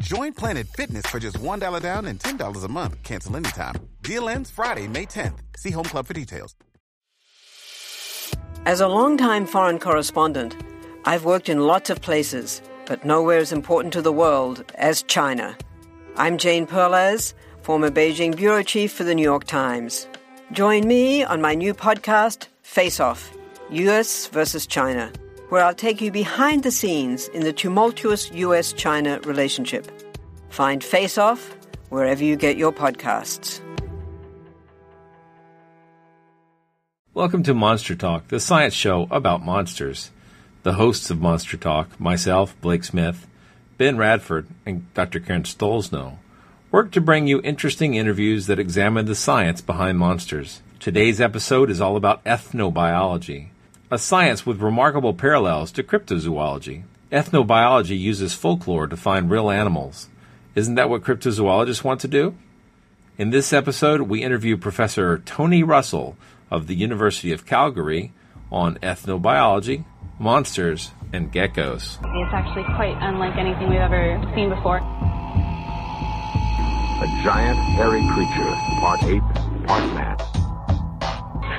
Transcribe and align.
Join 0.00 0.32
Planet 0.32 0.66
Fitness 0.68 1.06
for 1.06 1.18
just 1.18 1.38
$1 1.38 1.82
down 1.82 2.06
and 2.06 2.18
$10 2.18 2.64
a 2.64 2.68
month. 2.68 3.02
Cancel 3.02 3.36
anytime. 3.36 3.74
Deal 4.02 4.28
ends 4.28 4.50
Friday, 4.50 4.88
May 4.88 5.06
10th. 5.06 5.38
See 5.56 5.70
Home 5.70 5.84
Club 5.84 6.06
for 6.06 6.14
details. 6.14 6.54
As 8.64 8.80
a 8.80 8.88
longtime 8.88 9.46
foreign 9.46 9.78
correspondent, 9.78 10.56
I've 11.04 11.24
worked 11.24 11.48
in 11.48 11.66
lots 11.66 11.90
of 11.90 12.00
places, 12.00 12.62
but 12.86 13.04
nowhere 13.04 13.38
as 13.38 13.52
important 13.52 13.92
to 13.94 14.02
the 14.02 14.12
world 14.12 14.64
as 14.76 15.02
China. 15.02 15.56
I'm 16.16 16.38
Jane 16.38 16.66
Perlez, 16.66 17.34
former 17.62 17.90
Beijing 17.90 18.36
bureau 18.36 18.62
chief 18.62 18.92
for 18.92 19.04
the 19.04 19.14
New 19.14 19.22
York 19.22 19.44
Times. 19.44 20.06
Join 20.52 20.86
me 20.86 21.24
on 21.24 21.40
my 21.40 21.54
new 21.54 21.74
podcast, 21.74 22.46
Face 22.62 23.00
Off 23.00 23.32
US 23.70 24.26
versus 24.28 24.66
China, 24.66 25.10
where 25.52 25.62
I'll 25.62 25.74
take 25.74 26.00
you 26.00 26.10
behind 26.10 26.62
the 26.62 26.70
scenes 26.70 27.28
in 27.28 27.42
the 27.42 27.52
tumultuous 27.52 28.32
US 28.32 28.72
China 28.72 29.20
relationship. 29.24 29.86
Find 30.48 30.82
Face 30.82 31.18
Off 31.18 31.54
wherever 31.90 32.24
you 32.24 32.36
get 32.36 32.56
your 32.56 32.72
podcasts. 32.72 33.60
Welcome 37.12 37.42
to 37.42 37.52
Monster 37.52 37.94
Talk, 37.94 38.28
the 38.28 38.40
science 38.40 38.72
show 38.72 39.06
about 39.10 39.44
monsters. 39.44 40.10
The 40.62 40.72
hosts 40.72 41.10
of 41.10 41.20
Monster 41.20 41.58
Talk, 41.58 42.00
myself, 42.00 42.58
Blake 42.62 42.84
Smith, 42.84 43.26
Ben 43.76 43.98
Radford, 43.98 44.46
and 44.64 44.90
Dr. 44.94 45.20
Karen 45.20 45.42
Stollznow, 45.42 46.16
work 46.70 46.90
to 46.92 47.00
bring 47.02 47.26
you 47.26 47.42
interesting 47.42 47.92
interviews 47.92 48.46
that 48.46 48.58
examine 48.58 49.04
the 49.04 49.14
science 49.14 49.60
behind 49.60 49.98
monsters. 49.98 50.62
Today's 50.80 51.20
episode 51.20 51.68
is 51.68 51.82
all 51.82 51.96
about 51.96 52.24
ethnobiology, 52.24 53.48
a 53.92 53.98
science 53.98 54.46
with 54.46 54.62
remarkable 54.62 55.12
parallels 55.12 55.70
to 55.70 55.82
cryptozoology. 55.82 56.82
Ethnobiology 57.12 58.00
uses 58.00 58.32
folklore 58.32 58.86
to 58.86 58.96
find 58.96 59.30
real 59.30 59.50
animals. 59.50 60.08
Isn't 60.54 60.76
that 60.76 60.88
what 60.88 61.02
cryptozoologists 61.02 61.84
want 61.84 62.00
to 62.00 62.08
do? 62.08 62.34
In 63.18 63.28
this 63.28 63.52
episode, 63.52 64.00
we 64.02 64.22
interview 64.22 64.56
Professor 64.56 65.18
Tony 65.18 65.62
Russell 65.62 66.16
of 66.50 66.68
the 66.68 66.74
University 66.74 67.32
of 67.32 67.44
Calgary 67.44 68.14
on 68.50 68.78
ethnobiology, 68.78 69.84
monsters, 70.18 70.92
and 71.12 71.30
geckos. 71.30 71.98
It's 72.02 72.32
actually 72.32 72.64
quite 72.74 72.96
unlike 72.98 73.36
anything 73.36 73.68
we've 73.68 73.78
ever 73.78 74.18
seen 74.34 74.48
before. 74.48 74.78
A 76.98 77.20
giant, 77.22 77.58
hairy 77.76 78.00
creature, 78.14 78.54
part 78.80 79.02
ape, 79.02 79.66
part 79.66 79.84
man. 79.92 80.41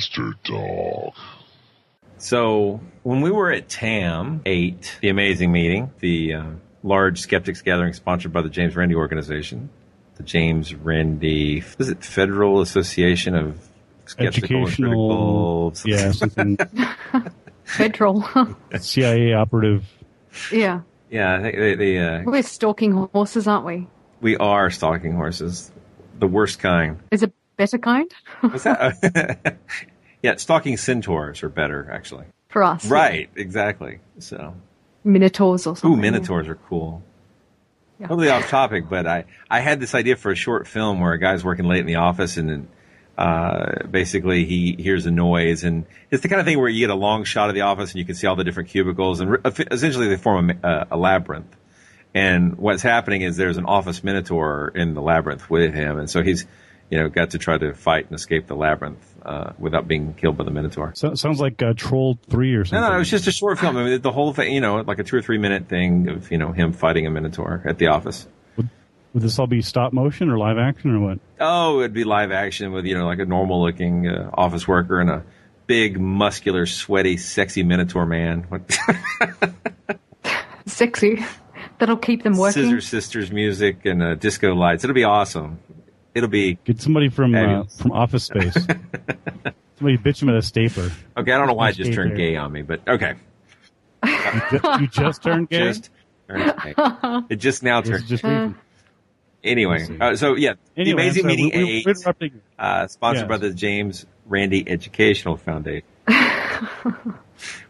Monster 0.00 0.32
Dog. 0.44 1.12
So, 2.16 2.80
when 3.02 3.20
we 3.20 3.30
were 3.30 3.52
at 3.52 3.68
TAM 3.68 4.40
8, 4.46 4.98
the 5.02 5.10
amazing 5.10 5.52
meeting, 5.52 5.90
the 6.00 6.34
uh, 6.34 6.44
large 6.82 7.20
skeptics 7.20 7.60
gathering 7.60 7.92
sponsored 7.92 8.32
by 8.32 8.40
the 8.40 8.48
James 8.48 8.74
Randi 8.76 8.94
Organization, 8.94 9.68
the 10.16 10.22
James 10.22 10.74
Randi, 10.74 11.62
is 11.78 11.90
it 11.90 12.02
Federal 12.02 12.62
Association 12.62 13.34
of 13.34 13.58
Skeptical 14.06 14.62
Educational, 14.62 15.66
and 15.68 15.76
Critical? 15.76 15.98
yeah, 15.98 16.12
something 16.12 16.56
Federal. 17.64 18.24
CIA 18.80 19.34
operative. 19.34 19.84
yeah. 20.50 20.80
Yeah, 21.10 21.34
I 21.36 21.42
think 21.42 21.56
they, 21.56 21.74
they 21.74 21.98
uh, 21.98 22.22
We're 22.24 22.42
stalking 22.42 22.92
horses, 22.92 23.46
aren't 23.46 23.66
we? 23.66 23.86
we 24.22 24.36
are 24.38 24.70
stalking 24.70 25.12
horses, 25.12 25.70
the 26.18 26.26
worst 26.26 26.58
kind. 26.58 26.98
Is 27.10 27.22
it 27.22 27.32
better 27.60 27.78
kind? 27.78 28.10
What's 28.40 28.64
that? 28.64 29.58
yeah, 30.22 30.36
stalking 30.36 30.78
centaurs 30.78 31.42
are 31.42 31.50
better, 31.50 31.88
actually. 31.92 32.24
For 32.48 32.64
us. 32.64 32.86
Right, 32.86 33.28
exactly. 33.36 34.00
So, 34.18 34.54
Minotaurs 35.04 35.66
or 35.66 35.72
ooh, 35.72 35.76
something. 35.76 36.00
minotaurs 36.00 36.48
are 36.48 36.54
cool. 36.54 37.02
Yeah. 37.98 38.06
Totally 38.08 38.30
off 38.30 38.48
topic, 38.48 38.88
but 38.88 39.06
I, 39.06 39.24
I 39.50 39.60
had 39.60 39.78
this 39.78 39.94
idea 39.94 40.16
for 40.16 40.32
a 40.32 40.34
short 40.34 40.66
film 40.66 41.00
where 41.00 41.12
a 41.12 41.18
guy's 41.18 41.44
working 41.44 41.66
late 41.66 41.80
in 41.80 41.86
the 41.86 41.96
office 41.96 42.38
and 42.38 42.48
then, 42.48 42.68
uh, 43.18 43.86
basically 43.90 44.46
he 44.46 44.74
hears 44.78 45.04
a 45.04 45.10
noise 45.10 45.62
and 45.64 45.84
it's 46.10 46.22
the 46.22 46.28
kind 46.30 46.40
of 46.40 46.46
thing 46.46 46.58
where 46.58 46.70
you 46.70 46.80
get 46.80 46.88
a 46.88 46.94
long 46.94 47.24
shot 47.24 47.50
of 47.50 47.54
the 47.54 47.60
office 47.60 47.90
and 47.90 47.98
you 47.98 48.06
can 48.06 48.14
see 48.14 48.26
all 48.26 48.36
the 48.36 48.44
different 48.44 48.70
cubicles 48.70 49.20
and 49.20 49.30
re- 49.32 49.66
essentially 49.70 50.08
they 50.08 50.16
form 50.16 50.50
a, 50.50 50.54
a, 50.66 50.86
a 50.92 50.96
labyrinth. 50.96 51.54
And 52.14 52.56
what's 52.56 52.82
happening 52.82 53.20
is 53.20 53.36
there's 53.36 53.58
an 53.58 53.66
office 53.66 54.02
minotaur 54.02 54.72
in 54.74 54.94
the 54.94 55.02
labyrinth 55.02 55.48
with 55.50 55.72
him, 55.74 55.98
and 55.98 56.10
so 56.10 56.22
he's, 56.24 56.44
you 56.90 56.98
know, 56.98 57.08
got 57.08 57.30
to 57.30 57.38
try 57.38 57.56
to 57.56 57.72
fight 57.72 58.06
and 58.06 58.14
escape 58.14 58.46
the 58.46 58.56
labyrinth 58.56 59.14
uh, 59.24 59.52
without 59.58 59.86
being 59.86 60.12
killed 60.14 60.36
by 60.36 60.44
the 60.44 60.50
minotaur. 60.50 60.92
So, 60.94 61.14
sounds 61.14 61.40
like 61.40 61.62
uh, 61.62 61.72
Troll 61.76 62.18
Three 62.28 62.54
or 62.54 62.64
something. 62.64 62.80
no, 62.88 62.94
it 62.94 62.98
was 62.98 63.10
just 63.10 63.26
a 63.26 63.32
short 63.32 63.58
film. 63.58 63.76
I 63.76 63.84
mean, 63.84 64.00
the 64.00 64.12
whole 64.12 64.32
thing, 64.32 64.52
you 64.52 64.60
know, 64.60 64.80
like 64.80 64.98
a 64.98 65.04
two 65.04 65.16
or 65.16 65.22
three 65.22 65.38
minute 65.38 65.68
thing 65.68 66.08
of, 66.08 66.30
you 66.30 66.38
know, 66.38 66.52
him 66.52 66.72
fighting 66.72 67.06
a 67.06 67.10
minotaur 67.10 67.62
at 67.64 67.78
the 67.78 67.86
office. 67.88 68.26
Would 69.12 69.22
this 69.24 69.38
all 69.40 69.48
be 69.48 69.60
stop 69.60 69.92
motion 69.92 70.30
or 70.30 70.38
live 70.38 70.56
action 70.56 70.94
or 70.94 71.00
what? 71.00 71.18
Oh, 71.40 71.80
it'd 71.80 71.92
be 71.92 72.04
live 72.04 72.30
action 72.30 72.70
with, 72.70 72.86
you 72.86 72.96
know, 72.96 73.06
like 73.06 73.18
a 73.18 73.24
normal 73.24 73.60
looking 73.60 74.06
uh, 74.06 74.30
office 74.34 74.68
worker 74.68 75.00
and 75.00 75.10
a 75.10 75.24
big, 75.66 75.98
muscular, 75.98 76.64
sweaty, 76.66 77.16
sexy 77.16 77.62
minotaur 77.64 78.06
man. 78.06 78.46
Sexy. 80.66 81.24
That'll 81.78 81.96
keep 81.96 82.22
them 82.22 82.36
working. 82.36 82.64
Scissor 82.64 82.80
Sisters 82.80 83.32
music 83.32 83.84
and 83.84 84.02
uh, 84.02 84.14
disco 84.14 84.54
lights. 84.54 84.84
It'll 84.84 84.94
be 84.94 85.04
awesome. 85.04 85.58
It'll 86.14 86.28
be 86.28 86.58
Get 86.64 86.80
somebody 86.80 87.08
from 87.08 87.34
uh, 87.34 87.64
from 87.64 87.92
Office 87.92 88.24
Space. 88.24 88.54
somebody 89.76 89.98
bitch 89.98 90.22
him 90.22 90.28
at 90.28 90.36
a 90.36 90.42
stapler. 90.42 90.90
okay. 91.16 91.32
I 91.32 91.38
don't 91.38 91.46
know 91.46 91.54
why 91.54 91.70
it 91.70 91.76
just 91.76 91.92
turned 91.92 92.16
gay 92.16 92.36
on 92.36 92.52
me, 92.52 92.62
but 92.62 92.86
okay. 92.88 93.14
You 94.04 94.40
ju- 94.50 94.60
you 94.80 94.86
just 94.88 95.22
turned 95.22 95.48
gay. 95.48 95.58
Just 95.58 95.90
turned 96.28 96.54
gay. 96.64 96.74
It 97.30 97.36
just 97.36 97.62
now 97.62 97.80
turned. 97.80 98.06
just 98.06 98.24
recent. 98.24 98.56
Anyway, 99.42 99.86
uh, 100.00 100.16
so 100.16 100.34
yeah, 100.34 100.54
the 100.74 100.90
amazing 100.90 101.22
so 101.22 101.28
meeting 101.28 101.50
we, 101.54 101.84
we, 101.84 101.84
eight, 101.86 102.34
uh, 102.58 102.86
sponsored 102.88 103.22
Yes. 103.22 103.28
by 103.28 103.36
the 103.38 103.54
James 103.54 104.04
Randi 104.26 104.68
Educational 104.68 105.36
Foundation. 105.38 105.86
when 106.84 107.14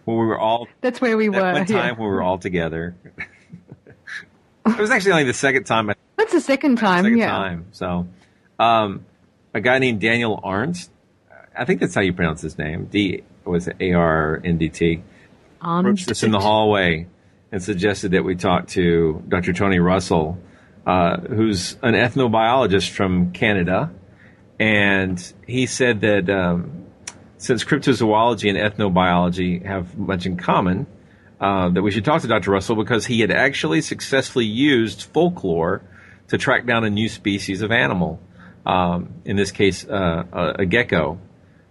we 0.06 0.14
were 0.14 0.38
all 0.38 0.66
That's 0.80 1.00
where 1.00 1.16
we 1.16 1.28
that 1.28 1.40
were. 1.40 1.52
one 1.52 1.66
time 1.66 1.76
yeah. 1.76 1.90
when 1.92 2.00
we 2.00 2.06
were 2.06 2.22
all 2.22 2.38
together. 2.38 2.96
it 4.66 4.78
was 4.78 4.90
actually 4.90 5.12
only 5.12 5.24
the 5.24 5.34
second 5.34 5.64
time. 5.64 5.90
I 5.90 5.94
That's 6.16 6.32
the 6.32 6.40
second 6.40 6.76
time, 6.76 7.04
second 7.04 7.18
yeah. 7.18 7.28
time. 7.30 7.66
So, 7.72 8.08
um, 8.60 9.06
a 9.54 9.60
guy 9.60 9.78
named 9.78 10.00
Daniel 10.00 10.38
Arndt, 10.42 10.88
I 11.56 11.64
think 11.64 11.80
that's 11.80 11.94
how 11.94 12.02
you 12.02 12.12
pronounce 12.12 12.42
his 12.42 12.58
name. 12.58 12.84
D 12.86 13.24
was 13.44 13.68
A 13.80 13.92
R 13.92 14.40
N 14.44 14.58
D 14.58 14.68
T. 14.68 15.02
Approached 15.62 16.10
us 16.10 16.22
in 16.22 16.30
the 16.30 16.40
hallway 16.40 17.06
and 17.50 17.62
suggested 17.62 18.12
that 18.12 18.24
we 18.24 18.36
talk 18.36 18.68
to 18.68 19.22
Dr. 19.28 19.52
Tony 19.52 19.78
Russell, 19.78 20.38
uh, 20.86 21.18
who's 21.20 21.76
an 21.82 21.94
ethnobiologist 21.94 22.90
from 22.90 23.32
Canada, 23.32 23.90
and 24.58 25.32
he 25.46 25.66
said 25.66 26.02
that 26.02 26.30
um, 26.30 26.86
since 27.38 27.64
cryptozoology 27.64 28.48
and 28.48 28.58
ethnobiology 28.58 29.64
have 29.64 29.98
much 29.98 30.26
in 30.26 30.36
common, 30.36 30.86
uh, 31.40 31.70
that 31.70 31.82
we 31.82 31.90
should 31.90 32.04
talk 32.04 32.22
to 32.22 32.28
Dr. 32.28 32.50
Russell 32.50 32.76
because 32.76 33.06
he 33.06 33.20
had 33.20 33.30
actually 33.30 33.80
successfully 33.80 34.44
used 34.44 35.02
folklore 35.02 35.82
to 36.28 36.38
track 36.38 36.66
down 36.66 36.84
a 36.84 36.90
new 36.90 37.08
species 37.08 37.62
of 37.62 37.72
animal. 37.72 38.20
Um, 38.66 39.14
in 39.24 39.36
this 39.36 39.52
case, 39.52 39.84
uh, 39.88 40.24
a, 40.32 40.54
a 40.60 40.66
gecko. 40.66 41.18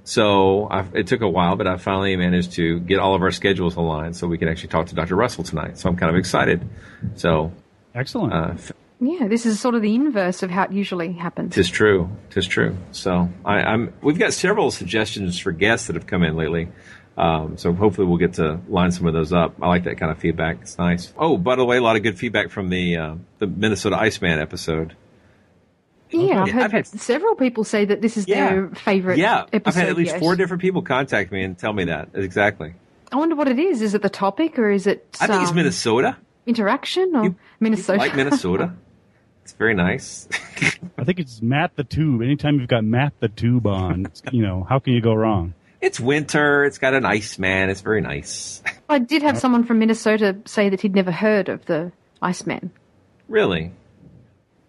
So 0.03 0.67
I, 0.71 0.85
it 0.93 1.07
took 1.07 1.21
a 1.21 1.29
while, 1.29 1.55
but 1.55 1.67
I 1.67 1.77
finally 1.77 2.15
managed 2.15 2.53
to 2.53 2.79
get 2.79 2.99
all 2.99 3.13
of 3.15 3.21
our 3.21 3.31
schedules 3.31 3.75
aligned 3.75 4.15
so 4.15 4.27
we 4.27 4.37
could 4.37 4.47
actually 4.47 4.69
talk 4.69 4.87
to 4.87 4.95
Dr. 4.95 5.15
Russell 5.15 5.43
tonight. 5.43 5.77
So 5.77 5.87
I'm 5.89 5.95
kind 5.97 6.09
of 6.09 6.15
excited. 6.17 6.67
So 7.15 7.51
Excellent. 7.93 8.33
uh, 8.33 8.55
Yeah, 8.99 9.27
this 9.27 9.45
is 9.45 9.59
sort 9.59 9.75
of 9.75 9.81
the 9.83 9.93
inverse 9.93 10.41
of 10.41 10.49
how 10.49 10.63
it 10.63 10.71
usually 10.71 11.13
happens. 11.13 11.53
Tis 11.53 11.69
true. 11.69 12.09
Tis 12.31 12.47
true. 12.47 12.75
So 12.91 13.29
I, 13.45 13.61
I'm. 13.61 13.93
We've 14.01 14.17
got 14.17 14.33
several 14.33 14.71
suggestions 14.71 15.37
for 15.37 15.51
guests 15.51 15.87
that 15.87 15.95
have 15.95 16.07
come 16.07 16.23
in 16.23 16.35
lately. 16.35 16.69
Um, 17.15 17.57
so 17.57 17.73
hopefully 17.73 18.07
we'll 18.07 18.17
get 18.17 18.33
to 18.35 18.61
line 18.69 18.91
some 18.91 19.05
of 19.05 19.13
those 19.13 19.33
up. 19.33 19.55
I 19.61 19.67
like 19.67 19.83
that 19.83 19.97
kind 19.99 20.09
of 20.11 20.17
feedback. 20.19 20.59
It's 20.61 20.77
nice. 20.77 21.13
Oh, 21.17 21.37
by 21.37 21.55
the 21.57 21.65
way, 21.65 21.77
a 21.77 21.81
lot 21.81 21.97
of 21.97 22.03
good 22.03 22.17
feedback 22.17 22.49
from 22.49 22.69
the 22.69 22.95
uh, 22.97 23.15
the 23.39 23.45
Minnesota 23.47 23.97
Iceman 23.97 24.39
episode. 24.39 24.95
Yeah, 26.11 26.43
I've 26.43 26.49
heard 26.49 26.63
I've 26.63 26.71
had- 26.71 26.87
several 26.87 27.35
people 27.35 27.63
say 27.63 27.85
that 27.85 28.01
this 28.01 28.17
is 28.17 28.25
their 28.25 28.69
favorite 28.69 29.17
Yeah, 29.19 29.45
episode. 29.53 29.67
I've 29.67 29.75
had 29.75 29.89
at 29.89 29.97
least 29.97 30.11
yet. 30.13 30.19
four 30.19 30.35
different 30.35 30.61
people 30.61 30.81
contact 30.81 31.31
me 31.31 31.43
and 31.43 31.57
tell 31.57 31.73
me 31.73 31.85
that 31.85 32.09
exactly. 32.13 32.73
I 33.11 33.15
wonder 33.17 33.35
what 33.35 33.47
it 33.47 33.59
is. 33.59 33.81
Is 33.81 33.93
it 33.95 34.01
the 34.01 34.09
topic 34.09 34.57
or 34.59 34.69
is 34.69 34.85
it 34.87 35.05
I 35.21 35.27
think 35.27 35.41
it's 35.41 35.49
um, 35.51 35.55
Minnesota. 35.55 36.17
interaction 36.45 37.15
or 37.15 37.35
Minnesota? 37.59 37.99
Like 37.99 38.15
Minnesota. 38.15 38.73
it's 39.43 39.53
very 39.53 39.73
nice. 39.75 40.27
I 40.97 41.03
think 41.03 41.19
it's 41.19 41.41
Matt 41.41 41.75
the 41.75 41.83
Tube. 41.83 42.21
Anytime 42.21 42.59
you've 42.59 42.69
got 42.69 42.83
Matt 42.83 43.13
the 43.19 43.29
Tube 43.29 43.65
on, 43.67 44.07
you 44.31 44.41
know, 44.43 44.65
how 44.67 44.79
can 44.79 44.93
you 44.93 45.01
go 45.01 45.13
wrong? 45.13 45.53
It's 45.81 45.99
winter. 45.99 46.65
It's 46.65 46.77
got 46.77 46.93
an 46.93 47.05
ice 47.05 47.39
man. 47.39 47.69
It's 47.69 47.81
very 47.81 48.01
nice. 48.01 48.61
I 48.89 48.99
did 48.99 49.21
have 49.21 49.37
someone 49.37 49.63
from 49.63 49.79
Minnesota 49.79 50.35
say 50.45 50.69
that 50.69 50.81
he'd 50.81 50.93
never 50.93 51.11
heard 51.11 51.47
of 51.49 51.65
the 51.67 51.91
Iceman, 52.21 52.71
Really. 53.29 53.71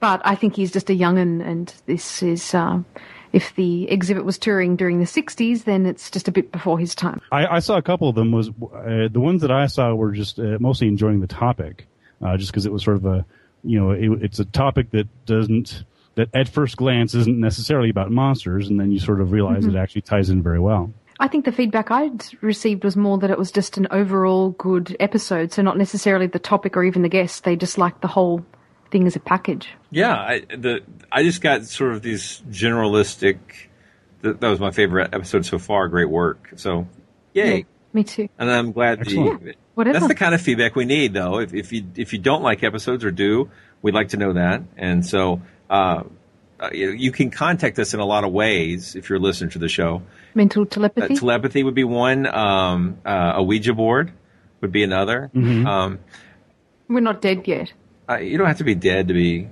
But 0.00 0.20
I 0.24 0.34
think 0.34 0.56
he's 0.56 0.72
just 0.72 0.90
a 0.90 0.94
young'un, 0.94 1.40
and 1.40 1.72
this 1.86 2.22
is. 2.22 2.54
Uh, 2.54 2.80
if 3.32 3.54
the 3.54 3.88
exhibit 3.88 4.24
was 4.24 4.38
touring 4.38 4.74
during 4.74 4.98
the 4.98 5.04
'60s, 5.06 5.62
then 5.64 5.86
it's 5.86 6.10
just 6.10 6.26
a 6.26 6.32
bit 6.32 6.50
before 6.50 6.78
his 6.80 6.94
time. 6.96 7.20
I, 7.30 7.46
I 7.46 7.58
saw 7.60 7.76
a 7.76 7.82
couple 7.82 8.08
of 8.08 8.16
them. 8.16 8.32
Was 8.32 8.48
uh, 8.48 9.08
the 9.10 9.20
ones 9.20 9.42
that 9.42 9.52
I 9.52 9.66
saw 9.66 9.94
were 9.94 10.10
just 10.12 10.38
uh, 10.40 10.56
mostly 10.58 10.88
enjoying 10.88 11.20
the 11.20 11.28
topic, 11.28 11.86
uh, 12.20 12.36
just 12.36 12.50
because 12.50 12.66
it 12.66 12.72
was 12.72 12.82
sort 12.82 12.96
of 12.96 13.06
a, 13.06 13.24
you 13.62 13.78
know, 13.78 13.92
it, 13.92 14.22
it's 14.24 14.40
a 14.40 14.44
topic 14.46 14.90
that 14.90 15.06
doesn't 15.26 15.84
that 16.16 16.28
at 16.34 16.48
first 16.48 16.76
glance 16.76 17.14
isn't 17.14 17.38
necessarily 17.38 17.88
about 17.88 18.10
monsters, 18.10 18.68
and 18.68 18.80
then 18.80 18.90
you 18.90 18.98
sort 18.98 19.20
of 19.20 19.30
realize 19.30 19.64
Mhm. 19.64 19.74
it 19.74 19.76
actually 19.76 20.02
ties 20.02 20.28
in 20.28 20.42
very 20.42 20.58
well. 20.58 20.92
I 21.20 21.28
think 21.28 21.44
the 21.44 21.52
feedback 21.52 21.90
I'd 21.92 22.24
received 22.40 22.82
was 22.82 22.96
more 22.96 23.18
that 23.18 23.30
it 23.30 23.38
was 23.38 23.52
just 23.52 23.76
an 23.76 23.86
overall 23.92 24.50
good 24.50 24.96
episode, 24.98 25.52
so 25.52 25.62
not 25.62 25.76
necessarily 25.78 26.26
the 26.26 26.38
topic 26.40 26.76
or 26.76 26.82
even 26.82 27.02
the 27.02 27.08
guest. 27.08 27.44
They 27.44 27.54
just 27.54 27.78
liked 27.78 28.00
the 28.00 28.08
whole 28.08 28.44
thing 28.90 29.06
as 29.06 29.16
a 29.16 29.20
package. 29.20 29.68
Yeah, 29.90 30.14
I, 30.14 30.40
the 30.40 30.80
I 31.10 31.22
just 31.22 31.40
got 31.40 31.64
sort 31.64 31.92
of 31.92 32.02
these 32.02 32.42
generalistic. 32.50 33.38
That, 34.22 34.40
that 34.40 34.48
was 34.48 34.60
my 34.60 34.70
favorite 34.70 35.14
episode 35.14 35.46
so 35.46 35.58
far. 35.58 35.88
Great 35.88 36.10
work. 36.10 36.50
So, 36.56 36.86
yay! 37.32 37.58
Yeah, 37.58 37.62
me 37.92 38.04
too. 38.04 38.28
And 38.38 38.50
I'm 38.50 38.72
glad 38.72 39.00
Excellent. 39.00 39.40
the 39.40 39.46
Yeah, 39.48 39.52
whatever. 39.74 39.94
that's 39.98 40.08
the 40.08 40.14
kind 40.14 40.34
of 40.34 40.40
feedback 40.42 40.76
we 40.76 40.84
need, 40.84 41.14
though. 41.14 41.38
If, 41.38 41.54
if 41.54 41.72
you 41.72 41.84
if 41.96 42.12
you 42.12 42.18
don't 42.18 42.42
like 42.42 42.62
episodes 42.62 43.04
or 43.04 43.10
do, 43.10 43.50
we'd 43.82 43.94
like 43.94 44.08
to 44.10 44.16
know 44.18 44.34
that. 44.34 44.62
And 44.76 45.04
so, 45.06 45.40
uh, 45.70 46.02
uh, 46.60 46.68
you, 46.74 46.90
you 46.90 47.12
can 47.12 47.30
contact 47.30 47.78
us 47.78 47.94
in 47.94 48.00
a 48.00 48.04
lot 48.04 48.24
of 48.24 48.32
ways 48.32 48.94
if 48.94 49.08
you're 49.08 49.18
listening 49.18 49.50
to 49.52 49.58
the 49.58 49.68
show. 49.70 50.02
Mental 50.34 50.62
Uh, 50.62 50.66
telepathy. 50.66 51.14
telepathy 51.16 51.62
would 51.62 51.74
be 51.74 51.84
one. 51.84 52.26
Um, 52.26 52.98
uh, 53.06 53.32
a 53.36 53.42
Ouija 53.42 53.72
board 53.72 54.12
would 54.60 54.70
be 54.72 54.82
another. 54.84 55.30
Um, 55.34 55.98
We're 56.88 57.00
not 57.00 57.22
dead 57.22 57.48
yet. 57.48 57.72
Uh, 58.10 58.16
you 58.18 58.36
don't 58.38 58.46
have 58.48 58.58
to 58.58 58.64
be 58.64 58.74
dead 58.74 59.08
to 59.08 59.14
be 59.14 59.48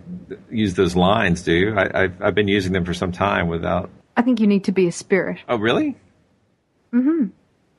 use 0.50 0.74
those 0.74 0.96
lines, 0.96 1.42
do 1.42 1.52
you? 1.52 1.76
I, 1.78 2.02
I've 2.04 2.22
I've 2.22 2.34
been 2.34 2.48
using 2.48 2.72
them 2.72 2.84
for 2.84 2.94
some 2.94 3.12
time 3.12 3.48
without. 3.48 3.90
I 4.16 4.22
think 4.22 4.40
you 4.40 4.46
need 4.46 4.64
to 4.64 4.72
be 4.72 4.88
a 4.88 4.92
spirit. 4.92 5.38
Oh, 5.48 5.56
really? 5.56 5.96
hmm 6.90 7.26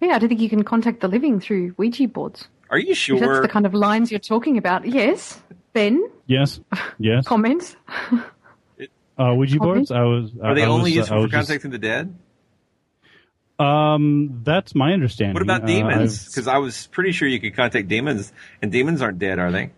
Yeah, 0.02 0.16
I 0.16 0.20
don't 0.20 0.30
think 0.30 0.40
you 0.42 0.50
can 0.50 0.64
contact 0.64 1.02
the 1.02 1.08
living 1.08 1.40
through 1.40 1.74
Ouija 1.78 2.08
boards. 2.08 2.48
Are 2.70 2.78
you 2.78 2.92
If 2.94 3.20
that's 3.20 3.42
the 3.42 3.48
kind 3.50 3.66
of 3.66 3.74
lines 3.74 4.12
you're 4.12 4.20
talking 4.20 4.58
about. 4.58 4.86
Yes. 4.88 5.42
Ben, 5.74 6.10
Yes, 6.28 6.60
yes. 7.00 7.26
comments? 7.26 7.76
Uh, 9.22 9.34
Ouija 9.36 9.58
boards. 9.60 9.92
I 9.92 10.04
was. 10.04 10.32
Are 10.42 10.56
they 10.56 10.64
I 10.64 10.68
only 10.68 10.92
was, 10.92 10.96
useful 10.96 11.16
I 11.16 11.20
for 11.20 11.24
was 11.24 11.32
just- 11.32 11.48
contacting 11.50 11.72
the 11.72 11.78
dead? 11.78 12.16
Um, 13.60 14.40
that's 14.46 14.74
my 14.74 14.94
understanding. 14.94 15.34
What 15.34 15.44
about 15.44 15.64
Uh, 15.64 15.68
demons? 15.68 16.18
I've- 16.22 16.30
Because 16.30 16.48
I 16.48 16.58
was 16.60 16.88
pretty 16.88 17.12
sure 17.12 17.28
you 17.28 17.42
could 17.42 17.54
contact 17.54 17.90
demons, 17.90 18.32
and 18.62 18.72
demons 18.72 19.02
aren't 19.02 19.20
dead, 19.20 19.38
are 19.38 19.52
they? 19.52 19.72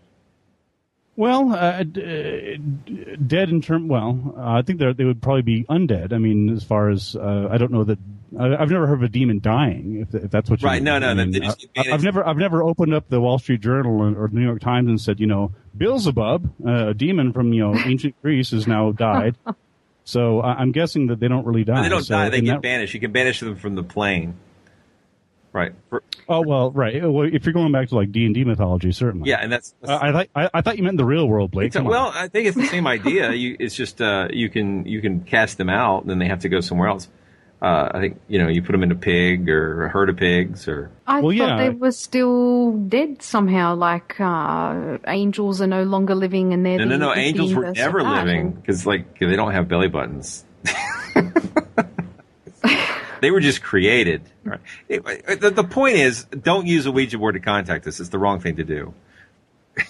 Well, 1.14 1.52
uh, 1.52 1.82
d- 1.82 2.00
uh, 2.02 3.16
dead 3.26 3.50
in 3.50 3.60
term. 3.60 3.86
Well, 3.88 4.34
uh, 4.36 4.40
I 4.58 4.62
think 4.62 4.78
they 4.78 4.92
they 4.94 5.04
would 5.04 5.20
probably 5.20 5.42
be 5.42 5.64
undead. 5.64 6.12
I 6.12 6.18
mean, 6.18 6.48
as 6.50 6.64
far 6.64 6.88
as 6.88 7.14
uh, 7.14 7.48
I 7.50 7.58
don't 7.58 7.70
know 7.70 7.84
that 7.84 7.98
I, 8.38 8.56
I've 8.56 8.70
never 8.70 8.86
heard 8.86 8.94
of 8.98 9.02
a 9.02 9.08
demon 9.08 9.38
dying. 9.40 10.00
If, 10.08 10.14
if 10.24 10.30
that's 10.30 10.48
what 10.48 10.62
you 10.62 10.68
Right, 10.68 10.76
mean. 10.76 10.84
no, 10.84 10.98
no, 10.98 11.08
I 11.08 11.12
no, 11.14 11.24
mean, 11.24 11.32
they 11.32 11.40
just 11.40 11.66
I, 11.76 11.82
have 11.88 12.02
never 12.02 12.26
I've 12.26 12.38
never 12.38 12.62
opened 12.62 12.94
up 12.94 13.10
the 13.10 13.20
Wall 13.20 13.38
Street 13.38 13.60
Journal 13.60 14.00
or, 14.00 14.24
or 14.24 14.28
the 14.28 14.34
New 14.36 14.44
York 14.46 14.60
Times 14.60 14.88
and 14.88 14.98
said, 14.98 15.20
you 15.20 15.26
know, 15.26 15.52
Beelzebub, 15.76 16.50
uh, 16.66 16.88
a 16.88 16.94
demon 16.94 17.34
from 17.34 17.52
you 17.52 17.60
know 17.62 17.78
ancient 17.84 18.14
Greece, 18.22 18.52
has 18.52 18.66
now 18.66 18.90
died. 18.92 19.36
so 20.04 20.40
I, 20.40 20.54
I'm 20.54 20.72
guessing 20.72 21.08
that 21.08 21.20
they 21.20 21.28
don't 21.28 21.44
really 21.46 21.64
die. 21.64 21.74
No, 21.76 21.82
they 21.82 21.88
don't 21.90 22.04
So 22.04 22.14
die; 22.14 22.30
they 22.30 22.40
get 22.40 22.52
that- 22.54 22.62
banished. 22.62 22.94
You 22.94 23.00
can 23.00 23.12
banish 23.12 23.40
them 23.40 23.56
from 23.56 23.74
the 23.74 23.82
plane. 23.84 24.34
Right. 25.52 25.72
For- 25.90 26.02
Oh 26.28 26.40
well, 26.40 26.70
right. 26.70 27.02
Well, 27.02 27.26
if 27.30 27.44
you're 27.44 27.52
going 27.52 27.72
back 27.72 27.88
to 27.88 27.96
like 27.96 28.10
D 28.12 28.24
and 28.24 28.34
D 28.34 28.44
mythology, 28.44 28.92
certainly. 28.92 29.28
yeah, 29.28 29.38
and 29.42 29.52
that's. 29.52 29.74
Uh, 29.86 29.98
I, 30.00 30.12
thought 30.12 30.28
I, 30.34 30.50
I 30.54 30.60
thought 30.62 30.78
you 30.78 30.84
meant 30.84 30.96
the 30.96 31.04
real 31.04 31.26
world, 31.28 31.50
Blake. 31.50 31.66
It's 31.66 31.76
a- 31.76 31.80
on. 31.80 31.84
well, 31.86 32.10
I 32.14 32.28
think 32.28 32.46
it's 32.46 32.56
the 32.56 32.66
same 32.66 32.86
idea. 32.86 33.32
You, 33.32 33.56
it's 33.58 33.74
just 33.74 34.00
uh, 34.00 34.28
you 34.32 34.48
can 34.48 34.86
you 34.86 35.00
can 35.02 35.20
cast 35.24 35.58
them 35.58 35.68
out, 35.68 36.02
and 36.02 36.10
then 36.10 36.18
they 36.20 36.28
have 36.28 36.38
to 36.40 36.48
go 36.48 36.60
somewhere 36.60 36.88
else. 36.88 37.08
Uh, 37.60 37.88
I 37.92 38.00
think 38.00 38.20
you 38.28 38.38
know 38.38 38.48
you 38.48 38.62
put 38.62 38.72
them 38.72 38.82
in 38.82 38.92
a 38.92 38.94
pig 38.96 39.48
or 39.50 39.84
a 39.86 39.88
herd 39.88 40.08
of 40.10 40.16
pigs, 40.16 40.68
or 40.68 40.90
I 41.06 41.20
Well, 41.20 41.36
thought 41.36 41.48
yeah. 41.48 41.56
they 41.58 41.70
were 41.70 41.92
still 41.92 42.72
dead 42.78 43.20
somehow, 43.22 43.74
like 43.74 44.18
uh, 44.20 44.98
angels 45.06 45.60
are 45.60 45.66
no 45.66 45.82
longer 45.82 46.14
living 46.14 46.52
and 46.54 46.64
they're 46.64 46.78
no, 46.78 46.84
the, 46.84 46.98
no, 46.98 47.08
no. 47.08 47.14
the 47.14 47.20
Angels 47.20 47.52
were 47.54 47.64
inverse 47.66 47.76
never 47.78 47.98
of 48.00 48.06
living 48.06 48.52
because 48.52 48.86
like 48.86 49.18
they 49.18 49.36
don't 49.36 49.52
have 49.52 49.68
belly 49.68 49.88
buttons. 49.88 50.44
they 53.22 53.30
were 53.30 53.40
just 53.40 53.62
created. 53.62 54.20
Right. 54.44 54.60
It- 54.88 55.40
the, 55.40 55.50
the 55.50 55.64
point 55.64 55.96
is, 55.96 56.24
don't 56.24 56.66
use 56.66 56.84
a 56.84 56.92
Ouija 56.92 57.16
board 57.18 57.34
to 57.34 57.40
contact 57.40 57.86
us. 57.86 57.98
It's 58.00 58.10
the 58.10 58.18
wrong 58.18 58.40
thing 58.40 58.56
to 58.56 58.64
do. 58.64 58.92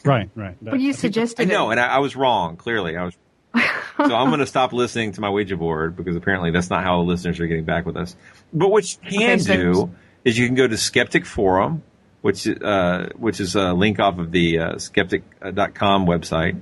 right, 0.05 0.31
right. 0.37 0.56
But 0.62 0.79
you 0.79 0.93
suggested. 0.93 1.40
I 1.40 1.44
suggested 1.44 1.49
know, 1.49 1.70
it. 1.70 1.73
and 1.73 1.81
I, 1.81 1.96
I 1.96 1.99
was 1.99 2.14
wrong. 2.14 2.56
Clearly, 2.56 2.96
I 2.96 3.05
was. 3.05 3.17
so 3.96 4.14
I'm 4.14 4.29
going 4.29 4.38
to 4.40 4.46
stop 4.46 4.73
listening 4.73 5.12
to 5.12 5.20
my 5.20 5.29
Ouija 5.29 5.56
board 5.56 5.96
because 5.96 6.14
apparently 6.14 6.52
that's 6.52 6.70
not 6.70 6.84
how 6.84 6.99
the 6.99 7.02
listeners 7.08 7.40
are 7.40 7.46
getting 7.49 7.64
back 7.64 7.84
with 7.84 7.96
us. 7.96 8.14
But 8.52 8.69
what 8.70 8.90
you 8.93 8.99
can 9.11 9.23
Okay, 9.23 9.38
so- 9.38 9.55
do 9.56 9.94
is 10.25 10.38
you 10.38 10.46
can 10.46 10.55
go 10.55 10.69
to 10.69 10.76
Skeptic 10.76 11.26
Forum, 11.26 11.82
which 12.20 12.46
uh, 12.46 13.08
which 13.17 13.40
is 13.40 13.56
a 13.56 13.73
link 13.73 13.99
off 13.99 14.19
of 14.19 14.31
the 14.31 14.58
uh, 14.61 14.78
skeptic.com 14.78 16.06
website, 16.06 16.61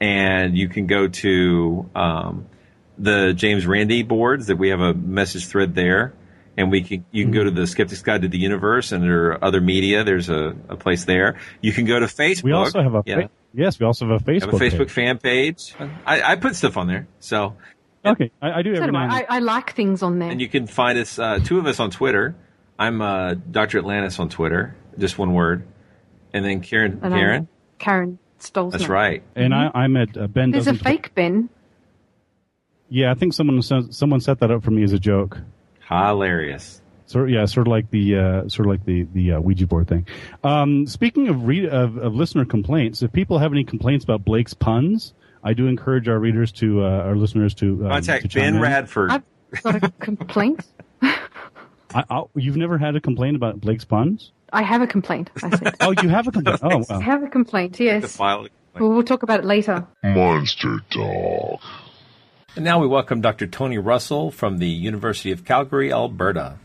and 0.00 0.56
you 0.56 0.68
can 0.68 0.86
go 0.86 1.08
to 1.08 1.90
um, 1.94 2.46
the 3.02 3.32
James 3.34 3.66
Randi 3.66 4.02
boards 4.02 4.46
that 4.48 4.56
we 4.56 4.68
have 4.68 4.80
a 4.80 4.92
message 4.94 5.46
thread 5.46 5.74
there. 5.74 6.12
And 6.56 6.70
we 6.70 6.82
can, 6.82 7.06
you 7.10 7.24
can 7.24 7.32
go 7.32 7.44
to 7.44 7.50
the 7.50 7.66
Skeptic's 7.66 8.02
Guide 8.02 8.22
to 8.22 8.28
the 8.28 8.36
Universe 8.38 8.92
and 8.92 9.02
there 9.02 9.30
are 9.32 9.44
other 9.44 9.60
media. 9.60 10.04
There's 10.04 10.28
a, 10.28 10.54
a 10.68 10.76
place 10.76 11.04
there. 11.06 11.38
You 11.62 11.72
can 11.72 11.86
go 11.86 11.98
to 11.98 12.06
Facebook. 12.06 12.42
We 12.42 12.52
also 12.52 12.82
have 12.82 12.94
a 12.94 13.02
Yeah. 13.06 13.20
fa- 13.22 13.30
yes, 13.54 13.78
we 13.80 13.86
also 13.86 14.06
have 14.08 14.20
a 14.20 14.24
Facebook. 14.24 14.40
have 14.52 14.54
a 14.54 14.58
Facebook 14.58 14.78
page. 14.78 14.90
fan 14.90 15.18
page. 15.18 15.74
I, 16.04 16.32
I 16.32 16.36
put 16.36 16.56
stuff 16.56 16.76
on 16.76 16.86
there, 16.88 17.06
so 17.20 17.56
Okay, 18.04 18.30
I, 18.42 18.50
I 18.58 18.62
do 18.62 18.74
So 18.74 18.82
every 18.82 18.92
do 18.92 18.98
I. 18.98 19.20
I, 19.20 19.26
I 19.28 19.38
like 19.38 19.74
things 19.74 20.02
on 20.02 20.18
there. 20.18 20.30
and 20.30 20.40
you 20.40 20.48
can 20.48 20.66
find 20.66 20.98
us 20.98 21.18
uh, 21.18 21.38
two 21.42 21.58
of 21.58 21.66
us 21.66 21.80
on 21.80 21.90
Twitter. 21.90 22.34
I'm 22.78 23.00
uh, 23.00 23.34
Dr. 23.34 23.78
Atlantis 23.78 24.18
on 24.18 24.28
Twitter, 24.28 24.74
just 24.98 25.18
one 25.18 25.32
word, 25.32 25.66
and 26.34 26.44
then 26.44 26.60
Karen. 26.60 27.00
And 27.02 27.14
I'm 27.14 27.20
Karen, 27.20 27.48
Karen 27.78 28.18
Stollznow. 28.40 28.72
that's 28.72 28.88
right. 28.88 29.22
And 29.36 29.54
I, 29.54 29.70
I'm 29.74 29.96
at 29.96 30.16
uh, 30.16 30.26
Ben. 30.26 30.50
There's 30.50 30.66
a 30.66 30.72
doesn't 30.72 30.84
fake 30.84 31.14
Ben. 31.14 31.48
Yeah, 32.90 33.10
I 33.10 33.14
think 33.14 33.32
someone 33.32 33.62
someone 33.62 34.20
set 34.20 34.40
that 34.40 34.50
up 34.50 34.62
for 34.62 34.70
me 34.72 34.82
as 34.82 34.92
a 34.92 34.98
joke. 34.98 35.38
Hilarious. 35.88 36.82
Sort 37.06 37.30
yeah, 37.30 37.44
sort 37.46 37.66
of 37.66 37.70
like 37.72 37.90
the 37.90 38.16
uh, 38.16 38.48
sort 38.48 38.66
of 38.66 38.72
like 38.72 38.84
the 38.84 39.02
the 39.14 39.32
uh, 39.32 39.40
Ouija 39.40 39.66
board 39.66 39.88
thing. 39.88 40.06
Um, 40.44 40.86
speaking 40.86 41.28
of, 41.28 41.46
re- 41.46 41.68
of 41.68 41.96
of 41.96 42.14
listener 42.14 42.44
complaints, 42.44 43.02
if 43.02 43.12
people 43.12 43.38
have 43.38 43.52
any 43.52 43.64
complaints 43.64 44.04
about 44.04 44.24
Blake's 44.24 44.54
puns, 44.54 45.12
I 45.42 45.52
do 45.54 45.66
encourage 45.66 46.08
our 46.08 46.18
readers 46.20 46.52
to 46.52 46.84
uh, 46.84 46.88
our 46.88 47.16
listeners 47.16 47.54
to 47.54 47.84
um, 47.86 47.90
Contact 47.90 48.22
to 48.22 48.28
chime 48.28 48.42
Ben 48.42 48.54
in. 48.56 48.60
Radford. 48.60 49.10
I've 49.10 49.22
got 49.62 49.82
a 49.82 49.90
complaint. 49.98 50.64
I, 51.02 52.04
I, 52.08 52.22
you've 52.36 52.56
never 52.56 52.78
had 52.78 52.94
a 52.94 53.00
complaint 53.00 53.34
about 53.34 53.60
Blake's 53.60 53.84
puns? 53.84 54.30
I 54.52 54.62
have 54.62 54.80
a 54.82 54.86
complaint. 54.86 55.30
I 55.42 55.50
said. 55.56 55.74
Oh, 55.80 55.92
you 56.02 56.08
have 56.08 56.28
a 56.28 56.32
complaint. 56.32 56.60
Oh, 56.62 56.84
I 56.90 57.00
have 57.00 57.22
a 57.24 57.28
complaint. 57.28 57.76
the 57.76 57.84
Yes. 57.84 58.16
file. 58.16 58.46
Well, 58.78 58.90
we'll 58.90 59.02
talk 59.02 59.24
about 59.24 59.40
it 59.40 59.46
later. 59.46 59.84
Monster 60.04 60.78
Dog. 60.90 61.58
And 62.56 62.64
now 62.64 62.80
we 62.80 62.88
welcome 62.88 63.20
Dr. 63.20 63.46
Tony 63.46 63.78
Russell 63.78 64.32
from 64.32 64.58
the 64.58 64.66
University 64.66 65.30
of 65.30 65.44
Calgary, 65.44 65.92
Alberta. 65.92 66.58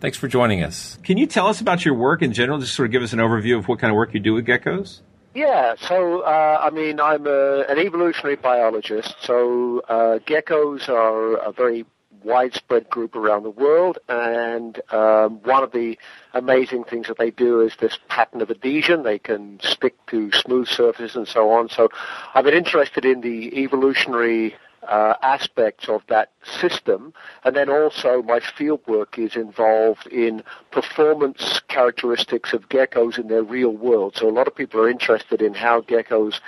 Thanks 0.00 0.18
for 0.18 0.26
joining 0.26 0.64
us. 0.64 0.98
Can 1.04 1.16
you 1.16 1.26
tell 1.26 1.46
us 1.46 1.60
about 1.60 1.84
your 1.84 1.94
work 1.94 2.22
in 2.22 2.32
general? 2.32 2.58
Just 2.58 2.74
sort 2.74 2.86
of 2.86 2.92
give 2.92 3.04
us 3.04 3.12
an 3.12 3.20
overview 3.20 3.56
of 3.56 3.68
what 3.68 3.78
kind 3.78 3.92
of 3.92 3.94
work 3.94 4.14
you 4.14 4.20
do 4.20 4.34
with 4.34 4.46
geckos. 4.46 5.00
Yeah, 5.34 5.76
so 5.78 6.22
uh, 6.22 6.60
I 6.60 6.70
mean, 6.70 6.98
I'm 6.98 7.26
a, 7.28 7.60
an 7.68 7.78
evolutionary 7.78 8.34
biologist, 8.34 9.14
so 9.20 9.80
uh, 9.88 10.18
geckos 10.26 10.88
are 10.88 11.36
a 11.36 11.52
very 11.52 11.84
widespread 12.24 12.90
group 12.90 13.14
around 13.14 13.44
the 13.44 13.50
world, 13.50 13.98
and 14.08 14.80
um, 14.92 15.40
one 15.44 15.62
of 15.62 15.70
the 15.70 15.96
amazing 16.34 16.82
things 16.82 17.06
that 17.06 17.16
they 17.16 17.30
do 17.30 17.60
is 17.60 17.76
this 17.76 17.96
pattern 18.08 18.42
of 18.42 18.50
adhesion. 18.50 19.04
They 19.04 19.20
can 19.20 19.60
stick 19.62 19.94
to 20.08 20.32
smooth 20.32 20.66
surfaces 20.66 21.14
and 21.14 21.28
so 21.28 21.50
on. 21.52 21.68
So 21.68 21.90
I've 22.34 22.44
been 22.44 22.54
interested 22.54 23.04
in 23.04 23.20
the 23.20 23.62
evolutionary 23.62 24.56
uh, 24.88 25.14
aspects 25.22 25.88
of 25.88 26.02
that 26.08 26.32
system. 26.42 27.12
And 27.44 27.54
then 27.54 27.68
also 27.68 28.22
my 28.22 28.40
field 28.40 28.80
work 28.86 29.18
is 29.18 29.36
involved 29.36 30.06
in 30.08 30.42
performance 30.70 31.60
characteristics 31.68 32.52
of 32.52 32.68
geckos 32.68 33.18
in 33.18 33.28
their 33.28 33.42
real 33.42 33.70
world. 33.70 34.16
So 34.16 34.28
a 34.28 34.32
lot 34.32 34.48
of 34.48 34.56
people 34.56 34.80
are 34.80 34.88
interested 34.88 35.42
in 35.42 35.54
how 35.54 35.82
geckos 35.82 36.40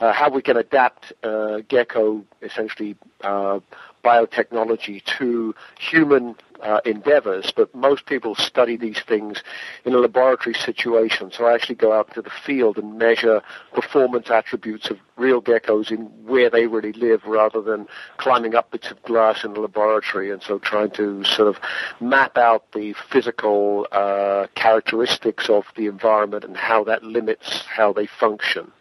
uh, 0.00 0.12
how 0.12 0.28
we 0.28 0.42
can 0.42 0.56
adapt 0.56 1.12
uh, 1.22 1.60
gecko 1.68 2.24
essentially 2.42 2.96
uh, 3.22 3.60
biotechnology 4.04 5.02
to 5.04 5.54
human 5.78 6.34
uh, 6.62 6.80
endeavors, 6.84 7.52
but 7.54 7.74
most 7.74 8.06
people 8.06 8.34
study 8.34 8.76
these 8.76 9.00
things 9.00 9.42
in 9.84 9.94
a 9.94 9.98
laboratory 9.98 10.54
situation. 10.54 11.30
So 11.32 11.46
I 11.46 11.54
actually 11.54 11.76
go 11.76 11.92
out 11.92 12.12
to 12.14 12.22
the 12.22 12.30
field 12.30 12.78
and 12.78 12.98
measure 12.98 13.42
performance 13.72 14.30
attributes 14.30 14.90
of 14.90 14.98
real 15.16 15.40
geckos 15.40 15.90
in 15.90 16.06
where 16.26 16.50
they 16.50 16.66
really 16.66 16.92
live 16.92 17.24
rather 17.24 17.60
than 17.60 17.86
climbing 18.16 18.54
up 18.54 18.70
bits 18.70 18.90
of 18.90 19.02
glass 19.02 19.44
in 19.44 19.52
a 19.56 19.60
laboratory. 19.60 20.30
And 20.30 20.42
so 20.42 20.58
trying 20.58 20.90
to 20.92 21.24
sort 21.24 21.48
of 21.48 21.58
map 22.00 22.36
out 22.36 22.72
the 22.72 22.94
physical 23.10 23.86
uh, 23.92 24.46
characteristics 24.54 25.48
of 25.48 25.64
the 25.76 25.86
environment 25.86 26.44
and 26.44 26.56
how 26.56 26.84
that 26.84 27.02
limits 27.02 27.64
how 27.66 27.92
they 27.92 28.06
function. 28.06 28.72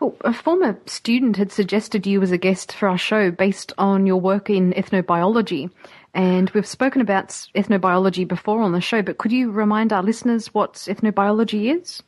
Well, 0.00 0.16
a 0.22 0.32
former 0.32 0.78
student 0.86 1.36
had 1.36 1.52
suggested 1.52 2.06
you 2.06 2.20
as 2.22 2.32
a 2.32 2.38
guest 2.38 2.72
for 2.72 2.88
our 2.88 2.98
show 2.98 3.30
based 3.30 3.72
on 3.78 4.06
your 4.06 4.20
work 4.20 4.50
in 4.50 4.72
ethnobiology. 4.72 5.70
And 6.14 6.50
we've 6.50 6.66
spoken 6.66 7.00
about 7.00 7.28
ethnobiology 7.54 8.26
before 8.26 8.60
on 8.60 8.72
the 8.72 8.80
show, 8.80 9.02
but 9.02 9.18
could 9.18 9.32
you 9.32 9.50
remind 9.50 9.92
our 9.92 10.02
listeners 10.02 10.54
what 10.54 10.74
ethnobiology 10.74 11.76
is? 11.76 12.02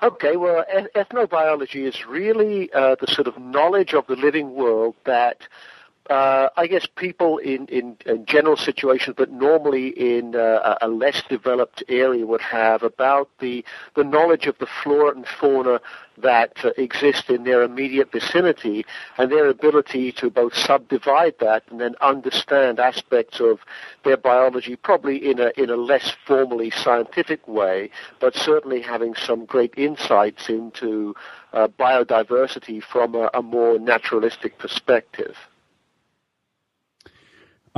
Okay, 0.00 0.36
well, 0.36 0.64
ethnobiology 0.94 1.82
is 1.82 2.06
really 2.06 2.72
uh, 2.72 2.94
the 3.00 3.08
sort 3.08 3.26
of 3.26 3.36
knowledge 3.38 3.94
of 3.94 4.06
the 4.06 4.14
living 4.14 4.54
world 4.54 4.94
that 5.04 5.42
uh, 6.08 6.48
I 6.56 6.66
guess 6.66 6.86
people 6.96 7.36
in, 7.38 7.66
in, 7.66 7.96
in, 8.06 8.24
general 8.24 8.56
situations, 8.56 9.14
but 9.18 9.30
normally 9.30 9.88
in 9.88 10.34
uh, 10.34 10.78
a 10.80 10.88
less 10.88 11.22
developed 11.28 11.82
area, 11.88 12.26
would 12.26 12.40
have 12.40 12.82
about 12.82 13.28
the 13.40 13.64
the 13.94 14.04
knowledge 14.04 14.46
of 14.46 14.56
the 14.58 14.66
flora 14.66 15.14
and 15.14 15.26
fauna 15.26 15.80
that 16.16 16.52
uh, 16.64 16.70
exist 16.78 17.28
in 17.28 17.44
their 17.44 17.62
immediate 17.62 18.10
vicinity, 18.10 18.86
and 19.18 19.30
their 19.30 19.48
ability 19.48 20.10
to 20.12 20.30
both 20.30 20.54
subdivide 20.54 21.34
that 21.40 21.62
and 21.70 21.78
then 21.78 21.94
understand 22.00 22.80
aspects 22.80 23.38
of 23.38 23.60
their 24.04 24.16
biology, 24.16 24.76
probably 24.76 25.30
in 25.30 25.38
a 25.38 25.52
in 25.58 25.68
a 25.68 25.76
less 25.76 26.16
formally 26.26 26.70
scientific 26.70 27.46
way, 27.46 27.90
but 28.18 28.34
certainly 28.34 28.80
having 28.80 29.14
some 29.14 29.44
great 29.44 29.74
insights 29.76 30.48
into 30.48 31.14
uh, 31.52 31.68
biodiversity 31.68 32.82
from 32.82 33.14
a, 33.14 33.28
a 33.34 33.42
more 33.42 33.78
naturalistic 33.78 34.58
perspective. 34.58 35.36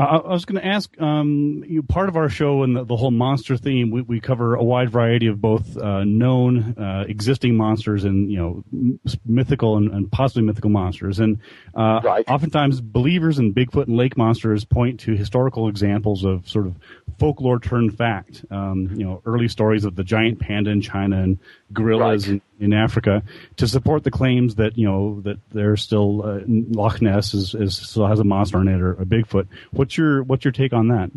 I 0.02 0.32
was 0.32 0.44
going 0.44 0.60
to 0.60 0.66
ask, 0.66 1.00
um, 1.00 1.64
you 1.66 1.82
part 1.82 2.08
of 2.08 2.16
our 2.16 2.28
show 2.28 2.62
and 2.62 2.76
the, 2.76 2.84
the 2.84 2.96
whole 2.96 3.10
monster 3.10 3.56
theme. 3.56 3.90
We, 3.90 4.02
we, 4.02 4.20
cover 4.20 4.54
a 4.54 4.62
wide 4.62 4.90
variety 4.90 5.26
of 5.26 5.40
both 5.40 5.76
uh, 5.76 6.04
known, 6.04 6.78
uh, 6.78 7.04
existing 7.08 7.56
monsters 7.56 8.04
and 8.04 8.30
you 8.30 8.38
know 8.38 9.08
mythical 9.24 9.76
and, 9.76 9.90
and 9.90 10.10
possibly 10.10 10.42
mythical 10.42 10.70
monsters. 10.70 11.18
And 11.18 11.38
uh, 11.74 12.00
right. 12.02 12.24
oftentimes, 12.28 12.80
believers 12.80 13.38
in 13.38 13.54
Bigfoot 13.54 13.86
and 13.86 13.96
lake 13.96 14.16
monsters 14.16 14.64
point 14.64 15.00
to 15.00 15.16
historical 15.16 15.68
examples 15.68 16.24
of 16.24 16.48
sort 16.48 16.66
of 16.66 16.76
folklore 17.18 17.58
turned 17.58 17.96
fact. 17.96 18.44
Um, 18.50 18.90
you 18.94 19.04
know, 19.04 19.22
early 19.26 19.48
stories 19.48 19.84
of 19.84 19.96
the 19.96 20.04
giant 20.04 20.40
panda 20.40 20.70
in 20.70 20.80
China 20.80 21.22
and 21.22 21.38
gorillas 21.72 22.28
right. 22.28 22.40
in, 22.58 22.66
in, 22.66 22.72
Africa 22.72 23.22
to 23.56 23.68
support 23.68 24.04
the 24.04 24.10
claims 24.10 24.56
that 24.56 24.76
you 24.76 24.86
know 24.86 25.20
that 25.22 25.38
there's 25.52 25.82
still 25.82 26.22
uh, 26.22 26.40
Loch 26.46 27.00
Ness 27.00 27.34
is, 27.34 27.54
is, 27.54 27.76
still 27.76 28.06
has 28.06 28.20
a 28.20 28.24
monster 28.24 28.60
in 28.60 28.68
it 28.68 28.80
or 28.80 28.92
a 28.92 29.04
Bigfoot. 29.04 29.46
What's 29.70 29.96
your 29.96 30.22
what's 30.22 30.44
your 30.44 30.52
take 30.52 30.72
on 30.72 30.88
that? 30.88 31.10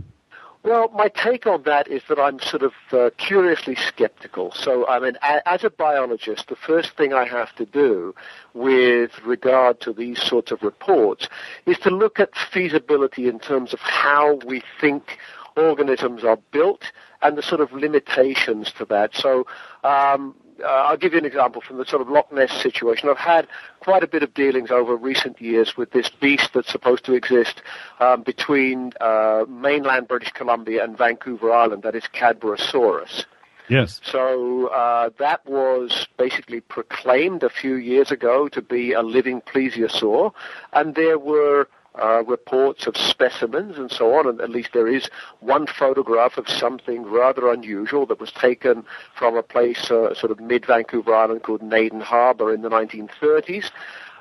Well, 0.63 0.87
my 0.95 1.09
take 1.09 1.45
on 1.45 1.63
that 1.63 1.89
is 1.89 2.03
that 2.07 2.17
I'm 2.17 2.39
sort 2.39 2.63
of 2.63 2.71
uh, 2.93 3.09
curiously 3.17 3.75
skeptical. 3.75 4.53
So, 4.53 4.87
I 4.87 4.97
mean, 4.99 5.17
a- 5.21 5.47
as 5.47 5.65
a 5.65 5.69
biologist, 5.69 6.47
the 6.47 6.55
first 6.55 6.95
thing 6.95 7.13
I 7.13 7.25
have 7.25 7.53
to 7.55 7.65
do 7.65 8.15
with 8.53 9.11
regard 9.25 9.81
to 9.81 9.91
these 9.91 10.21
sorts 10.21 10.53
of 10.53 10.63
reports 10.63 11.27
is 11.65 11.77
to 11.79 11.89
look 11.89 12.17
at 12.17 12.33
feasibility 12.37 13.27
in 13.27 13.39
terms 13.39 13.73
of 13.73 13.81
how 13.81 14.35
we 14.45 14.63
think 14.79 15.17
organisms 15.57 16.23
are 16.23 16.37
built 16.51 16.93
and 17.21 17.37
the 17.37 17.43
sort 17.43 17.59
of 17.59 17.73
limitations 17.73 18.71
to 18.73 18.85
that. 18.85 19.13
So, 19.15 19.45
um, 19.83 20.33
uh, 20.61 20.67
I'll 20.67 20.97
give 20.97 21.13
you 21.13 21.19
an 21.19 21.25
example 21.25 21.61
from 21.61 21.77
the 21.77 21.85
sort 21.85 22.01
of 22.01 22.09
Loch 22.09 22.31
Ness 22.31 22.51
situation. 22.61 23.09
I've 23.09 23.17
had 23.17 23.47
quite 23.79 24.03
a 24.03 24.07
bit 24.07 24.23
of 24.23 24.33
dealings 24.33 24.71
over 24.71 24.95
recent 24.95 25.41
years 25.41 25.75
with 25.77 25.91
this 25.91 26.09
beast 26.09 26.51
that's 26.53 26.71
supposed 26.71 27.05
to 27.05 27.13
exist 27.13 27.61
um, 27.99 28.23
between 28.23 28.93
uh, 29.01 29.45
mainland 29.47 30.07
British 30.07 30.31
Columbia 30.31 30.83
and 30.83 30.97
Vancouver 30.97 31.51
Island, 31.51 31.83
that 31.83 31.95
is 31.95 32.03
Cadborosaurus. 32.13 33.25
Yes. 33.69 34.01
So 34.03 34.67
uh, 34.67 35.09
that 35.19 35.45
was 35.45 36.07
basically 36.17 36.59
proclaimed 36.61 37.43
a 37.43 37.49
few 37.49 37.75
years 37.75 38.11
ago 38.11 38.47
to 38.49 38.61
be 38.61 38.91
a 38.91 39.01
living 39.01 39.41
plesiosaur, 39.41 40.33
and 40.73 40.95
there 40.95 41.17
were 41.17 41.67
uh, 42.01 42.23
reports 42.23 42.87
of 42.87 42.97
specimens 42.97 43.77
and 43.77 43.91
so 43.91 44.15
on, 44.15 44.27
and 44.27 44.41
at 44.41 44.49
least 44.49 44.69
there 44.73 44.87
is 44.87 45.09
one 45.39 45.67
photograph 45.67 46.37
of 46.37 46.49
something 46.49 47.03
rather 47.03 47.51
unusual 47.51 48.05
that 48.07 48.19
was 48.19 48.31
taken 48.31 48.83
from 49.15 49.35
a 49.35 49.43
place 49.43 49.91
uh, 49.91 50.13
sort 50.13 50.31
of 50.31 50.39
mid 50.39 50.65
Vancouver 50.65 51.13
Island 51.13 51.43
called 51.43 51.61
Naden 51.61 52.01
Harbor 52.01 52.53
in 52.53 52.61
the 52.61 52.69
1930s. 52.69 53.69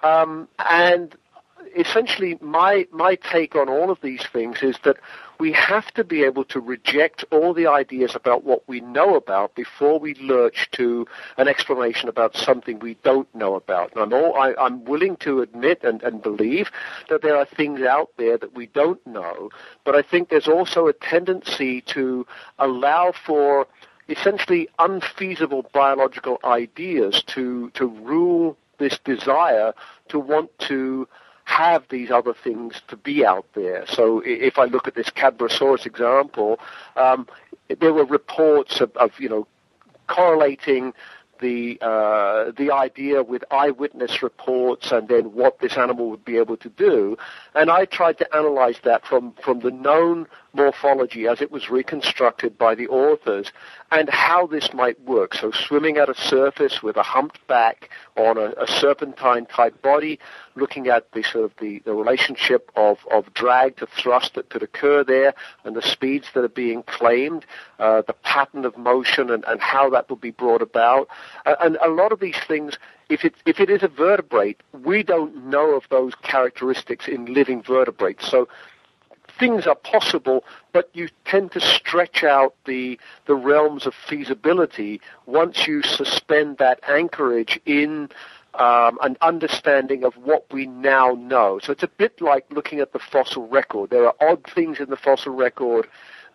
Um, 0.02 0.48
and 0.58 1.16
essentially, 1.76 2.38
my 2.40 2.86
my 2.92 3.14
take 3.14 3.54
on 3.54 3.68
all 3.68 3.90
of 3.90 4.00
these 4.02 4.24
things 4.32 4.62
is 4.62 4.76
that 4.84 4.96
we 5.42 5.50
have 5.50 5.92
to 5.92 6.04
be 6.04 6.22
able 6.22 6.44
to 6.44 6.60
reject 6.60 7.24
all 7.32 7.52
the 7.52 7.66
ideas 7.66 8.14
about 8.14 8.44
what 8.44 8.62
we 8.68 8.78
know 8.78 9.16
about 9.16 9.56
before 9.56 9.98
we 9.98 10.14
lurch 10.14 10.68
to 10.70 11.04
an 11.36 11.48
explanation 11.48 12.08
about 12.08 12.36
something 12.36 12.78
we 12.78 12.94
don't 13.02 13.26
know 13.34 13.56
about. 13.56 13.90
And 13.90 14.02
I'm 14.04 14.12
all 14.12 14.36
I, 14.36 14.54
I'm 14.54 14.84
willing 14.84 15.16
to 15.16 15.40
admit 15.40 15.82
and, 15.82 16.00
and 16.04 16.22
believe 16.22 16.70
that 17.08 17.22
there 17.22 17.36
are 17.36 17.44
things 17.44 17.80
out 17.82 18.10
there 18.18 18.38
that 18.38 18.54
we 18.54 18.66
don't 18.68 19.04
know, 19.04 19.50
but 19.82 19.96
I 19.96 20.02
think 20.02 20.28
there's 20.28 20.46
also 20.46 20.86
a 20.86 20.92
tendency 20.92 21.80
to 21.96 22.24
allow 22.60 23.12
for 23.26 23.66
essentially 24.08 24.68
unfeasible 24.78 25.68
biological 25.72 26.38
ideas 26.44 27.20
to 27.34 27.70
to 27.70 27.86
rule 27.88 28.56
this 28.78 28.96
desire 29.00 29.74
to 30.10 30.20
want 30.20 30.56
to 30.70 31.08
have 31.44 31.84
these 31.88 32.10
other 32.10 32.34
things 32.34 32.80
to 32.88 32.96
be 32.96 33.24
out 33.26 33.46
there. 33.54 33.84
So 33.86 34.22
if 34.24 34.58
I 34.58 34.64
look 34.64 34.88
at 34.88 34.94
this 34.94 35.10
Cadborosaurus 35.10 35.86
example, 35.86 36.58
um, 36.96 37.26
there 37.80 37.92
were 37.92 38.04
reports 38.04 38.80
of, 38.80 38.96
of, 38.96 39.18
you 39.18 39.28
know, 39.28 39.46
correlating 40.06 40.94
the 41.40 41.78
uh, 41.82 42.52
the 42.56 42.70
idea 42.72 43.22
with 43.22 43.44
eyewitness 43.50 44.22
reports 44.22 44.92
and 44.92 45.08
then 45.08 45.34
what 45.34 45.58
this 45.58 45.76
animal 45.76 46.08
would 46.08 46.24
be 46.24 46.38
able 46.38 46.56
to 46.56 46.68
do, 46.70 47.18
and 47.54 47.70
I 47.70 47.84
tried 47.84 48.18
to 48.18 48.34
analyze 48.34 48.76
that 48.84 49.04
from 49.04 49.32
from 49.42 49.60
the 49.60 49.72
known 49.72 50.28
morphology 50.54 51.26
as 51.26 51.40
it 51.40 51.50
was 51.50 51.70
reconstructed 51.70 52.58
by 52.58 52.74
the 52.74 52.88
authors 52.88 53.52
and 53.90 54.08
how 54.10 54.46
this 54.46 54.72
might 54.72 55.00
work. 55.02 55.34
So 55.34 55.50
swimming 55.50 55.96
at 55.96 56.08
a 56.08 56.14
surface 56.14 56.82
with 56.82 56.96
a 56.96 57.02
humped 57.02 57.46
back 57.46 57.90
on 58.16 58.36
a, 58.38 58.52
a 58.60 58.66
serpentine 58.66 59.46
type 59.46 59.80
body, 59.82 60.18
looking 60.54 60.88
at 60.88 61.10
the 61.12 61.22
sort 61.22 61.44
of 61.44 61.52
the, 61.58 61.80
the 61.80 61.94
relationship 61.94 62.70
of, 62.76 62.98
of 63.10 63.32
drag 63.34 63.76
to 63.78 63.86
thrust 63.86 64.34
that 64.34 64.50
could 64.50 64.62
occur 64.62 65.04
there 65.04 65.34
and 65.64 65.74
the 65.74 65.82
speeds 65.82 66.28
that 66.34 66.44
are 66.44 66.48
being 66.48 66.82
claimed, 66.82 67.46
uh, 67.78 68.02
the 68.06 68.14
pattern 68.22 68.64
of 68.64 68.76
motion 68.76 69.30
and, 69.30 69.44
and 69.46 69.60
how 69.60 69.88
that 69.90 70.08
would 70.10 70.20
be 70.20 70.30
brought 70.30 70.62
about. 70.62 71.08
Uh, 71.46 71.54
and 71.60 71.78
a 71.82 71.88
lot 71.88 72.12
of 72.12 72.20
these 72.20 72.38
things 72.46 72.78
if 73.08 73.26
it, 73.26 73.34
if 73.44 73.60
it 73.60 73.68
is 73.68 73.82
a 73.82 73.88
vertebrate, 73.88 74.62
we 74.72 75.02
don't 75.02 75.44
know 75.44 75.76
of 75.76 75.84
those 75.90 76.14
characteristics 76.22 77.08
in 77.08 77.26
living 77.26 77.62
vertebrates. 77.62 78.26
So 78.26 78.48
things 79.38 79.66
are 79.66 79.74
possible, 79.74 80.44
but 80.72 80.90
you 80.94 81.08
tend 81.24 81.52
to 81.52 81.60
stretch 81.60 82.24
out 82.24 82.54
the 82.66 82.98
the 83.26 83.34
realms 83.34 83.86
of 83.86 83.94
feasibility 83.94 85.00
once 85.26 85.66
you 85.66 85.82
suspend 85.82 86.58
that 86.58 86.80
anchorage 86.88 87.60
in 87.66 88.08
um, 88.54 88.98
an 89.02 89.16
understanding 89.22 90.04
of 90.04 90.14
what 90.14 90.44
we 90.52 90.66
now 90.66 91.16
know. 91.18 91.58
So 91.62 91.72
it's 91.72 91.82
a 91.82 91.88
bit 91.88 92.20
like 92.20 92.44
looking 92.50 92.80
at 92.80 92.92
the 92.92 92.98
fossil 92.98 93.48
record. 93.48 93.90
There 93.90 94.06
are 94.06 94.14
odd 94.20 94.44
things 94.44 94.78
in 94.78 94.90
the 94.90 94.96
fossil 94.96 95.34
record 95.34 95.88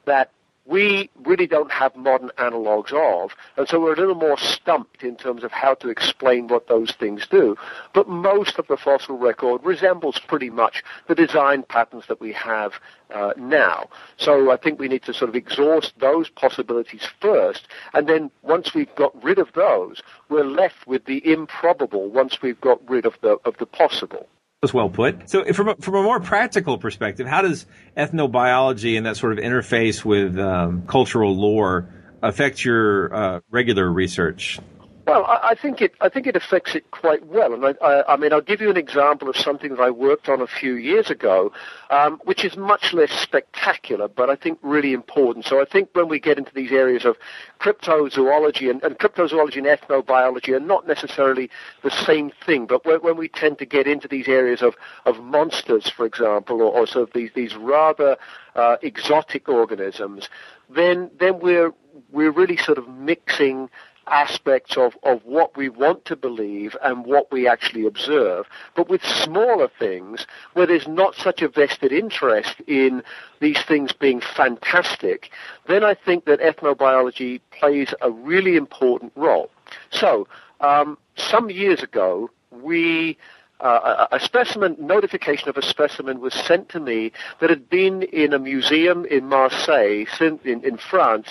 that 0.06 0.32
we 0.68 1.10
really 1.24 1.48
don't 1.48 1.72
have 1.72 1.96
modern 1.96 2.30
analogs 2.38 2.92
of, 2.92 3.32
and 3.56 3.68
so 3.70 3.80
we're 3.80 3.94
a 3.94 3.98
little 3.98 4.16
more 4.16 4.38
stumped 4.38 5.02
in 5.02 5.16
terms 5.16 5.44
of 5.44 5.52
how 5.52 5.74
to 5.76 5.90
explain 5.90 6.48
what 6.48 6.68
those 6.68 6.92
things 6.92 7.26
do. 7.26 7.56
But 7.94 8.10
most 8.10 8.60
of 8.60 8.68
the 8.68 8.76
fossil 8.76 9.18
record 9.18 9.64
resembles 9.64 10.20
pretty 10.20 10.50
much 10.50 10.84
the 11.08 11.16
design 11.16 11.64
patterns 11.64 12.06
that 12.08 12.20
we 12.20 12.34
have 12.34 12.74
uh, 13.14 13.32
now. 13.38 13.88
So 14.18 14.52
I 14.52 14.58
think 14.58 14.78
we 14.78 14.90
need 14.90 15.04
to 15.04 15.14
sort 15.14 15.30
of 15.30 15.36
exhaust 15.36 15.94
those 16.00 16.30
possibilities 16.30 17.08
first, 17.22 17.68
and 17.94 18.08
then 18.08 18.30
once 18.42 18.74
we've 18.74 18.94
got 18.96 19.24
rid 19.24 19.40
of 19.40 19.54
those, 19.54 20.04
we're 20.28 20.44
left 20.44 20.86
with 20.86 21.06
the 21.06 21.26
improbable 21.32 22.10
once 22.10 22.42
we've 22.42 22.60
got 22.60 22.88
rid 22.90 23.06
of 23.06 23.16
the 23.22 23.38
of 23.46 23.58
the 23.58 23.66
possible 23.66 24.28
was 24.62 24.74
well 24.74 24.90
put. 24.90 25.30
So, 25.30 25.46
from 25.54 25.70
a, 25.70 25.76
from 25.76 25.96
a 25.96 26.04
more 26.04 26.20
practical 26.20 26.80
perspective, 26.80 27.28
how 27.28 27.44
does 27.44 27.68
ethnobiology 27.96 28.98
and 28.98 29.06
that 29.06 29.16
sort 29.16 29.38
of 29.38 29.44
interface 29.44 30.04
with 30.04 30.38
um, 30.40 30.88
cultural 30.88 31.36
lore 31.36 31.90
affect 32.24 32.66
your 32.66 33.14
uh, 33.14 33.40
regular 33.52 33.88
research? 33.92 34.60
Well, 35.08 35.24
I, 35.24 35.52
I, 35.52 35.56
think 35.56 35.82
it. 35.82 35.94
I 36.02 36.10
think 36.10 36.28
it 36.28 36.36
affects 36.36 36.76
it 36.76 36.92
quite 36.92 37.26
well, 37.26 37.54
and 37.54 37.66
I, 37.66 37.76
I, 37.82 38.14
I, 38.14 38.18
mean, 38.18 38.34
I'll 38.34 38.42
give 38.42 38.60
you 38.60 38.70
an 38.70 38.76
example 38.76 39.30
of 39.30 39.38
something 39.38 39.70
that 39.70 39.80
I 39.80 39.90
worked 39.90 40.28
on 40.28 40.42
a 40.42 40.48
few 40.48 40.74
years 40.74 41.10
ago, 41.10 41.54
um, 41.90 42.20
which 42.26 42.44
is 42.44 42.58
much 42.58 42.94
less 42.94 43.12
spectacular, 43.12 44.10
but 44.10 44.30
I 44.30 44.36
think 44.36 44.60
really 44.62 44.92
important. 44.92 45.46
So 45.46 45.62
I 45.62 45.66
think 45.66 45.92
when 45.94 46.10
we 46.10 46.20
get 46.20 46.38
into 46.38 46.54
these 46.54 46.74
areas 46.74 47.06
of 47.06 47.16
cryptozoology 47.62 48.70
and, 48.70 48.84
and 48.84 49.00
cryptozoology 49.00 49.56
and 49.56 49.66
ethnobiology 49.66 50.54
are 50.54 50.60
not 50.60 50.86
necessarily 50.86 51.50
the 51.84 51.90
same 51.90 52.34
thing, 52.46 52.66
but 52.66 52.86
when, 52.86 53.00
when 53.00 53.16
we 53.16 53.30
tend 53.30 53.60
to 53.60 53.66
get 53.66 53.88
into 53.88 54.10
these 54.10 54.28
areas 54.28 54.62
of, 54.62 54.76
of 55.06 55.24
monsters, 55.24 55.88
for 55.90 56.06
example, 56.06 56.62
or, 56.62 56.82
or 56.82 56.86
sort 56.86 57.08
of 57.08 57.14
these 57.14 57.32
these 57.34 57.56
rather 57.56 58.18
uh, 58.58 58.76
exotic 58.82 59.48
organisms, 59.48 60.28
then 60.70 61.10
then 61.18 61.40
we're 61.40 61.72
we're 62.12 62.32
really 62.32 62.58
sort 62.58 62.78
of 62.78 62.90
mixing 62.90 63.70
aspects 64.10 64.78
of, 64.78 64.98
of 65.04 65.24
what 65.24 65.56
we 65.58 65.70
want 65.70 66.06
to 66.06 66.16
believe 66.16 66.76
and 66.84 67.06
what 67.06 67.32
we 67.32 67.48
actually 67.48 67.86
observe. 67.86 68.48
But 68.76 68.90
with 68.90 69.04
smaller 69.04 69.70
things, 69.80 70.26
where 70.54 70.66
there's 70.66 70.88
not 70.88 71.16
such 71.16 71.42
a 71.42 71.48
vested 71.48 71.92
interest 71.92 72.56
in 72.68 73.04
these 73.40 73.62
things 73.64 73.94
being 73.94 74.22
fantastic, 74.22 75.32
then 75.68 75.84
I 75.84 75.94
think 75.94 76.26
that 76.26 76.40
ethnobiology 76.40 77.42
plays 77.52 77.94
a 78.02 78.12
really 78.12 78.56
important 78.56 79.12
role. 79.16 79.50
So, 79.92 80.28
um, 80.62 80.98
some 81.16 81.50
years 81.50 81.84
ago, 81.84 82.30
we 82.52 83.18
uh, 83.60 84.08
a, 84.12 84.20
specimen 84.20 84.76
notification 84.80 85.50
of 85.50 85.58
a 85.58 85.62
specimen 85.64 86.20
was 86.20 86.34
sent 86.34 86.70
to 86.70 86.80
me 86.80 87.12
that 87.40 87.50
had 87.50 87.70
been 87.70 88.04
in 88.04 88.34
a 88.34 88.40
museum 88.40 89.06
in 89.06 89.26
Marseille, 89.26 90.06
in, 90.20 90.40
in 90.44 90.78
France, 90.78 91.30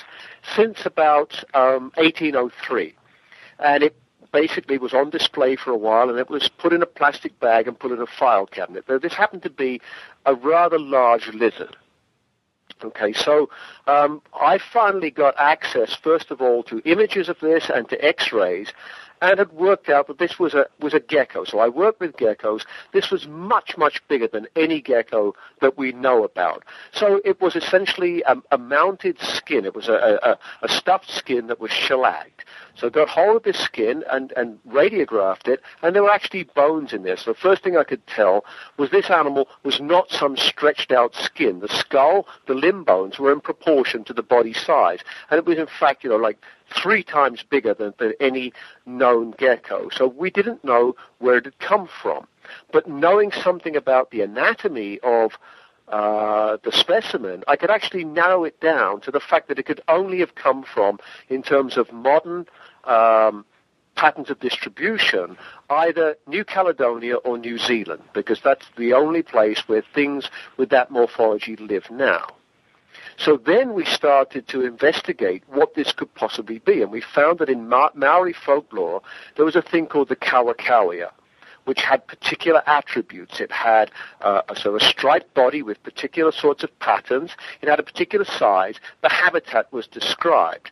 since 0.55 0.87
about 0.87 1.43
um, 1.55 1.93
1803, 1.97 2.95
and 3.59 3.83
it 3.83 3.97
basically 4.33 4.79
was 4.79 4.93
on 4.93 5.11
display 5.11 5.57
for 5.57 5.71
a 5.71 5.77
while, 5.77 6.11
and 6.11 6.19
it 6.19 6.29
was 6.29 6.49
put 6.49 6.73
in 6.73 6.83
a 6.83 6.87
plastic 6.87 7.39
bag 7.41 7.67
and 7.67 7.79
put 7.79 7.93
in 7.93 8.01
a 8.01 8.07
file 8.07 8.47
cabinet. 8.47 8.85
Now, 8.89 8.99
this 8.99 9.15
happened 9.15 9.43
to 9.45 9.51
be 9.51 9.81
a 10.25 10.35
rather 10.35 10.79
large 10.79 11.29
lizard. 11.29 11.77
Okay, 12.85 13.15
so 13.15 13.49
um, 13.87 14.21
I 14.39 14.59
finally 14.59 15.11
got 15.11 15.35
access, 15.39 15.95
first 15.95 16.31
of 16.31 16.43
all, 16.43 16.63
to 16.65 16.83
images 16.85 17.29
of 17.31 17.41
this 17.41 17.71
and 17.75 17.89
to 17.89 18.05
X-rays, 18.05 18.73
and 19.21 19.39
had 19.39 19.53
worked 19.53 19.89
out 19.89 20.07
that 20.09 20.19
this 20.19 20.39
was 20.39 20.55
a 20.55 20.67
was 20.81 20.95
a 20.95 21.01
gecko. 21.01 21.45
So 21.45 21.59
I 21.59 21.69
worked 21.69 22.01
with 22.01 22.17
geckos. 22.17 22.65
This 22.93 23.11
was 23.11 23.27
much 23.27 23.77
much 23.77 24.07
bigger 24.09 24.29
than 24.29 24.47
any 24.57 24.81
gecko 24.81 25.35
that 25.61 25.77
we 25.79 25.93
know 25.93 26.25
about. 26.25 26.65
So 26.93 27.21
it 27.25 27.41
was 27.41 27.57
essentially 27.57 28.23
a, 28.27 28.37
a 28.51 28.59
mounted 28.59 29.21
skin. 29.21 29.65
It 29.65 29.75
was 29.75 29.89
a, 29.89 30.19
a, 30.23 30.39
a 30.63 30.69
stuffed 30.69 31.11
skin 31.11 31.47
that 31.49 31.61
was 31.61 31.71
shellacked. 31.71 32.45
So 32.77 32.91
got 32.91 33.09
hold 33.09 33.37
of 33.37 33.43
this 33.43 33.59
skin 33.59 34.05
and, 34.13 34.33
and 34.37 34.59
radiographed 34.69 35.49
it, 35.49 35.63
and 35.83 35.95
there 35.95 36.03
were 36.03 36.11
actually 36.11 36.45
bones 36.45 36.93
in 36.93 37.03
there. 37.03 37.17
So 37.17 37.33
the 37.33 37.39
first 37.39 37.63
thing 37.63 37.77
I 37.77 37.85
could 37.85 38.07
tell 38.07 38.45
was 38.77 38.91
this 38.91 39.11
animal 39.11 39.49
was 39.63 39.81
not 39.81 40.11
some 40.11 40.37
stretched 40.37 40.93
out 40.93 41.15
skin. 41.15 41.61
The 41.61 41.69
skull, 41.69 42.27
the 42.47 42.55
limb 42.55 42.85
bones 42.85 43.19
were 43.19 43.33
in 43.33 43.41
proportion 43.41 44.05
to 44.05 44.13
the 44.13 44.23
body 44.23 44.53
size. 44.53 45.01
And 45.31 45.39
it 45.39 45.47
was 45.47 45.59
in 45.59 45.67
fact, 45.67 46.05
you 46.05 46.11
know, 46.11 46.17
like 46.17 46.39
three 46.71 47.03
times 47.03 47.43
bigger 47.43 47.75
than, 47.75 47.95
than 47.99 48.13
any 48.21 48.53
known 48.85 49.33
gecko. 49.39 49.89
So 49.91 50.07
we 50.07 50.31
didn't 50.31 50.65
know 50.65 50.97
where 51.19 51.39
it 51.39 51.45
had 51.47 51.59
come 51.59 51.89
from. 52.03 52.27
But 52.73 52.89
knowing 52.89 53.33
something 53.33 53.77
about 53.77 54.11
the 54.11 54.21
anatomy 54.21 54.99
of 55.03 55.33
uh, 55.89 56.57
the 56.65 56.73
specimen, 56.73 57.45
I 57.47 57.57
could 57.57 57.71
actually 57.71 58.05
narrow 58.05 58.45
it 58.45 58.61
down 58.61 59.01
to 59.03 59.11
the 59.11 59.21
fact 59.21 59.49
that 59.49 59.59
it 59.59 59.67
could 59.67 59.81
only 59.89 60.19
have 60.19 60.35
come 60.35 60.65
from, 60.65 60.99
in 61.29 61.43
terms 61.43 61.77
of 61.77 61.93
modern 61.93 62.47
um, 62.87 63.45
patterns 63.97 64.31
of 64.31 64.39
distribution, 64.41 65.37
either 65.71 66.17
New 66.27 66.45
Caledonia 66.45 67.17
or 67.17 67.39
New 67.39 67.59
Zealand, 67.59 68.03
because 68.13 68.41
that's 68.41 68.67
the 68.77 68.93
only 68.93 69.23
place 69.23 69.61
where 69.67 69.83
things 69.95 70.31
with 70.57 70.69
that 70.71 70.91
morphology 70.91 71.57
live 71.57 71.91
now. 71.91 72.27
So 73.19 73.39
then 73.39 73.73
we 73.73 73.85
started 73.87 74.47
to 74.49 74.61
investigate 74.61 75.43
what 75.47 75.75
this 75.75 75.93
could 75.93 76.15
possibly 76.15 76.59
be, 76.59 76.83
and 76.83 76.93
we 76.93 77.01
found 77.01 77.39
that 77.39 77.49
in 77.49 77.69
Ma- 77.69 77.91
Maori 77.95 78.35
folklore 78.35 79.01
there 79.37 79.45
was 79.45 79.57
a 79.57 79.63
thing 79.63 79.87
called 79.87 80.09
the 80.09 80.17
kawekaweau, 80.17 81.11
which 81.65 81.81
had 81.81 82.07
particular 82.07 82.63
attributes. 82.67 83.41
It 83.41 83.51
had 83.51 83.91
uh, 84.21 84.43
a 84.49 84.55
sort 84.55 84.77
of 84.77 84.83
striped 84.83 85.33
body 85.33 85.63
with 85.63 85.83
particular 85.83 86.31
sorts 86.31 86.63
of 86.63 86.79
patterns. 86.79 87.31
It 87.63 87.69
had 87.69 87.81
a 87.81 87.83
particular 87.83 88.27
size. 88.27 88.77
The 89.03 89.09
habitat 89.09 89.73
was 89.73 89.87
described. 89.87 90.71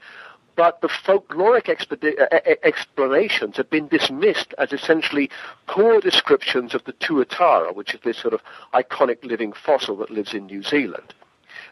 But 0.57 0.81
the 0.81 0.89
folkloric 0.89 1.65
expedi- 1.65 2.21
uh, 2.21 2.55
explanations 2.63 3.57
have 3.57 3.71
been 3.71 3.89
dismissed 3.89 4.55
as 4.59 4.73
essentially 4.73 5.31
poor 5.67 6.01
descriptions 6.01 6.75
of 6.75 6.85
the 6.85 6.93
tuatara, 6.93 7.75
which 7.75 7.95
is 7.95 8.01
this 8.03 8.19
sort 8.19 8.35
of 8.35 8.41
iconic 8.73 9.25
living 9.25 9.53
fossil 9.53 9.97
that 9.97 10.11
lives 10.11 10.33
in 10.33 10.47
New 10.47 10.63
Zealand. 10.63 11.15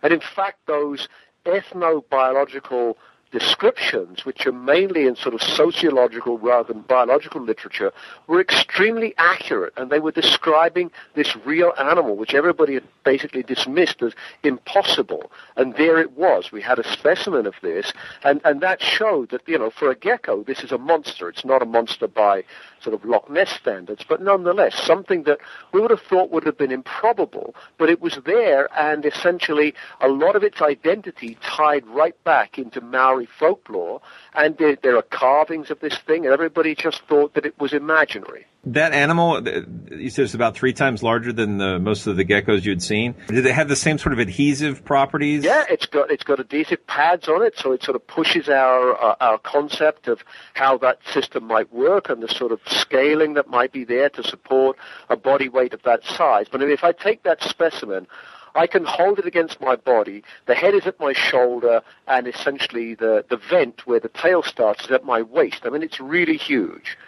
And 0.02 0.12
in 0.12 0.20
fact, 0.20 0.58
those 0.66 1.08
ethnobiological 1.44 2.96
descriptions, 3.32 4.24
which 4.24 4.46
are 4.46 4.52
mainly 4.52 5.06
in 5.06 5.16
sort 5.16 5.34
of 5.34 5.42
sociological 5.42 6.38
rather 6.38 6.72
than 6.72 6.82
biological 6.82 7.40
literature, 7.40 7.90
were 8.26 8.40
extremely 8.40 9.14
accurate, 9.18 9.72
and 9.76 9.90
they 9.90 9.98
were 9.98 10.12
describing 10.12 10.90
this 11.14 11.34
real 11.44 11.72
animal, 11.78 12.14
which 12.14 12.34
everybody 12.34 12.74
had 12.74 12.84
basically 13.04 13.42
dismissed 13.42 14.02
as 14.02 14.12
impossible. 14.44 15.32
And 15.56 15.74
there 15.74 15.98
it 15.98 16.12
was. 16.12 16.52
We 16.52 16.62
had 16.62 16.78
a 16.78 16.92
specimen 16.92 17.46
of 17.46 17.54
this, 17.62 17.92
and, 18.22 18.40
and 18.44 18.60
that 18.60 18.80
showed 18.80 19.30
that, 19.30 19.42
you 19.48 19.58
know, 19.58 19.70
for 19.70 19.90
a 19.90 19.96
gecko, 19.96 20.44
this 20.44 20.62
is 20.62 20.70
a 20.70 20.78
monster. 20.78 21.28
It's 21.28 21.44
not 21.44 21.62
a 21.62 21.66
monster 21.66 22.06
by 22.06 22.44
sort 22.80 22.94
of 22.94 23.04
Loch 23.04 23.30
Ness 23.30 23.50
standards, 23.50 24.04
but 24.08 24.20
nonetheless, 24.20 24.74
something 24.84 25.22
that 25.22 25.38
we 25.72 25.80
would 25.80 25.90
have 25.90 26.02
thought 26.02 26.30
would 26.30 26.44
have 26.44 26.58
been 26.58 26.72
improbable, 26.72 27.54
but 27.78 27.88
it 27.88 28.00
was 28.00 28.18
there, 28.26 28.68
and 28.78 29.06
essentially 29.06 29.74
a 30.00 30.08
lot 30.08 30.36
of 30.36 30.42
its 30.42 30.60
identity 30.60 31.38
tied 31.42 31.86
right 31.86 32.22
back 32.24 32.58
into 32.58 32.80
Maori 32.80 33.21
folklore, 33.26 34.00
and 34.34 34.56
there, 34.58 34.76
there 34.76 34.96
are 34.96 35.02
carvings 35.02 35.70
of 35.70 35.80
this 35.80 35.96
thing, 35.98 36.24
and 36.24 36.32
everybody 36.32 36.74
just 36.74 37.02
thought 37.08 37.34
that 37.34 37.46
it 37.46 37.58
was 37.60 37.72
imaginary. 37.72 38.46
That 38.64 38.92
animal, 38.92 39.42
you 39.90 40.08
said 40.08 40.24
it's 40.24 40.34
about 40.34 40.54
three 40.54 40.72
times 40.72 41.02
larger 41.02 41.32
than 41.32 41.58
the, 41.58 41.80
most 41.80 42.06
of 42.06 42.16
the 42.16 42.24
geckos 42.24 42.64
you'd 42.64 42.82
seen. 42.82 43.16
Did 43.26 43.44
it 43.44 43.52
have 43.52 43.68
the 43.68 43.74
same 43.74 43.98
sort 43.98 44.12
of 44.12 44.20
adhesive 44.20 44.84
properties? 44.84 45.42
Yeah, 45.42 45.64
it's 45.68 45.86
got 45.86 46.12
it's 46.12 46.22
got 46.22 46.38
adhesive 46.38 46.86
pads 46.86 47.26
on 47.26 47.42
it, 47.42 47.58
so 47.58 47.72
it 47.72 47.82
sort 47.82 47.96
of 47.96 48.06
pushes 48.06 48.48
our 48.48 48.94
uh, 48.94 49.16
our 49.20 49.38
concept 49.38 50.06
of 50.06 50.22
how 50.54 50.78
that 50.78 51.00
system 51.12 51.44
might 51.44 51.72
work 51.72 52.08
and 52.08 52.22
the 52.22 52.28
sort 52.28 52.52
of 52.52 52.60
scaling 52.66 53.34
that 53.34 53.48
might 53.48 53.72
be 53.72 53.82
there 53.82 54.08
to 54.10 54.22
support 54.22 54.76
a 55.08 55.16
body 55.16 55.48
weight 55.48 55.74
of 55.74 55.82
that 55.82 56.04
size. 56.04 56.46
But 56.48 56.62
if 56.62 56.84
I 56.84 56.92
take 56.92 57.24
that 57.24 57.42
specimen, 57.42 58.06
I 58.54 58.66
can 58.66 58.84
hold 58.84 59.18
it 59.18 59.26
against 59.26 59.60
my 59.60 59.76
body. 59.76 60.24
The 60.46 60.54
head 60.54 60.74
is 60.74 60.86
at 60.86 61.00
my 61.00 61.12
shoulder, 61.12 61.82
and 62.06 62.26
essentially 62.26 62.94
the, 62.94 63.24
the 63.28 63.36
vent 63.36 63.86
where 63.86 64.00
the 64.00 64.08
tail 64.08 64.42
starts 64.42 64.84
is 64.84 64.90
at 64.90 65.04
my 65.04 65.22
waist. 65.22 65.62
I 65.64 65.70
mean, 65.70 65.82
it's 65.82 66.00
really 66.00 66.36
huge. 66.36 66.98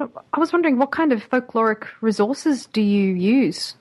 I 0.00 0.40
was 0.40 0.52
wondering, 0.52 0.78
what 0.78 0.90
kind 0.90 1.12
of 1.12 1.28
folkloric 1.28 1.86
resources 2.00 2.66
do 2.66 2.82
you 2.82 3.14
use? 3.14 3.76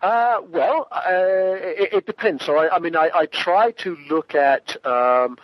Uh, 0.00 0.40
well, 0.48 0.86
uh, 0.92 1.02
it, 1.08 1.92
it, 1.92 2.06
depends. 2.06 2.44
So, 2.44 2.56
I, 2.56 2.76
I 2.76 2.78
mean, 2.78 2.94
I, 2.94 3.10
I, 3.12 3.26
try 3.26 3.72
to 3.72 3.96
look 4.08 4.36
at, 4.36 4.76
um, 4.86 5.38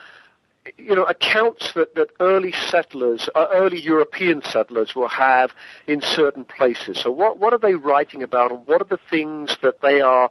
you 0.78 0.94
know, 0.94 1.04
accounts 1.04 1.72
that, 1.74 1.94
that 1.94 2.08
early 2.20 2.52
settlers, 2.52 3.28
uh, 3.34 3.46
early 3.52 3.80
European 3.80 4.42
settlers 4.42 4.94
will 4.94 5.08
have 5.08 5.52
in 5.86 6.00
certain 6.00 6.44
places. 6.44 6.98
So, 6.98 7.10
what 7.10 7.38
what 7.38 7.52
are 7.52 7.58
they 7.58 7.74
writing 7.74 8.22
about, 8.22 8.50
and 8.50 8.66
what 8.66 8.80
are 8.80 8.88
the 8.88 9.00
things 9.10 9.56
that 9.62 9.80
they 9.82 10.00
are 10.00 10.30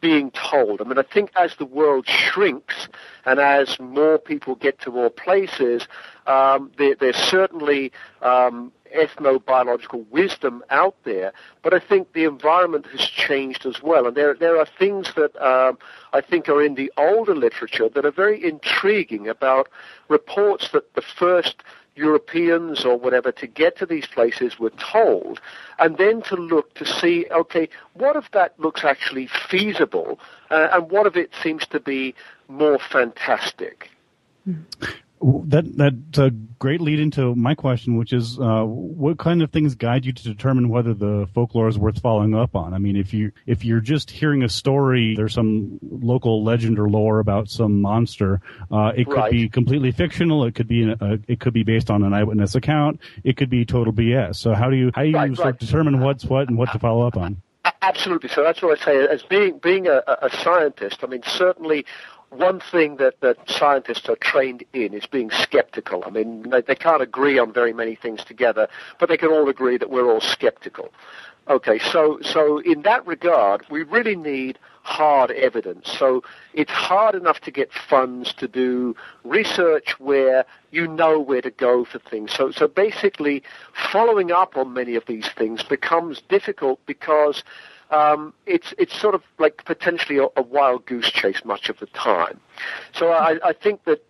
being 0.00 0.30
told. 0.30 0.80
I 0.80 0.84
mean, 0.84 0.98
I 0.98 1.02
think 1.02 1.30
as 1.36 1.56
the 1.56 1.66
world 1.66 2.06
shrinks 2.08 2.88
and 3.26 3.38
as 3.38 3.78
more 3.78 4.18
people 4.18 4.54
get 4.54 4.80
to 4.80 4.90
more 4.90 5.10
places, 5.10 5.86
um, 6.26 6.70
there, 6.78 6.94
there's 6.98 7.16
certainly 7.16 7.92
um, 8.22 8.72
ethnobiological 8.90 10.04
wisdom 10.10 10.62
out 10.70 10.96
there, 11.04 11.32
but 11.62 11.74
I 11.74 11.78
think 11.78 12.12
the 12.12 12.24
environment 12.24 12.86
has 12.86 13.00
changed 13.02 13.66
as 13.66 13.82
well. 13.82 14.06
And 14.06 14.16
there, 14.16 14.34
there 14.34 14.58
are 14.58 14.66
things 14.78 15.12
that 15.14 15.36
um, 15.40 15.78
I 16.12 16.20
think 16.20 16.48
are 16.48 16.62
in 16.62 16.74
the 16.74 16.92
older 16.96 17.34
literature 17.34 17.88
that 17.88 18.04
are 18.04 18.10
very 18.10 18.42
intriguing 18.44 19.28
about 19.28 19.68
reports 20.08 20.70
that 20.70 20.94
the 20.94 21.02
first 21.02 21.62
Europeans 21.96 22.84
or 22.84 22.96
whatever 22.96 23.32
to 23.32 23.46
get 23.46 23.76
to 23.78 23.86
these 23.86 24.06
places 24.06 24.58
were 24.58 24.70
told, 24.70 25.40
and 25.78 25.98
then 25.98 26.22
to 26.22 26.36
look 26.36 26.72
to 26.74 26.86
see, 26.86 27.26
okay, 27.30 27.68
what 27.94 28.16
if 28.16 28.30
that 28.30 28.58
looks 28.58 28.84
actually 28.84 29.26
feasible, 29.26 30.18
uh, 30.50 30.68
and 30.72 30.90
what 30.90 31.06
if 31.06 31.16
it 31.16 31.30
seems 31.42 31.66
to 31.66 31.80
be 31.80 32.14
more 32.48 32.78
fantastic? 32.78 33.90
That 35.22 35.76
that's 35.76 36.18
a 36.18 36.30
great 36.30 36.80
lead 36.80 36.98
into 36.98 37.34
my 37.34 37.54
question, 37.54 37.96
which 37.96 38.12
is 38.14 38.38
uh, 38.38 38.62
what 38.64 39.18
kind 39.18 39.42
of 39.42 39.50
things 39.50 39.74
guide 39.74 40.06
you 40.06 40.12
to 40.12 40.22
determine 40.22 40.70
whether 40.70 40.94
the 40.94 41.28
folklore 41.34 41.68
is 41.68 41.78
worth 41.78 42.00
following 42.00 42.34
up 42.34 42.56
on? 42.56 42.72
I 42.72 42.78
mean, 42.78 42.96
if 42.96 43.12
you 43.12 43.32
if 43.46 43.62
you're 43.62 43.80
just 43.80 44.10
hearing 44.10 44.42
a 44.42 44.48
story, 44.48 45.14
there's 45.16 45.34
some 45.34 45.78
local 45.82 46.42
legend 46.42 46.78
or 46.78 46.88
lore 46.88 47.18
about 47.18 47.50
some 47.50 47.82
monster. 47.82 48.40
Uh, 48.72 48.92
it 48.96 49.06
could 49.06 49.16
Right. 49.16 49.30
be 49.30 49.48
completely 49.50 49.92
fictional. 49.92 50.44
It 50.46 50.54
could 50.54 50.68
be 50.68 50.90
a, 50.90 51.18
it 51.28 51.38
could 51.38 51.52
be 51.52 51.64
based 51.64 51.90
on 51.90 52.02
an 52.02 52.14
eyewitness 52.14 52.54
account. 52.54 53.00
It 53.22 53.36
could 53.36 53.50
be 53.50 53.66
total 53.66 53.92
BS. 53.92 54.36
So 54.36 54.54
how 54.54 54.70
do 54.70 54.76
you 54.76 54.90
how 54.94 55.02
do 55.02 55.08
you 55.08 55.16
Right, 55.16 55.36
sort 55.36 55.48
of 55.50 55.58
determine 55.58 56.00
what's 56.00 56.24
what 56.24 56.48
and 56.48 56.56
what 56.56 56.72
to 56.72 56.78
follow 56.78 57.06
up 57.06 57.18
on? 57.18 57.42
Absolutely. 57.82 58.30
So 58.30 58.42
that's 58.42 58.62
what 58.62 58.80
I 58.80 58.84
say. 58.84 59.06
As 59.06 59.22
being 59.22 59.58
being 59.58 59.86
a 59.86 60.02
a 60.22 60.30
scientist, 60.42 61.00
I 61.02 61.08
mean, 61.08 61.22
certainly 61.26 61.84
one 62.30 62.60
thing 62.60 62.96
that, 62.96 63.20
that 63.20 63.36
scientists 63.48 64.08
are 64.08 64.16
trained 64.16 64.64
in 64.72 64.94
is 64.94 65.06
being 65.06 65.30
skeptical. 65.30 66.04
I 66.06 66.10
mean, 66.10 66.48
they, 66.50 66.62
they 66.62 66.74
can't 66.74 67.02
agree 67.02 67.38
on 67.38 67.52
very 67.52 67.72
many 67.72 67.96
things 67.96 68.24
together, 68.24 68.68
but 68.98 69.08
they 69.08 69.16
can 69.16 69.30
all 69.30 69.48
agree 69.48 69.76
that 69.78 69.90
we're 69.90 70.10
all 70.10 70.20
skeptical. 70.20 70.90
Okay, 71.48 71.80
so 71.80 72.20
so 72.22 72.58
in 72.58 72.82
that 72.82 73.04
regard, 73.06 73.64
we 73.70 73.82
really 73.82 74.14
need 74.14 74.58
hard 74.82 75.32
evidence. 75.32 75.90
So 75.90 76.22
it's 76.54 76.70
hard 76.70 77.16
enough 77.16 77.40
to 77.40 77.50
get 77.50 77.72
funds 77.72 78.32
to 78.34 78.46
do 78.46 78.94
research 79.24 79.98
where 79.98 80.44
you 80.70 80.86
know 80.86 81.18
where 81.18 81.42
to 81.42 81.50
go 81.50 81.84
for 81.84 81.98
things. 81.98 82.32
So 82.32 82.52
so 82.52 82.68
basically, 82.68 83.42
following 83.90 84.30
up 84.30 84.56
on 84.56 84.74
many 84.74 84.94
of 84.94 85.06
these 85.06 85.28
things 85.30 85.64
becomes 85.64 86.20
difficult 86.28 86.78
because 86.86 87.42
um, 87.90 88.32
it's 88.46 88.72
it's 88.78 88.98
sort 88.98 89.14
of 89.14 89.22
like 89.38 89.64
potentially 89.64 90.18
a, 90.18 90.26
a 90.36 90.42
wild 90.42 90.86
goose 90.86 91.10
chase 91.10 91.44
much 91.44 91.68
of 91.68 91.78
the 91.78 91.86
time. 91.86 92.40
So 92.92 93.10
I, 93.10 93.38
I 93.44 93.52
think 93.52 93.84
that 93.84 94.02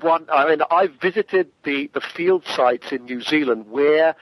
one. 0.00 0.26
I 0.32 0.48
mean, 0.48 0.62
I 0.70 0.88
visited 0.88 1.50
the 1.64 1.90
the 1.94 2.00
field 2.00 2.44
sites 2.46 2.92
in 2.92 3.04
New 3.04 3.20
Zealand 3.20 3.70
where 3.70 4.16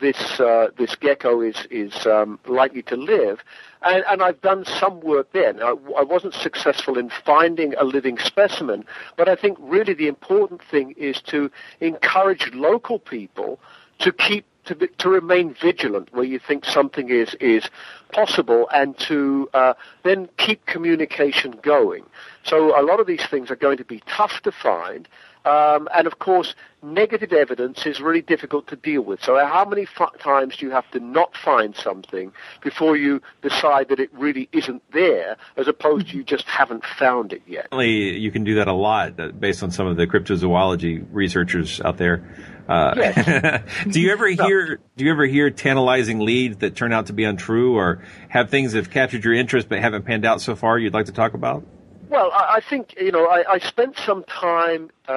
this 0.00 0.40
uh, 0.40 0.68
this 0.76 0.94
gecko 0.96 1.40
is 1.40 1.66
is 1.70 2.06
um, 2.06 2.38
likely 2.46 2.82
to 2.82 2.96
live, 2.96 3.40
and, 3.82 4.04
and 4.08 4.22
I've 4.22 4.40
done 4.40 4.64
some 4.64 5.00
work 5.00 5.32
there. 5.32 5.52
Now, 5.52 5.78
I 5.96 6.02
wasn't 6.02 6.34
successful 6.34 6.98
in 6.98 7.10
finding 7.24 7.74
a 7.74 7.84
living 7.84 8.18
specimen, 8.18 8.84
but 9.16 9.28
I 9.28 9.36
think 9.36 9.58
really 9.60 9.94
the 9.94 10.08
important 10.08 10.62
thing 10.62 10.94
is 10.96 11.20
to 11.22 11.50
encourage 11.80 12.50
local 12.54 12.98
people 12.98 13.60
to 14.00 14.12
keep 14.12 14.44
to, 14.66 14.74
be, 14.74 14.88
to 14.98 15.08
remain 15.08 15.54
vigilant 15.54 16.12
where 16.12 16.24
you 16.24 16.38
think 16.38 16.64
something 16.64 17.08
is 17.08 17.34
is 17.40 17.68
possible, 18.12 18.68
and 18.72 18.96
to 18.98 19.48
uh, 19.54 19.74
then 20.02 20.28
keep 20.36 20.64
communication 20.66 21.52
going. 21.62 22.04
So 22.44 22.78
a 22.78 22.82
lot 22.82 23.00
of 23.00 23.06
these 23.06 23.24
things 23.26 23.50
are 23.50 23.56
going 23.56 23.78
to 23.78 23.84
be 23.84 24.02
tough 24.06 24.40
to 24.42 24.52
find. 24.52 25.08
Um, 25.44 25.88
and 25.94 26.06
of 26.06 26.18
course, 26.18 26.54
negative 26.82 27.32
evidence 27.32 27.84
is 27.84 28.00
really 28.00 28.22
difficult 28.22 28.66
to 28.68 28.76
deal 28.76 29.02
with. 29.02 29.22
So, 29.22 29.36
how 29.44 29.64
many 29.64 29.82
f- 29.82 30.18
times 30.18 30.56
do 30.56 30.66
you 30.66 30.72
have 30.72 30.90
to 30.92 31.00
not 31.00 31.36
find 31.36 31.76
something 31.76 32.32
before 32.62 32.96
you 32.96 33.20
decide 33.42 33.88
that 33.88 34.00
it 34.00 34.10
really 34.14 34.48
isn't 34.52 34.82
there, 34.92 35.36
as 35.56 35.68
opposed 35.68 36.08
to 36.08 36.16
you 36.16 36.24
just 36.24 36.46
haven't 36.46 36.84
found 36.84 37.32
it 37.32 37.42
yet? 37.46 37.68
You 37.72 38.30
can 38.30 38.44
do 38.44 38.54
that 38.56 38.68
a 38.68 38.72
lot 38.72 39.20
uh, 39.20 39.28
based 39.28 39.62
on 39.62 39.70
some 39.70 39.86
of 39.86 39.96
the 39.96 40.06
cryptozoology 40.06 41.06
researchers 41.10 41.80
out 41.80 41.98
there. 41.98 42.24
Uh, 42.66 43.58
do 43.90 44.00
you 44.00 44.10
ever 44.10 44.28
hear 44.28 44.80
do 44.96 45.04
you 45.04 45.10
ever 45.10 45.26
hear 45.26 45.50
tantalizing 45.50 46.20
leads 46.20 46.58
that 46.58 46.74
turn 46.74 46.92
out 46.92 47.06
to 47.06 47.12
be 47.12 47.24
untrue, 47.24 47.76
or 47.76 48.02
have 48.28 48.48
things 48.48 48.72
that 48.72 48.78
have 48.78 48.90
captured 48.90 49.24
your 49.24 49.34
interest 49.34 49.68
but 49.68 49.78
haven't 49.78 50.04
panned 50.06 50.24
out 50.24 50.40
so 50.40 50.56
far? 50.56 50.78
You'd 50.78 50.94
like 50.94 51.06
to 51.06 51.12
talk 51.12 51.34
about? 51.34 51.66
Well, 52.08 52.30
I, 52.32 52.56
I 52.56 52.60
think 52.60 52.94
you 53.00 53.12
know 53.12 53.26
I, 53.26 53.54
I 53.54 53.58
spent 53.58 53.96
some 53.98 54.24
time 54.24 54.90
uh, 55.08 55.12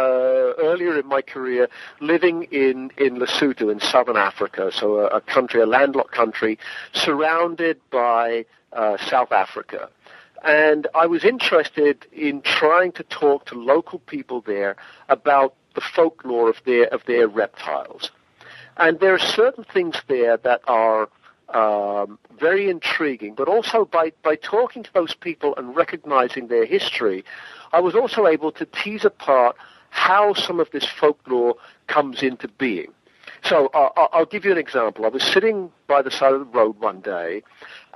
earlier 0.58 0.97
in 1.00 1.08
my 1.08 1.21
career 1.21 1.69
living 2.00 2.43
in 2.43 2.91
in 2.97 3.17
Lesotho 3.17 3.71
in 3.71 3.80
southern 3.80 4.17
Africa, 4.17 4.71
so 4.71 5.00
a, 5.00 5.08
a 5.08 5.21
country, 5.21 5.62
a 5.62 5.65
landlocked 5.65 6.12
country, 6.13 6.58
surrounded 6.93 7.80
by 7.91 8.45
uh, 8.73 8.97
South 8.97 9.32
Africa. 9.32 9.89
And 10.43 10.88
I 10.93 11.08
was 11.08 11.26
interested 11.26 12.06
in 12.12 12.41
trying 12.41 12.91
to 12.93 13.04
talk 13.04 13.45
to 13.47 13.56
local 13.56 14.00
people 14.00 14.41
there 14.41 14.76
about 15.10 15.56
the 15.73 15.82
folklore 15.82 16.50
of 16.50 16.62
their 16.65 16.86
of 16.88 17.04
their 17.06 17.28
reptiles. 17.28 18.12
And 18.78 19.00
there 19.00 19.13
are 19.13 19.19
certain 19.19 19.63
things 19.63 20.02
there 20.08 20.38
that 20.38 20.62
are 20.67 21.10
um, 21.53 22.19
very 22.39 22.69
intriguing, 22.69 23.33
but 23.36 23.47
also 23.47 23.86
by, 23.86 24.12
by 24.23 24.36
talking 24.36 24.83
to 24.83 24.93
those 24.93 25.13
people 25.15 25.55
and 25.55 25.75
recognizing 25.75 26.47
their 26.47 26.65
history, 26.65 27.23
I 27.71 27.79
was 27.79 27.95
also 27.95 28.27
able 28.27 28.51
to 28.53 28.65
tease 28.65 29.05
apart 29.05 29.55
how 29.89 30.33
some 30.33 30.60
of 30.60 30.69
this 30.71 30.86
folklore 30.86 31.55
comes 31.88 32.21
into 32.21 32.47
being. 32.47 32.93
So 33.43 33.67
uh, 33.67 34.07
I'll 34.12 34.25
give 34.25 34.45
you 34.45 34.51
an 34.51 34.57
example. 34.57 35.05
I 35.05 35.10
was 35.10 35.23
sitting 35.23 35.71
by 35.88 36.01
the 36.01 36.12
side 36.12 36.33
of 36.33 36.39
the 36.39 36.57
road 36.57 36.79
one 36.79 37.01
day, 37.01 37.43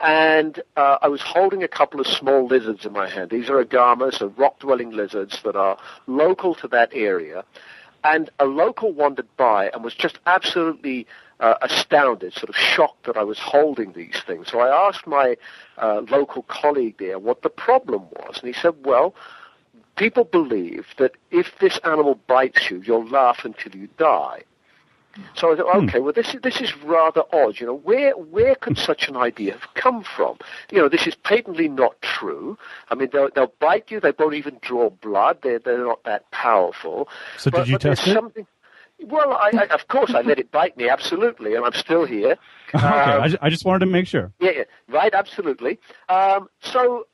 and 0.01 0.61
uh, 0.77 0.97
I 1.01 1.07
was 1.07 1.21
holding 1.21 1.63
a 1.63 1.67
couple 1.67 1.99
of 1.99 2.07
small 2.07 2.45
lizards 2.45 2.85
in 2.85 2.93
my 2.93 3.09
hand. 3.09 3.31
These 3.31 3.49
are 3.49 3.63
agamas, 3.63 4.21
or 4.21 4.27
rock-dwelling 4.27 4.91
lizards 4.91 5.41
that 5.43 5.55
are 5.55 5.77
local 6.07 6.55
to 6.55 6.67
that 6.69 6.91
area. 6.93 7.43
And 8.03 8.29
a 8.39 8.45
local 8.45 8.91
wandered 8.91 9.27
by 9.37 9.69
and 9.69 9.83
was 9.83 9.93
just 9.93 10.19
absolutely 10.25 11.07
uh, 11.39 11.55
astounded, 11.61 12.33
sort 12.33 12.49
of 12.49 12.55
shocked 12.55 13.05
that 13.05 13.17
I 13.17 13.23
was 13.23 13.39
holding 13.39 13.93
these 13.93 14.21
things. 14.25 14.47
So 14.49 14.59
I 14.59 14.87
asked 14.87 15.07
my 15.07 15.37
uh, 15.77 16.01
local 16.09 16.43
colleague 16.43 16.95
there 16.99 17.19
what 17.19 17.41
the 17.41 17.49
problem 17.49 18.03
was, 18.11 18.39
and 18.39 18.47
he 18.47 18.59
said, 18.59 18.75
"Well, 18.85 19.15
people 19.95 20.23
believe 20.23 20.85
that 20.97 21.13
if 21.31 21.57
this 21.59 21.79
animal 21.83 22.19
bites 22.27 22.69
you, 22.69 22.81
you'll 22.85 23.07
laugh 23.07 23.43
until 23.43 23.75
you 23.75 23.87
die." 23.97 24.43
So 25.35 25.51
I 25.51 25.55
thought, 25.55 25.75
okay, 25.83 25.99
well, 25.99 26.13
this 26.13 26.33
is 26.33 26.41
this 26.41 26.61
is 26.61 26.75
rather 26.83 27.23
odd. 27.33 27.59
You 27.59 27.67
know, 27.67 27.75
where 27.75 28.11
where 28.13 28.55
could 28.55 28.77
such 28.77 29.07
an 29.07 29.17
idea 29.17 29.53
have 29.53 29.73
come 29.75 30.03
from? 30.03 30.37
You 30.71 30.79
know, 30.79 30.89
this 30.89 31.07
is 31.07 31.15
patently 31.15 31.67
not 31.67 32.01
true. 32.01 32.57
I 32.89 32.95
mean, 32.95 33.09
they'll 33.11 33.29
they'll 33.33 33.53
bite 33.59 33.91
you. 33.91 33.99
They 33.99 34.13
won't 34.17 34.35
even 34.35 34.57
draw 34.61 34.89
blood. 34.89 35.39
They're 35.43 35.59
they're 35.59 35.83
not 35.83 36.03
that 36.05 36.29
powerful. 36.31 37.07
So 37.37 37.51
but, 37.51 37.59
did 37.59 37.67
you 37.67 37.73
but 37.75 37.81
test 37.81 38.07
it? 38.07 38.13
Something, 38.13 38.47
well, 39.03 39.33
I, 39.33 39.51
I, 39.57 39.73
of 39.73 39.87
course, 39.87 40.13
I 40.13 40.21
let 40.21 40.37
it 40.37 40.51
bite 40.51 40.77
me, 40.77 40.87
absolutely, 40.87 41.55
and 41.55 41.65
I'm 41.65 41.73
still 41.73 42.05
here. 42.05 42.37
okay, 42.75 42.85
Um, 42.85 43.21
I, 43.21 43.27
ju- 43.29 43.37
I 43.41 43.49
just 43.49 43.65
wanted 43.65 43.79
to 43.79 43.85
make 43.87 44.07
sure. 44.07 44.31
yeah, 44.39 44.51
yeah, 44.57 44.63
right, 44.87 45.11
absolutely. 45.13 45.79
Um, 46.07 46.49
so, 46.61 47.07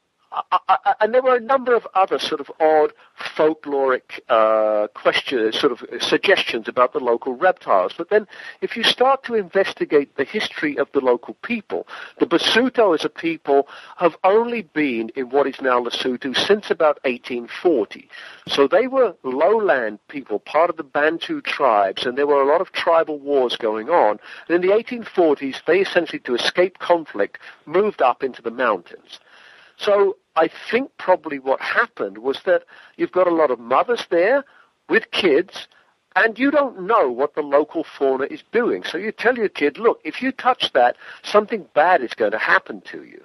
I, 0.52 0.60
I, 0.67 0.93
and 1.02 1.13
there 1.13 1.21
were 1.21 1.36
a 1.36 1.41
number 1.41 1.76
of 1.76 1.88
other 1.93 2.19
sort 2.19 2.41
of 2.41 2.52
odd 2.60 2.93
folkloric 3.19 4.19
uh, 4.30 4.88
questions, 4.89 5.60
sort 5.60 5.71
of 5.71 5.84
suggestions 6.02 6.67
about 6.67 6.93
the 6.93 7.00
local 7.00 7.36
reptiles. 7.36 7.93
But 7.97 8.10
then, 8.10 8.28
if 8.62 8.76
you 8.76 8.84
start 8.84 9.23
to 9.23 9.36
investigate 9.36 10.15
the 10.15 10.23
history 10.23 10.78
of 10.78 10.88
the 10.93 11.00
local 11.00 11.36
people, 11.36 11.88
the 12.19 12.26
Basuto 12.26 12.93
as 12.93 13.06
a 13.06 13.10
people 13.10 13.67
have 13.97 14.15
only 14.23 14.63
been 14.63 15.10
in 15.15 15.30
what 15.30 15.47
is 15.47 15.62
now 15.62 15.82
Lesotho 15.82 16.36
since 16.36 16.69
about 16.69 17.00
1840. 17.04 18.10
So 18.47 18.67
they 18.67 18.88
were 18.88 19.15
lowland 19.23 20.00
people, 20.08 20.39
part 20.39 20.69
of 20.69 20.78
the 20.78 20.84
Bantu 20.84 21.41
tribes, 21.41 22.06
and 22.06 22.17
there 22.17 22.28
were 22.28 22.41
a 22.41 22.47
lot 22.47 22.62
of 22.62 22.71
tribal 22.71 23.19
wars 23.19 23.56
going 23.56 23.89
on. 23.89 24.19
And 24.47 24.56
in 24.56 24.69
the 24.69 24.76
1840s, 24.76 25.65
they 25.65 25.80
essentially, 25.80 26.19
to 26.19 26.36
escape 26.36 26.80
conflict, 26.80 27.39
moved 27.65 28.02
up 28.02 28.23
into 28.23 28.41
the 28.41 28.52
mountains. 28.52 29.19
So 29.78 30.17
I 30.38 30.50
think 30.69 30.91
probably 30.97 31.39
what 31.39 31.60
happened 31.60 32.19
was 32.19 32.39
that 32.45 32.63
you've 32.95 33.12
got 33.12 33.28
a 33.28 33.34
lot 33.34 33.50
of 33.50 33.60
mothers 33.60 34.06
there 34.12 34.45
with 34.88 35.10
kids, 35.12 35.67
and 36.15 36.38
you 36.38 36.52
don't 36.52 36.84
know 36.84 37.12
what 37.12 37.34
the 37.34 37.41
local 37.41 37.84
fauna 37.84 38.26
is 38.26 38.43
doing. 38.52 38.84
So 38.84 38.97
you 38.97 39.12
tell 39.12 39.36
your 39.36 39.50
kid, 39.50 39.80
look, 39.80 40.00
if 40.06 40.21
you 40.21 40.32
touch 40.32 40.71
that, 40.73 40.95
something 41.23 41.65
bad 41.73 42.02
is 42.04 42.13
going 42.13 42.32
to 42.32 42.38
happen 42.38 42.82
to 42.91 43.04
you. 43.04 43.23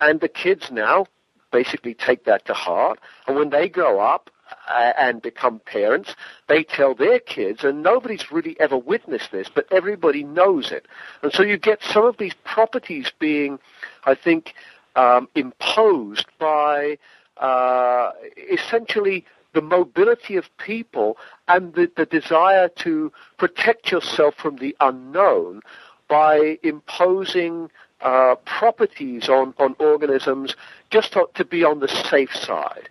And 0.00 0.20
the 0.20 0.28
kids 0.28 0.70
now 0.70 1.06
basically 1.52 1.94
take 1.94 2.24
that 2.24 2.44
to 2.46 2.54
heart, 2.54 2.98
and 3.26 3.36
when 3.36 3.50
they 3.50 3.68
grow 3.68 4.00
up, 4.00 4.30
uh, 4.68 4.92
and 4.98 5.22
become 5.22 5.60
parents, 5.60 6.14
they 6.48 6.62
tell 6.62 6.94
their 6.94 7.18
kids, 7.18 7.64
and 7.64 7.82
nobody's 7.82 8.30
really 8.32 8.58
ever 8.58 8.76
witnessed 8.76 9.30
this, 9.30 9.48
but 9.54 9.66
everybody 9.70 10.24
knows 10.24 10.72
it. 10.72 10.86
And 11.22 11.32
so 11.32 11.42
you 11.42 11.58
get 11.58 11.82
some 11.82 12.04
of 12.04 12.16
these 12.16 12.34
properties 12.44 13.12
being, 13.18 13.58
I 14.04 14.14
think, 14.14 14.54
um, 14.98 15.28
imposed 15.36 16.26
by 16.38 16.98
uh, 17.36 18.10
essentially 18.50 19.24
the 19.52 19.62
mobility 19.62 20.36
of 20.36 20.44
people 20.58 21.16
and 21.46 21.72
the, 21.74 21.90
the 21.96 22.04
desire 22.04 22.68
to 22.68 23.12
protect 23.38 23.92
yourself 23.92 24.34
from 24.34 24.56
the 24.56 24.76
unknown 24.80 25.60
by 26.08 26.58
imposing 26.64 27.70
uh, 28.00 28.34
properties 28.44 29.28
on, 29.28 29.54
on 29.58 29.76
organisms 29.78 30.56
just 30.90 31.12
to, 31.12 31.28
to 31.34 31.44
be 31.44 31.62
on 31.62 31.78
the 31.78 31.88
safe 31.88 32.34
side. 32.34 32.88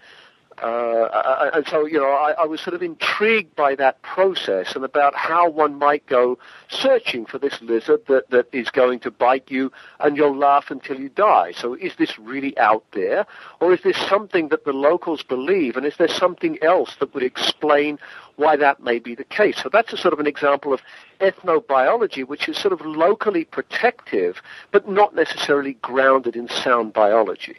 Uh, 0.59 1.49
and 1.53 1.67
so, 1.67 1.85
you 1.85 1.99
know, 1.99 2.09
I, 2.09 2.31
I, 2.31 2.45
was 2.45 2.61
sort 2.61 2.73
of 2.73 2.81
intrigued 2.81 3.55
by 3.55 3.75
that 3.75 4.01
process 4.01 4.75
and 4.75 4.83
about 4.83 5.13
how 5.13 5.47
one 5.47 5.77
might 5.77 6.03
go 6.07 6.39
searching 6.67 7.27
for 7.27 7.37
this 7.37 7.61
lizard 7.61 8.01
that, 8.07 8.31
that 8.31 8.47
is 8.51 8.71
going 8.71 8.99
to 9.01 9.11
bite 9.11 9.51
you 9.51 9.71
and 9.99 10.17
you'll 10.17 10.35
laugh 10.35 10.71
until 10.71 10.99
you 10.99 11.09
die. 11.09 11.51
So 11.51 11.75
is 11.75 11.95
this 11.97 12.17
really 12.17 12.57
out 12.57 12.83
there? 12.93 13.27
Or 13.59 13.71
is 13.71 13.81
this 13.83 13.97
something 13.97 14.47
that 14.47 14.65
the 14.65 14.73
locals 14.73 15.21
believe? 15.21 15.77
And 15.77 15.85
is 15.85 15.97
there 15.97 16.07
something 16.07 16.57
else 16.63 16.95
that 16.99 17.13
would 17.13 17.23
explain 17.23 17.99
why 18.37 18.55
that 18.55 18.81
may 18.81 18.97
be 18.97 19.13
the 19.13 19.25
case? 19.25 19.61
So 19.61 19.69
that's 19.71 19.93
a 19.93 19.97
sort 19.97 20.13
of 20.13 20.19
an 20.19 20.27
example 20.27 20.73
of 20.73 20.81
ethnobiology, 21.21 22.27
which 22.27 22.49
is 22.49 22.57
sort 22.57 22.73
of 22.73 22.81
locally 22.81 23.45
protective, 23.45 24.41
but 24.71 24.89
not 24.89 25.13
necessarily 25.13 25.73
grounded 25.73 26.35
in 26.35 26.49
sound 26.49 26.93
biology. 26.93 27.57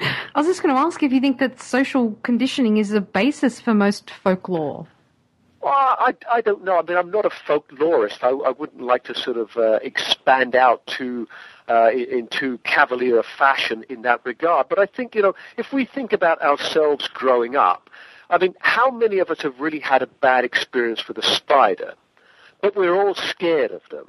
I 0.00 0.40
was 0.40 0.46
just 0.46 0.62
going 0.62 0.74
to 0.74 0.80
ask 0.80 1.02
if 1.02 1.12
you 1.12 1.20
think 1.20 1.38
that 1.38 1.60
social 1.60 2.12
conditioning 2.22 2.76
is 2.76 2.90
the 2.90 3.00
basis 3.00 3.60
for 3.60 3.74
most 3.74 4.10
folklore. 4.10 4.86
Well, 5.62 5.72
I, 5.74 6.14
I 6.30 6.42
don't 6.42 6.62
know. 6.62 6.78
I 6.78 6.82
mean, 6.82 6.96
I'm 6.96 7.10
not 7.10 7.24
a 7.24 7.30
folklorist. 7.30 8.22
I, 8.22 8.28
I 8.28 8.50
wouldn't 8.50 8.82
like 8.82 9.04
to 9.04 9.14
sort 9.14 9.36
of 9.36 9.56
uh, 9.56 9.80
expand 9.82 10.54
out 10.54 10.86
to 10.98 11.26
uh, 11.68 11.90
into 11.90 12.58
cavalier 12.58 13.22
fashion 13.22 13.84
in 13.88 14.02
that 14.02 14.20
regard. 14.24 14.68
But 14.68 14.78
I 14.78 14.86
think, 14.86 15.14
you 15.14 15.22
know, 15.22 15.34
if 15.56 15.72
we 15.72 15.84
think 15.84 16.12
about 16.12 16.40
ourselves 16.40 17.08
growing 17.08 17.56
up, 17.56 17.90
I 18.30 18.38
mean, 18.38 18.54
how 18.60 18.90
many 18.90 19.18
of 19.18 19.30
us 19.30 19.42
have 19.42 19.58
really 19.58 19.80
had 19.80 20.02
a 20.02 20.06
bad 20.06 20.44
experience 20.44 21.08
with 21.08 21.18
a 21.18 21.22
spider? 21.22 21.94
But 22.60 22.76
we're 22.76 22.94
all 22.94 23.14
scared 23.14 23.72
of 23.72 23.82
them, 23.90 24.06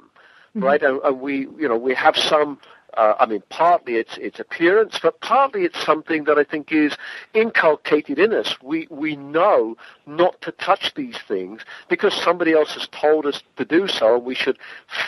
mm-hmm. 0.54 0.64
right? 0.64 0.82
And, 0.82 1.00
and 1.02 1.20
we, 1.20 1.40
you 1.58 1.68
know, 1.68 1.76
we 1.76 1.94
have 1.94 2.16
some 2.16 2.58
uh, 2.98 3.14
I 3.20 3.26
mean, 3.26 3.44
partly 3.48 3.94
it's 3.94 4.18
its 4.18 4.40
appearance, 4.40 4.98
but 5.00 5.20
partly 5.20 5.62
it's 5.62 5.80
something 5.84 6.24
that 6.24 6.36
I 6.36 6.42
think 6.42 6.72
is 6.72 6.96
inculcated 7.32 8.18
in 8.18 8.34
us. 8.34 8.60
We 8.60 8.88
we 8.90 9.14
know 9.14 9.76
not 10.04 10.42
to 10.42 10.50
touch 10.50 10.94
these 10.94 11.16
things 11.28 11.62
because 11.88 12.12
somebody 12.12 12.54
else 12.54 12.74
has 12.74 12.88
told 12.88 13.24
us 13.24 13.40
to 13.56 13.64
do 13.64 13.86
so, 13.86 14.16
and 14.16 14.24
we 14.24 14.34
should 14.34 14.58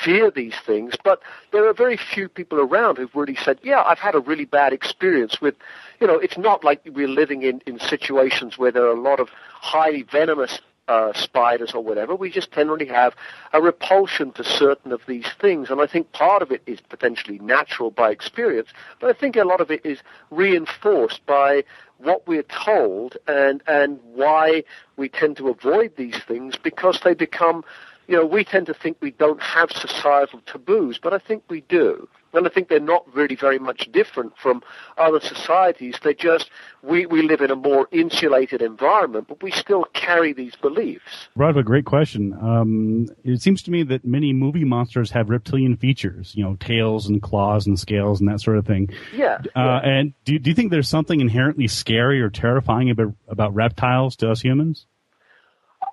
fear 0.04 0.30
these 0.30 0.54
things. 0.64 0.94
But 1.02 1.20
there 1.50 1.68
are 1.68 1.74
very 1.74 1.96
few 1.96 2.28
people 2.28 2.60
around 2.60 2.98
who've 2.98 3.14
really 3.16 3.34
said, 3.34 3.58
"Yeah, 3.64 3.82
I've 3.82 3.98
had 3.98 4.14
a 4.14 4.20
really 4.20 4.44
bad 4.44 4.72
experience 4.72 5.40
with." 5.40 5.56
You 5.98 6.06
know, 6.06 6.14
it's 6.14 6.38
not 6.38 6.62
like 6.62 6.82
we're 6.86 7.08
living 7.08 7.42
in 7.42 7.60
in 7.66 7.80
situations 7.80 8.56
where 8.56 8.70
there 8.70 8.84
are 8.84 8.96
a 8.96 9.00
lot 9.00 9.18
of 9.18 9.30
highly 9.60 10.04
venomous 10.04 10.60
uh, 10.90 11.12
spiders 11.12 11.72
or 11.72 11.84
whatever. 11.84 12.16
We 12.16 12.30
just 12.30 12.50
generally 12.50 12.86
have 12.86 13.14
a 13.52 13.62
repulsion 13.62 14.32
to 14.32 14.42
certain 14.42 14.90
of 14.90 15.00
these 15.06 15.28
things. 15.40 15.70
And 15.70 15.80
I 15.80 15.86
think 15.86 16.10
part 16.10 16.42
of 16.42 16.50
it 16.50 16.62
is 16.66 16.80
potentially 16.80 17.38
natural 17.38 17.92
by 17.92 18.10
experience, 18.10 18.70
but 18.98 19.08
I 19.08 19.18
think 19.18 19.36
a 19.36 19.44
lot 19.44 19.60
of 19.60 19.70
it 19.70 19.86
is 19.86 20.00
reinforced 20.30 21.24
by 21.26 21.62
what 21.98 22.26
we're 22.26 22.42
told 22.42 23.16
and, 23.28 23.62
and 23.68 24.00
why 24.02 24.64
we 24.96 25.08
tend 25.08 25.36
to 25.36 25.48
avoid 25.48 25.94
these 25.96 26.18
things 26.26 26.56
because 26.60 27.00
they 27.04 27.14
become 27.14 27.64
you 28.10 28.16
know, 28.16 28.26
we 28.26 28.42
tend 28.42 28.66
to 28.66 28.74
think 28.74 28.96
we 29.00 29.12
don't 29.12 29.40
have 29.40 29.70
societal 29.70 30.40
taboos, 30.44 30.98
but 30.98 31.14
I 31.14 31.18
think 31.18 31.44
we 31.48 31.60
do. 31.60 32.08
And 32.32 32.44
I 32.44 32.50
think 32.50 32.68
they're 32.68 32.80
not 32.80 33.04
really 33.14 33.36
very 33.36 33.60
much 33.60 33.88
different 33.92 34.36
from 34.36 34.62
other 34.98 35.20
societies. 35.20 35.94
They 36.02 36.14
just, 36.14 36.50
we, 36.82 37.06
we 37.06 37.22
live 37.22 37.40
in 37.40 37.52
a 37.52 37.56
more 37.56 37.88
insulated 37.92 38.62
environment, 38.62 39.26
but 39.28 39.40
we 39.44 39.52
still 39.52 39.84
carry 39.94 40.32
these 40.32 40.56
beliefs. 40.56 41.28
Brought 41.36 41.50
up 41.50 41.56
a 41.56 41.62
great 41.62 41.84
question. 41.84 42.32
Um, 42.34 43.06
it 43.22 43.42
seems 43.42 43.62
to 43.62 43.70
me 43.70 43.84
that 43.84 44.04
many 44.04 44.32
movie 44.32 44.64
monsters 44.64 45.12
have 45.12 45.30
reptilian 45.30 45.76
features, 45.76 46.32
you 46.34 46.42
know, 46.42 46.56
tails 46.56 47.06
and 47.06 47.22
claws 47.22 47.68
and 47.68 47.78
scales 47.78 48.18
and 48.18 48.28
that 48.28 48.40
sort 48.40 48.58
of 48.58 48.66
thing. 48.66 48.90
Yeah. 49.14 49.38
Uh, 49.54 49.60
yeah. 49.60 49.80
And 49.84 50.14
do, 50.24 50.36
do 50.36 50.50
you 50.50 50.56
think 50.56 50.72
there's 50.72 50.88
something 50.88 51.20
inherently 51.20 51.68
scary 51.68 52.20
or 52.20 52.28
terrifying 52.28 52.90
about, 52.90 53.14
about 53.28 53.54
reptiles 53.54 54.16
to 54.16 54.30
us 54.32 54.40
humans? 54.40 54.86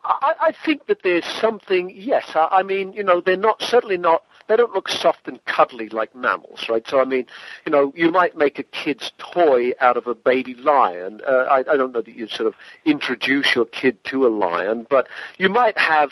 I, 0.08 0.34
I 0.48 0.52
think 0.66 0.88
that 0.88 1.04
there's 1.04 1.26
something. 1.26 1.92
Yes, 1.94 2.32
I, 2.36 2.48
I 2.52 2.64
mean, 2.64 2.94
you 2.94 3.04
know, 3.04 3.22
they're 3.22 3.38
not 3.38 3.62
certainly 3.62 3.98
not. 3.98 4.24
They 4.48 4.56
don't 4.56 4.74
look 4.74 4.88
soft 4.88 5.28
and 5.28 5.44
cuddly 5.44 5.90
like 5.90 6.16
mammals, 6.16 6.68
right? 6.70 6.88
So 6.88 7.02
I 7.02 7.06
mean, 7.06 7.26
you 7.66 7.72
know, 7.72 7.92
you 7.96 8.10
might 8.10 8.38
make 8.38 8.60
a 8.60 8.64
kid's 8.64 9.12
toy 9.18 9.74
out 9.82 9.98
of 9.98 10.08
a 10.08 10.16
baby 10.16 10.54
lion. 10.56 11.20
Uh, 11.28 11.44
I, 11.50 11.60
I 11.60 11.76
don't 11.76 11.92
know 11.92 12.02
that 12.02 12.16
you'd 12.16 12.30
sort 12.30 12.48
of 12.48 12.56
introduce 12.86 13.54
your 13.54 13.66
kid 13.66 14.02
to 14.06 14.26
a 14.26 14.30
lion, 14.30 14.88
but 14.90 15.10
you 15.38 15.50
might 15.50 15.78
have 15.78 16.12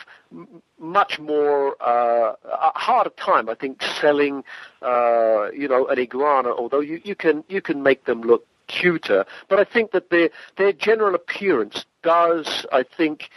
much 0.78 1.18
more 1.18 1.76
uh, 1.80 2.34
a 2.44 2.78
harder 2.78 3.10
time, 3.10 3.48
I 3.48 3.54
think, 3.54 3.82
selling, 3.82 4.44
uh, 4.82 5.50
you 5.52 5.68
know, 5.68 5.86
an 5.86 5.98
iguana. 5.98 6.50
Although 6.50 6.80
you, 6.80 7.00
you 7.04 7.14
can 7.14 7.42
you 7.48 7.62
can 7.62 7.82
make 7.82 8.04
them 8.04 8.20
look 8.20 8.46
cuter, 8.66 9.24
but 9.48 9.58
I 9.58 9.64
think 9.64 9.92
that 9.92 10.10
their 10.10 10.28
their 10.56 10.72
general 10.72 11.14
appearance 11.14 11.86
does, 12.02 12.66
I 12.70 12.82
think, 12.82 13.30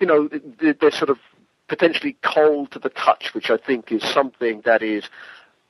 you 0.00 0.06
know, 0.06 0.28
they're 0.28 0.90
sort 0.90 1.10
of 1.10 1.18
potentially 1.68 2.16
cold 2.22 2.70
to 2.72 2.78
the 2.78 2.90
touch, 2.90 3.34
which 3.34 3.50
I 3.50 3.56
think 3.56 3.90
is 3.90 4.02
something 4.02 4.62
that 4.64 4.82
is 4.82 5.08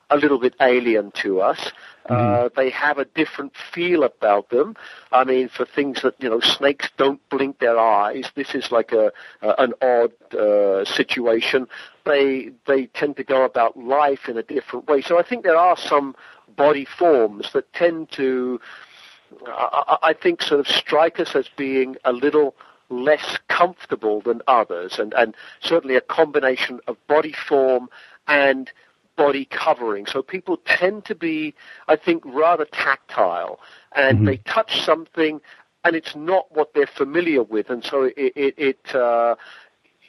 a 0.09 0.17
little 0.17 0.39
bit 0.39 0.55
alien 0.61 1.11
to 1.11 1.41
us. 1.41 1.71
Mm-hmm. 2.09 2.45
Uh, 2.45 2.49
they 2.55 2.69
have 2.69 2.97
a 2.97 3.05
different 3.05 3.53
feel 3.73 4.03
about 4.03 4.49
them. 4.49 4.75
I 5.11 5.25
mean, 5.25 5.49
for 5.49 5.65
things 5.65 6.01
that 6.03 6.15
you 6.19 6.29
know, 6.29 6.39
snakes 6.39 6.89
don't 6.97 7.19
blink 7.29 7.59
their 7.59 7.77
eyes. 7.77 8.31
This 8.35 8.55
is 8.55 8.71
like 8.71 8.93
a, 8.93 9.11
a 9.41 9.55
an 9.57 9.73
odd 9.81 10.13
uh, 10.33 10.85
situation. 10.85 11.67
They 12.05 12.51
they 12.65 12.85
tend 12.87 13.17
to 13.17 13.23
go 13.23 13.43
about 13.43 13.75
life 13.77 14.29
in 14.29 14.37
a 14.37 14.43
different 14.43 14.87
way. 14.87 15.01
So 15.01 15.19
I 15.19 15.23
think 15.23 15.43
there 15.43 15.57
are 15.57 15.75
some 15.75 16.15
body 16.55 16.85
forms 16.85 17.51
that 17.51 17.71
tend 17.73 18.09
to, 18.11 18.59
I, 19.45 19.97
I 20.01 20.13
think, 20.13 20.41
sort 20.41 20.61
of 20.61 20.67
strike 20.67 21.19
us 21.19 21.35
as 21.35 21.49
being 21.57 21.97
a 22.05 22.13
little 22.13 22.55
less 22.89 23.37
comfortable 23.49 24.21
than 24.21 24.41
others, 24.47 24.99
and, 24.99 25.13
and 25.13 25.35
certainly 25.59 25.95
a 25.95 26.01
combination 26.01 26.79
of 26.87 26.95
body 27.07 27.33
form 27.33 27.89
and 28.27 28.71
body 29.15 29.45
covering. 29.45 30.05
So 30.05 30.21
people 30.21 30.57
tend 30.65 31.05
to 31.05 31.15
be, 31.15 31.53
I 31.87 31.95
think, 31.95 32.23
rather 32.25 32.65
tactile, 32.65 33.59
and 33.95 34.19
mm-hmm. 34.19 34.25
they 34.25 34.37
touch 34.37 34.81
something, 34.81 35.41
and 35.83 35.95
it's 35.95 36.15
not 36.15 36.45
what 36.55 36.73
they're 36.73 36.87
familiar 36.87 37.43
with, 37.43 37.69
and 37.69 37.83
so 37.83 38.03
it 38.03 38.13
it, 38.17 38.55
it, 38.57 38.95
uh, 38.95 39.35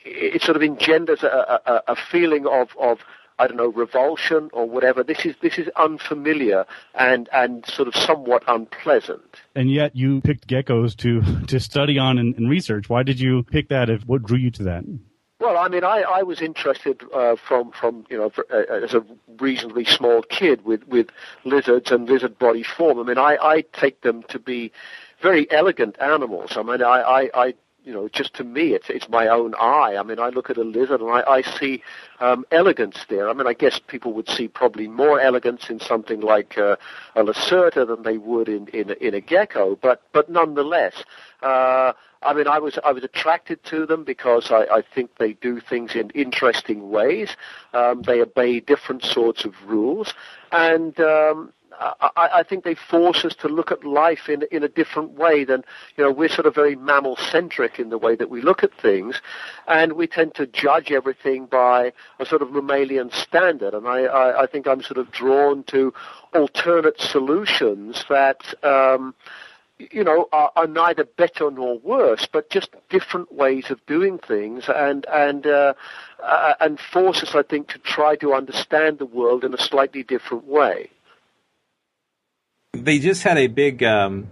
it 0.04 0.42
sort 0.42 0.56
of 0.56 0.62
engenders 0.62 1.22
a, 1.22 1.60
a, 1.66 1.82
a 1.88 1.96
feeling 1.96 2.46
of 2.46 2.68
of 2.78 3.00
I 3.38 3.46
don't 3.46 3.57
know, 3.57 3.68
revulsion 3.68 4.51
or 4.53 4.68
whatever. 4.68 5.03
This 5.03 5.24
is 5.24 5.35
this 5.42 5.59
is 5.59 5.68
unfamiliar 5.77 6.66
and 6.94 7.29
and 7.33 7.64
sort 7.66 7.88
of 7.88 7.94
somewhat 7.94 8.42
unpleasant. 8.48 9.37
And 9.55 9.70
yet, 9.70 9.94
you 9.94 10.20
picked 10.20 10.46
geckos 10.48 10.96
to 10.98 11.46
to 11.46 11.61
study 11.61 11.98
on 11.98 12.18
and, 12.18 12.35
and 12.37 12.51
research. 12.51 12.88
Why 12.88 13.03
did 13.03 13.20
you 13.20 13.44
pick 13.44 13.68
that? 13.68 13.90
If 13.90 14.03
what 14.05 14.24
drew 14.24 14.38
you 14.38 14.51
to 14.53 14.62
that? 14.64 14.85
Well, 15.40 15.57
I 15.57 15.68
mean, 15.68 15.85
I, 15.85 16.01
I 16.01 16.22
was 16.24 16.40
interested 16.40 17.03
uh, 17.14 17.37
from 17.37 17.70
from 17.70 18.05
you 18.11 18.18
know 18.18 18.33
uh, 18.53 18.83
as 18.85 18.94
a 18.94 19.05
reasonably 19.38 19.85
small 19.85 20.22
kid 20.22 20.64
with 20.64 20.87
with 20.88 21.11
lizards 21.44 21.92
and 21.92 22.09
lizard 22.09 22.38
body 22.38 22.64
form. 22.64 22.98
I 22.98 23.03
mean, 23.05 23.18
I 23.18 23.37
I 23.40 23.61
take 23.72 24.01
them 24.01 24.24
to 24.31 24.40
be 24.40 24.72
very 25.22 25.51
elegant 25.51 25.96
animals. 26.01 26.57
I 26.57 26.62
mean, 26.62 26.83
I 26.83 27.03
I, 27.03 27.31
I 27.35 27.55
you 27.88 27.94
know, 27.94 28.07
just 28.07 28.35
to 28.35 28.44
me, 28.44 28.74
it's 28.74 28.90
it's 28.90 29.09
my 29.09 29.29
own 29.29 29.55
eye. 29.55 29.96
I 29.98 30.03
mean, 30.03 30.18
I 30.18 30.29
look 30.29 30.51
at 30.51 30.59
a 30.59 30.62
lizard 30.62 31.01
and 31.01 31.11
I, 31.11 31.22
I 31.27 31.40
see 31.40 31.83
um, 32.20 32.44
elegance 32.53 33.07
there. 33.09 33.31
I 33.31 33.33
mean, 33.33 33.46
I 33.46 33.55
guess 33.55 33.79
people 33.79 34.12
would 34.12 34.29
see 34.29 34.46
probably 34.46 34.87
more 34.87 35.18
elegance 35.18 35.70
in 35.70 35.81
something 35.81 36.20
like 36.20 36.59
uh, 36.59 36.77
a 37.16 37.22
lacerta 37.24 37.87
than 37.88 38.03
they 38.03 38.18
would 38.18 38.46
in 38.51 38.68
in, 38.68 38.90
in 39.01 39.14
a 39.14 39.22
gecko, 39.22 39.77
but 39.81 40.03
but 40.12 40.29
nonetheless. 40.29 41.03
Uh, 41.42 41.94
I 42.20 42.35
mean, 42.35 42.46
I 42.46 42.59
was 42.59 42.79
I 42.85 42.92
was 42.92 43.05
attracted 43.05 43.64
to 43.64 43.87
them 43.87 44.05
because 44.05 44.51
I, 44.51 44.66
I 44.70 44.83
think 44.94 45.16
they 45.16 45.33
do 45.33 45.59
things 45.59 45.94
in 45.94 46.11
interesting 46.11 46.90
ways. 46.90 47.37
Um, 47.72 48.03
they 48.03 48.20
obey 48.20 48.61
different 48.61 49.03
sorts 49.03 49.46
of 49.46 49.55
rules, 49.66 50.12
and 50.53 50.98
um, 51.01 51.55
I, 51.78 52.10
I 52.16 52.42
think 52.42 52.64
they 52.64 52.74
force 52.74 53.24
us 53.24 53.34
to 53.36 53.48
look 53.48 53.70
at 53.70 53.84
life 53.84 54.28
in 54.28 54.44
in 54.50 54.64
a 54.64 54.68
different 54.68 55.12
way 55.12 55.44
than 55.44 55.64
you 55.96 56.04
know 56.04 56.10
we're 56.10 56.28
sort 56.28 56.46
of 56.46 56.54
very 56.54 56.74
mammal 56.74 57.16
centric 57.16 57.78
in 57.78 57.90
the 57.90 57.98
way 57.98 58.16
that 58.16 58.30
we 58.30 58.42
look 58.42 58.64
at 58.64 58.74
things, 58.74 59.20
and 59.66 59.92
we 59.92 60.06
tend 60.06 60.34
to 60.34 60.46
judge 60.46 60.90
everything 60.90 61.46
by 61.46 61.92
a 62.18 62.26
sort 62.26 62.42
of 62.42 62.50
mammalian 62.50 63.10
standard. 63.10 63.74
And 63.74 63.86
I, 63.86 64.04
I, 64.04 64.42
I 64.42 64.46
think 64.46 64.66
I'm 64.66 64.82
sort 64.82 64.98
of 64.98 65.10
drawn 65.12 65.62
to 65.64 65.92
alternate 66.34 67.00
solutions 67.00 68.04
that. 68.08 68.54
Um, 68.64 69.14
you 69.92 70.02
know, 70.02 70.28
are, 70.32 70.50
are, 70.56 70.66
neither 70.66 71.04
better 71.04 71.52
nor 71.52 71.78
worse, 71.78 72.26
but 72.32 72.50
just 72.50 72.70
different 72.88 73.32
ways 73.32 73.70
of 73.70 73.78
doing 73.86 74.18
things, 74.18 74.64
and 74.68 75.06
and 75.06 75.46
uh, 75.46 75.74
uh, 76.20 76.54
and 76.58 76.80
force 76.80 77.22
us, 77.22 77.36
I 77.36 77.44
think, 77.44 77.68
to 77.68 77.78
try 77.78 78.16
to 78.16 78.34
understand 78.34 78.98
the 78.98 79.06
world 79.06 79.44
in 79.44 79.54
a 79.54 79.58
slightly 79.58 80.02
different 80.02 80.46
way 80.46 80.90
they 82.72 82.98
just 82.98 83.22
had 83.22 83.38
a 83.38 83.46
big 83.46 83.83
um, 83.83 84.28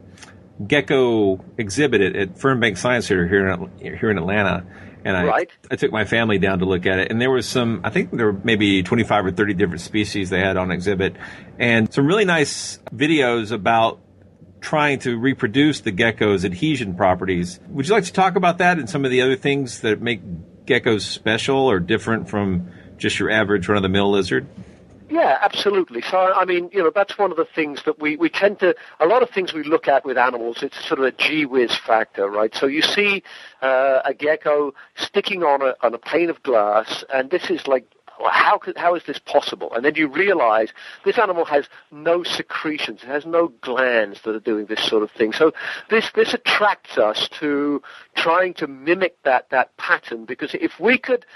gecko 0.66 1.42
exhibit 1.56 2.00
at, 2.00 2.16
at 2.16 2.34
Fernbank 2.34 2.76
Science 2.76 3.06
Center 3.06 3.26
here 3.26 3.48
in, 3.48 3.70
here 3.96 4.10
in 4.10 4.18
Atlanta. 4.18 4.66
And 5.04 5.16
I, 5.16 5.24
right. 5.24 5.50
I 5.70 5.76
took 5.76 5.92
my 5.92 6.04
family 6.04 6.38
down 6.38 6.58
to 6.58 6.64
look 6.64 6.84
at 6.84 6.98
it, 6.98 7.12
and 7.12 7.20
there 7.20 7.30
was 7.30 7.46
some. 7.46 7.80
I 7.84 7.90
think 7.90 8.10
there 8.10 8.26
were 8.26 8.40
maybe 8.42 8.82
25 8.82 9.26
or 9.26 9.30
30 9.30 9.54
different 9.54 9.80
species 9.80 10.30
they 10.30 10.40
had 10.40 10.56
on 10.56 10.72
exhibit, 10.72 11.14
and 11.60 11.92
some 11.94 12.08
really 12.08 12.24
nice 12.24 12.80
videos 12.92 13.52
about 13.52 14.00
trying 14.60 14.98
to 15.00 15.16
reproduce 15.16 15.80
the 15.80 15.92
gecko's 15.92 16.44
adhesion 16.44 16.96
properties. 16.96 17.60
Would 17.68 17.86
you 17.86 17.94
like 17.94 18.04
to 18.04 18.12
talk 18.12 18.34
about 18.34 18.58
that 18.58 18.80
and 18.80 18.90
some 18.90 19.04
of 19.04 19.12
the 19.12 19.22
other 19.22 19.36
things 19.36 19.82
that 19.82 20.02
make 20.02 20.22
geckos 20.64 21.02
special 21.02 21.70
or 21.70 21.78
different 21.78 22.28
from 22.28 22.72
just 22.96 23.20
your 23.20 23.30
average 23.30 23.68
run 23.68 23.76
of 23.76 23.84
the 23.84 23.88
mill 23.88 24.10
lizard? 24.10 24.48
Yeah, 25.08 25.38
absolutely. 25.40 26.02
So, 26.02 26.18
I 26.18 26.44
mean, 26.44 26.68
you 26.72 26.82
know, 26.82 26.90
that's 26.92 27.16
one 27.16 27.30
of 27.30 27.36
the 27.36 27.44
things 27.44 27.84
that 27.84 28.00
we, 28.00 28.16
we 28.16 28.28
tend 28.28 28.58
to, 28.60 28.74
a 28.98 29.06
lot 29.06 29.22
of 29.22 29.30
things 29.30 29.52
we 29.52 29.62
look 29.62 29.86
at 29.86 30.04
with 30.04 30.18
animals, 30.18 30.64
it's 30.64 30.84
sort 30.84 30.98
of 30.98 31.06
a 31.06 31.12
gee 31.12 31.46
whiz 31.46 31.76
factor, 31.76 32.28
right? 32.28 32.52
So 32.54 32.66
you 32.66 32.82
see 32.82 33.22
uh, 33.62 34.00
a 34.04 34.12
gecko 34.12 34.74
sticking 34.96 35.44
on 35.44 35.62
a, 35.62 35.76
on 35.80 35.94
a 35.94 35.98
pane 35.98 36.28
of 36.28 36.42
glass, 36.42 37.04
and 37.12 37.30
this 37.30 37.50
is 37.50 37.68
like 37.68 37.86
how 38.24 38.58
could, 38.58 38.76
how 38.76 38.94
is 38.94 39.04
this 39.04 39.18
possible? 39.18 39.72
And 39.74 39.84
then 39.84 39.94
you 39.94 40.08
realize 40.08 40.70
this 41.04 41.18
animal 41.18 41.44
has 41.44 41.68
no 41.90 42.22
secretions, 42.22 43.02
it 43.02 43.08
has 43.08 43.26
no 43.26 43.48
glands 43.60 44.22
that 44.22 44.34
are 44.34 44.40
doing 44.40 44.66
this 44.66 44.82
sort 44.82 45.02
of 45.02 45.10
thing. 45.10 45.32
So 45.32 45.52
this 45.90 46.10
this 46.14 46.32
attracts 46.34 46.98
us 46.98 47.28
to 47.40 47.82
trying 48.14 48.54
to 48.54 48.66
mimic 48.66 49.22
that 49.24 49.50
that 49.50 49.76
pattern 49.76 50.24
because 50.24 50.54
if 50.54 50.80
we 50.80 50.98
could 50.98 51.26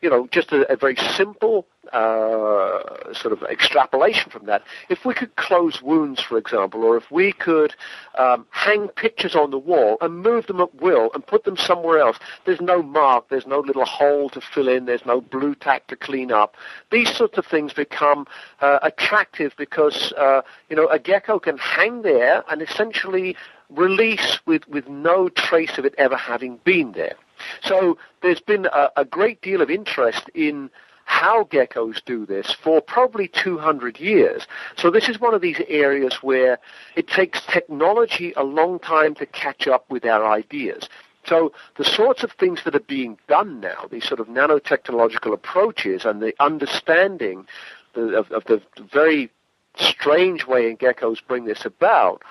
you 0.00 0.08
know, 0.08 0.26
just 0.28 0.52
a, 0.52 0.70
a 0.72 0.76
very 0.76 0.96
simple 0.96 1.66
uh, 1.92 3.12
sort 3.12 3.32
of 3.32 3.42
extrapolation 3.44 4.30
from 4.30 4.46
that. 4.46 4.62
If 4.88 5.04
we 5.04 5.14
could 5.14 5.34
close 5.36 5.82
wounds, 5.82 6.20
for 6.20 6.38
example, 6.38 6.84
or 6.84 6.96
if 6.96 7.10
we 7.10 7.32
could 7.32 7.74
um, 8.18 8.46
hang 8.50 8.88
pictures 8.88 9.34
on 9.34 9.50
the 9.50 9.58
wall 9.58 9.98
and 10.00 10.22
move 10.22 10.46
them 10.46 10.60
at 10.60 10.74
will 10.80 11.10
and 11.14 11.26
put 11.26 11.44
them 11.44 11.56
somewhere 11.56 11.98
else, 11.98 12.18
there's 12.46 12.60
no 12.60 12.82
mark, 12.82 13.28
there's 13.28 13.46
no 13.46 13.60
little 13.60 13.84
hole 13.84 14.30
to 14.30 14.40
fill 14.40 14.68
in, 14.68 14.86
there's 14.86 15.04
no 15.04 15.20
blue 15.20 15.54
tack 15.54 15.86
to 15.88 15.96
clean 15.96 16.32
up. 16.32 16.56
These 16.90 17.14
sorts 17.14 17.36
of 17.38 17.46
things 17.46 17.72
become 17.72 18.26
uh, 18.60 18.78
attractive 18.82 19.54
because 19.56 20.12
uh, 20.12 20.42
you 20.68 20.76
know 20.76 20.88
a 20.88 20.98
gecko 20.98 21.38
can 21.38 21.58
hang 21.58 22.02
there 22.02 22.44
and 22.50 22.62
essentially 22.62 23.36
release 23.70 24.40
with, 24.46 24.66
with 24.68 24.88
no 24.88 25.28
trace 25.28 25.78
of 25.78 25.84
it 25.84 25.94
ever 25.98 26.16
having 26.16 26.58
been 26.64 26.92
there. 26.92 27.14
So 27.62 27.98
there's 28.22 28.40
been 28.40 28.66
a, 28.66 28.90
a 28.96 29.04
great 29.04 29.42
deal 29.42 29.60
of 29.62 29.70
interest 29.70 30.30
in 30.34 30.70
how 31.04 31.42
geckos 31.44 32.00
do 32.04 32.24
this 32.24 32.52
for 32.52 32.80
probably 32.80 33.26
200 33.26 33.98
years. 33.98 34.46
So 34.76 34.90
this 34.90 35.08
is 35.08 35.18
one 35.18 35.34
of 35.34 35.40
these 35.40 35.60
areas 35.66 36.14
where 36.22 36.60
it 36.94 37.08
takes 37.08 37.44
technology 37.46 38.32
a 38.36 38.44
long 38.44 38.78
time 38.78 39.16
to 39.16 39.26
catch 39.26 39.66
up 39.66 39.90
with 39.90 40.04
our 40.04 40.24
ideas. 40.24 40.88
So 41.26 41.52
the 41.76 41.84
sorts 41.84 42.22
of 42.22 42.32
things 42.32 42.62
that 42.64 42.76
are 42.76 42.80
being 42.80 43.18
done 43.28 43.60
now, 43.60 43.86
these 43.90 44.06
sort 44.06 44.20
of 44.20 44.28
nanotechnological 44.28 45.32
approaches 45.32 46.04
and 46.04 46.22
the 46.22 46.32
understanding 46.38 47.46
of, 47.94 48.30
of 48.30 48.44
the 48.44 48.62
very 48.92 49.30
strange 49.76 50.46
way 50.46 50.70
in 50.70 50.76
geckos 50.76 51.18
bring 51.26 51.44
this 51.44 51.64
about, 51.64 52.22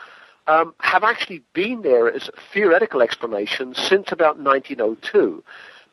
um, 0.50 0.74
have 0.80 1.04
actually 1.04 1.44
been 1.54 1.84
there 1.84 2.12
as 2.12 2.30
theoretical 2.52 3.02
explanations 3.02 3.78
since 3.78 4.12
about 4.12 4.40
1902. 4.40 5.44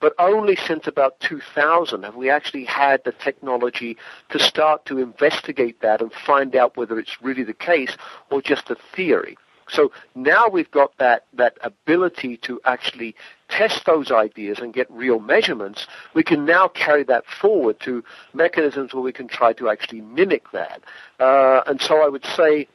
But 0.00 0.14
only 0.18 0.56
since 0.56 0.86
about 0.86 1.20
2000 1.20 2.02
have 2.02 2.16
we 2.16 2.28
actually 2.30 2.64
had 2.64 3.04
the 3.04 3.12
technology 3.12 3.96
to 4.30 4.38
start 4.38 4.84
to 4.86 4.98
investigate 4.98 5.80
that 5.80 6.00
and 6.00 6.12
find 6.12 6.54
out 6.56 6.76
whether 6.76 6.98
it's 6.98 7.22
really 7.22 7.44
the 7.44 7.54
case 7.54 7.96
or 8.30 8.42
just 8.42 8.70
a 8.70 8.76
theory. 8.94 9.36
So 9.68 9.90
now 10.14 10.48
we've 10.48 10.70
got 10.70 10.96
that, 10.98 11.24
that 11.34 11.58
ability 11.62 12.36
to 12.38 12.60
actually 12.64 13.14
test 13.48 13.84
those 13.84 14.10
ideas 14.10 14.58
and 14.58 14.72
get 14.72 14.90
real 14.90 15.18
measurements. 15.18 15.86
We 16.14 16.22
can 16.22 16.44
now 16.44 16.68
carry 16.68 17.02
that 17.04 17.26
forward 17.26 17.80
to 17.80 18.04
mechanisms 18.32 18.94
where 18.94 19.02
we 19.02 19.12
can 19.12 19.28
try 19.28 19.54
to 19.54 19.68
actually 19.68 20.02
mimic 20.02 20.50
that. 20.52 20.82
Uh, 21.18 21.62
and 21.66 21.80
so 21.80 22.04
I 22.04 22.08
would 22.08 22.24
say 22.24 22.68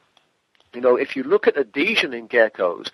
you 0.74 0.80
know, 0.80 0.96
if 0.96 1.16
you 1.16 1.22
look 1.22 1.46
at 1.46 1.58
adhesion 1.58 2.14
in 2.14 2.28
geckos, 2.28 2.90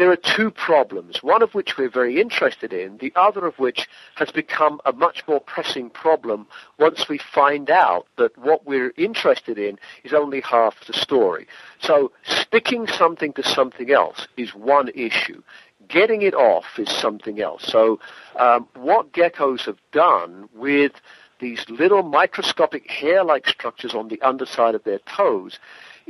there 0.00 0.10
are 0.10 0.16
two 0.16 0.50
problems, 0.50 1.22
one 1.22 1.42
of 1.42 1.54
which 1.54 1.76
we're 1.76 1.90
very 1.90 2.20
interested 2.20 2.72
in, 2.72 2.96
the 2.98 3.12
other 3.16 3.46
of 3.46 3.58
which 3.58 3.86
has 4.14 4.30
become 4.30 4.80
a 4.86 4.92
much 4.92 5.28
more 5.28 5.40
pressing 5.40 5.90
problem 5.90 6.46
once 6.78 7.06
we 7.06 7.18
find 7.18 7.70
out 7.70 8.06
that 8.16 8.36
what 8.38 8.66
we're 8.66 8.94
interested 8.96 9.58
in 9.58 9.78
is 10.02 10.14
only 10.14 10.40
half 10.40 10.74
the 10.86 10.94
story. 10.94 11.46
So 11.80 12.12
sticking 12.24 12.86
something 12.86 13.34
to 13.34 13.42
something 13.42 13.90
else 13.90 14.26
is 14.38 14.54
one 14.54 14.88
issue. 14.94 15.42
Getting 15.86 16.22
it 16.22 16.34
off 16.34 16.78
is 16.78 16.88
something 16.88 17.38
else. 17.38 17.66
So 17.66 18.00
um, 18.36 18.68
what 18.76 19.12
geckos 19.12 19.66
have 19.66 19.78
done 19.92 20.48
with 20.54 20.92
these 21.40 21.68
little 21.68 22.02
microscopic 22.02 22.88
hair-like 22.90 23.48
structures 23.48 23.94
on 23.94 24.08
the 24.08 24.22
underside 24.22 24.74
of 24.74 24.84
their 24.84 25.00
toes 25.00 25.58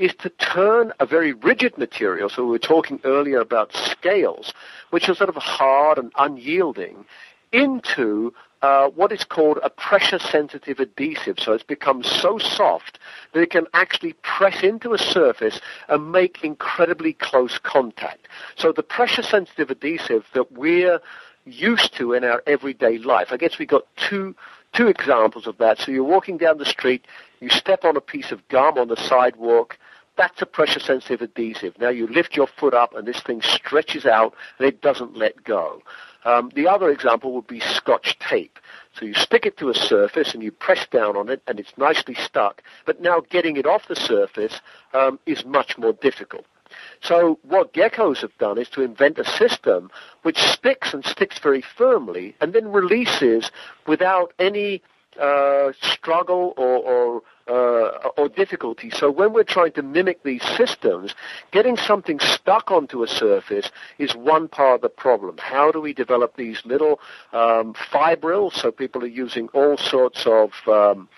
is 0.00 0.14
to 0.14 0.30
turn 0.30 0.92
a 0.98 1.04
very 1.04 1.34
rigid 1.34 1.76
material, 1.76 2.30
so 2.30 2.42
we 2.42 2.52
were 2.52 2.58
talking 2.58 2.98
earlier 3.04 3.38
about 3.38 3.70
scales, 3.74 4.54
which 4.88 5.10
are 5.10 5.14
sort 5.14 5.28
of 5.28 5.36
hard 5.36 5.98
and 5.98 6.10
unyielding, 6.18 7.04
into 7.52 8.32
uh, 8.62 8.88
what 8.88 9.12
is 9.12 9.24
called 9.24 9.58
a 9.62 9.68
pressure-sensitive 9.68 10.80
adhesive. 10.80 11.38
So 11.38 11.52
it's 11.52 11.64
become 11.64 12.02
so 12.02 12.38
soft 12.38 12.98
that 13.32 13.40
it 13.40 13.50
can 13.50 13.66
actually 13.74 14.14
press 14.22 14.62
into 14.62 14.94
a 14.94 14.98
surface 14.98 15.60
and 15.88 16.10
make 16.10 16.42
incredibly 16.42 17.12
close 17.12 17.58
contact. 17.58 18.26
So 18.56 18.72
the 18.72 18.82
pressure-sensitive 18.82 19.70
adhesive 19.70 20.24
that 20.32 20.50
we're 20.52 21.00
used 21.44 21.94
to 21.96 22.14
in 22.14 22.24
our 22.24 22.42
everyday 22.46 22.96
life, 22.98 23.28
I 23.32 23.36
guess 23.36 23.58
we've 23.58 23.68
got 23.68 23.84
two 23.96 24.34
two 24.72 24.88
examples 24.88 25.46
of 25.46 25.58
that. 25.58 25.78
So 25.78 25.92
you're 25.92 26.04
walking 26.04 26.36
down 26.36 26.58
the 26.58 26.64
street, 26.64 27.06
you 27.40 27.48
step 27.50 27.84
on 27.84 27.96
a 27.96 28.00
piece 28.00 28.32
of 28.32 28.46
gum 28.48 28.78
on 28.78 28.88
the 28.88 28.96
sidewalk, 28.96 29.78
that's 30.16 30.42
a 30.42 30.46
pressure 30.46 30.80
sensitive 30.80 31.22
adhesive. 31.22 31.78
Now 31.78 31.88
you 31.88 32.06
lift 32.06 32.36
your 32.36 32.46
foot 32.46 32.74
up 32.74 32.94
and 32.94 33.06
this 33.06 33.20
thing 33.22 33.40
stretches 33.40 34.04
out 34.04 34.34
and 34.58 34.68
it 34.68 34.82
doesn't 34.82 35.16
let 35.16 35.44
go. 35.44 35.82
Um, 36.24 36.50
the 36.54 36.68
other 36.68 36.90
example 36.90 37.32
would 37.32 37.46
be 37.46 37.60
scotch 37.60 38.18
tape. 38.18 38.58
So 38.92 39.06
you 39.06 39.14
stick 39.14 39.46
it 39.46 39.56
to 39.58 39.70
a 39.70 39.74
surface 39.74 40.34
and 40.34 40.42
you 40.42 40.52
press 40.52 40.86
down 40.90 41.16
on 41.16 41.30
it 41.30 41.42
and 41.46 41.58
it's 41.58 41.72
nicely 41.78 42.14
stuck. 42.14 42.62
But 42.84 43.00
now 43.00 43.22
getting 43.30 43.56
it 43.56 43.64
off 43.64 43.88
the 43.88 43.96
surface 43.96 44.60
um, 44.92 45.18
is 45.24 45.44
much 45.46 45.78
more 45.78 45.94
difficult. 45.94 46.44
So 47.00 47.38
what 47.42 47.72
geckos 47.72 48.20
have 48.22 48.36
done 48.38 48.58
is 48.58 48.68
to 48.70 48.82
invent 48.82 49.18
a 49.18 49.24
system 49.24 49.90
which 50.22 50.38
sticks 50.38 50.92
and 50.94 51.04
sticks 51.04 51.38
very 51.38 51.62
firmly 51.62 52.34
and 52.40 52.52
then 52.52 52.72
releases 52.72 53.50
without 53.86 54.32
any 54.38 54.82
uh, 55.18 55.72
struggle 55.80 56.54
or, 56.56 56.78
or 56.78 57.22
uh, 57.50 58.10
or 58.16 58.28
difficulty. 58.28 58.90
So 58.90 59.10
when 59.10 59.32
we're 59.32 59.42
trying 59.42 59.72
to 59.72 59.82
mimic 59.82 60.22
these 60.22 60.42
systems, 60.56 61.14
getting 61.50 61.76
something 61.76 62.20
stuck 62.20 62.70
onto 62.70 63.02
a 63.02 63.08
surface 63.08 63.70
is 63.98 64.14
one 64.14 64.46
part 64.46 64.76
of 64.76 64.80
the 64.82 64.88
problem. 64.88 65.36
How 65.38 65.72
do 65.72 65.80
we 65.80 65.92
develop 65.92 66.36
these 66.36 66.64
little 66.64 67.00
um, 67.32 67.74
fibrils? 67.90 68.54
So 68.54 68.70
people 68.70 69.02
are 69.02 69.08
using 69.08 69.48
all 69.48 69.76
sorts 69.76 70.26
of 70.26 70.52
um, 70.68 71.08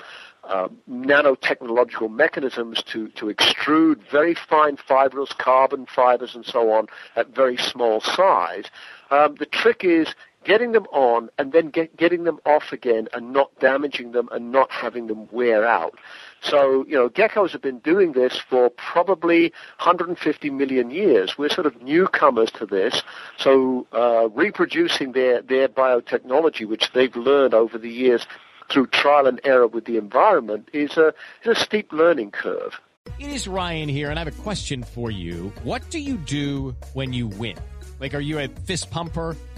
uh, 0.44 0.68
nanotechnological 0.90 2.10
mechanisms 2.10 2.82
to, 2.84 3.08
to 3.10 3.26
extrude 3.26 4.00
very 4.10 4.34
fine 4.34 4.76
fibrils, 4.76 5.32
carbon 5.38 5.86
fibers, 5.86 6.34
and 6.34 6.44
so 6.44 6.72
on 6.72 6.86
at 7.16 7.34
very 7.34 7.56
small 7.56 8.00
size. 8.00 8.64
Um, 9.10 9.36
the 9.36 9.46
trick 9.46 9.84
is 9.84 10.14
getting 10.44 10.72
them 10.72 10.86
on 10.92 11.30
and 11.38 11.52
then 11.52 11.68
get, 11.68 11.96
getting 11.96 12.24
them 12.24 12.40
off 12.44 12.72
again 12.72 13.08
and 13.12 13.32
not 13.32 13.56
damaging 13.60 14.12
them 14.12 14.28
and 14.32 14.50
not 14.50 14.70
having 14.70 15.06
them 15.06 15.28
wear 15.30 15.64
out. 15.66 15.94
So, 16.40 16.84
you 16.88 16.94
know, 16.96 17.08
geckos 17.08 17.52
have 17.52 17.62
been 17.62 17.78
doing 17.78 18.12
this 18.12 18.36
for 18.50 18.68
probably 18.70 19.52
150 19.78 20.50
million 20.50 20.90
years. 20.90 21.38
We're 21.38 21.50
sort 21.50 21.66
of 21.66 21.80
newcomers 21.82 22.50
to 22.52 22.66
this. 22.66 23.02
So, 23.38 23.86
uh, 23.92 24.28
reproducing 24.30 25.12
their, 25.12 25.40
their 25.42 25.68
biotechnology, 25.68 26.66
which 26.66 26.90
they've 26.92 27.14
learned 27.14 27.54
over 27.54 27.78
the 27.78 27.90
years 27.90 28.26
through 28.72 28.86
trial 28.88 29.26
and 29.26 29.40
error 29.44 29.66
with 29.66 29.84
the 29.84 29.96
environment, 29.96 30.68
is 30.72 30.96
a, 30.96 31.14
is 31.44 31.48
a 31.48 31.54
steep 31.54 31.92
learning 31.92 32.30
curve. 32.30 32.80
It 33.18 33.30
is 33.30 33.46
Ryan 33.46 33.88
here, 33.88 34.10
and 34.10 34.18
I 34.18 34.24
have 34.24 34.38
a 34.38 34.42
question 34.42 34.82
for 34.82 35.10
you. 35.10 35.52
What 35.62 35.88
do 35.90 35.98
you 35.98 36.16
do 36.16 36.74
when 36.94 37.12
you 37.12 37.26
win? 37.26 37.56
Like, 38.00 38.14
are 38.14 38.20
you 38.20 38.38
a 38.38 38.48
fist 38.48 38.90
pumper? 38.90 39.36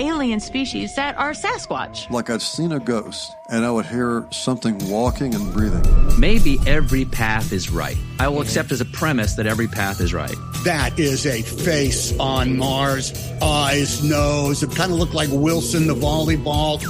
alien 0.00 0.40
species 0.40 0.94
that 0.96 1.16
are 1.18 1.32
Sasquatch? 1.32 2.10
Like 2.10 2.30
I'd 2.30 2.42
seen 2.42 2.72
a 2.72 2.80
ghost 2.80 3.32
and 3.50 3.64
I 3.64 3.70
would 3.70 3.86
hear 3.86 4.26
something 4.30 4.78
walking 4.88 5.34
and 5.34 5.52
breathing. 5.52 5.82
Maybe 6.18 6.58
every 6.66 7.04
path 7.04 7.52
is 7.52 7.70
right. 7.70 7.96
I 8.18 8.28
will 8.28 8.40
accept 8.40 8.70
as 8.70 8.80
a 8.80 8.84
premise 8.84 9.34
that 9.34 9.46
every 9.46 9.66
path 9.66 10.00
is 10.00 10.14
right. 10.14 10.34
That 10.64 10.98
is 10.98 11.26
a 11.26 11.42
face 11.42 12.16
on 12.18 12.56
Mars, 12.56 13.12
eyes, 13.42 14.04
nose. 14.04 14.62
It 14.62 14.70
kind 14.76 14.92
of 14.92 14.98
looked 14.98 15.14
like 15.14 15.28
Wilson 15.32 15.86
the 15.86 15.94
volleyball. 15.94 16.80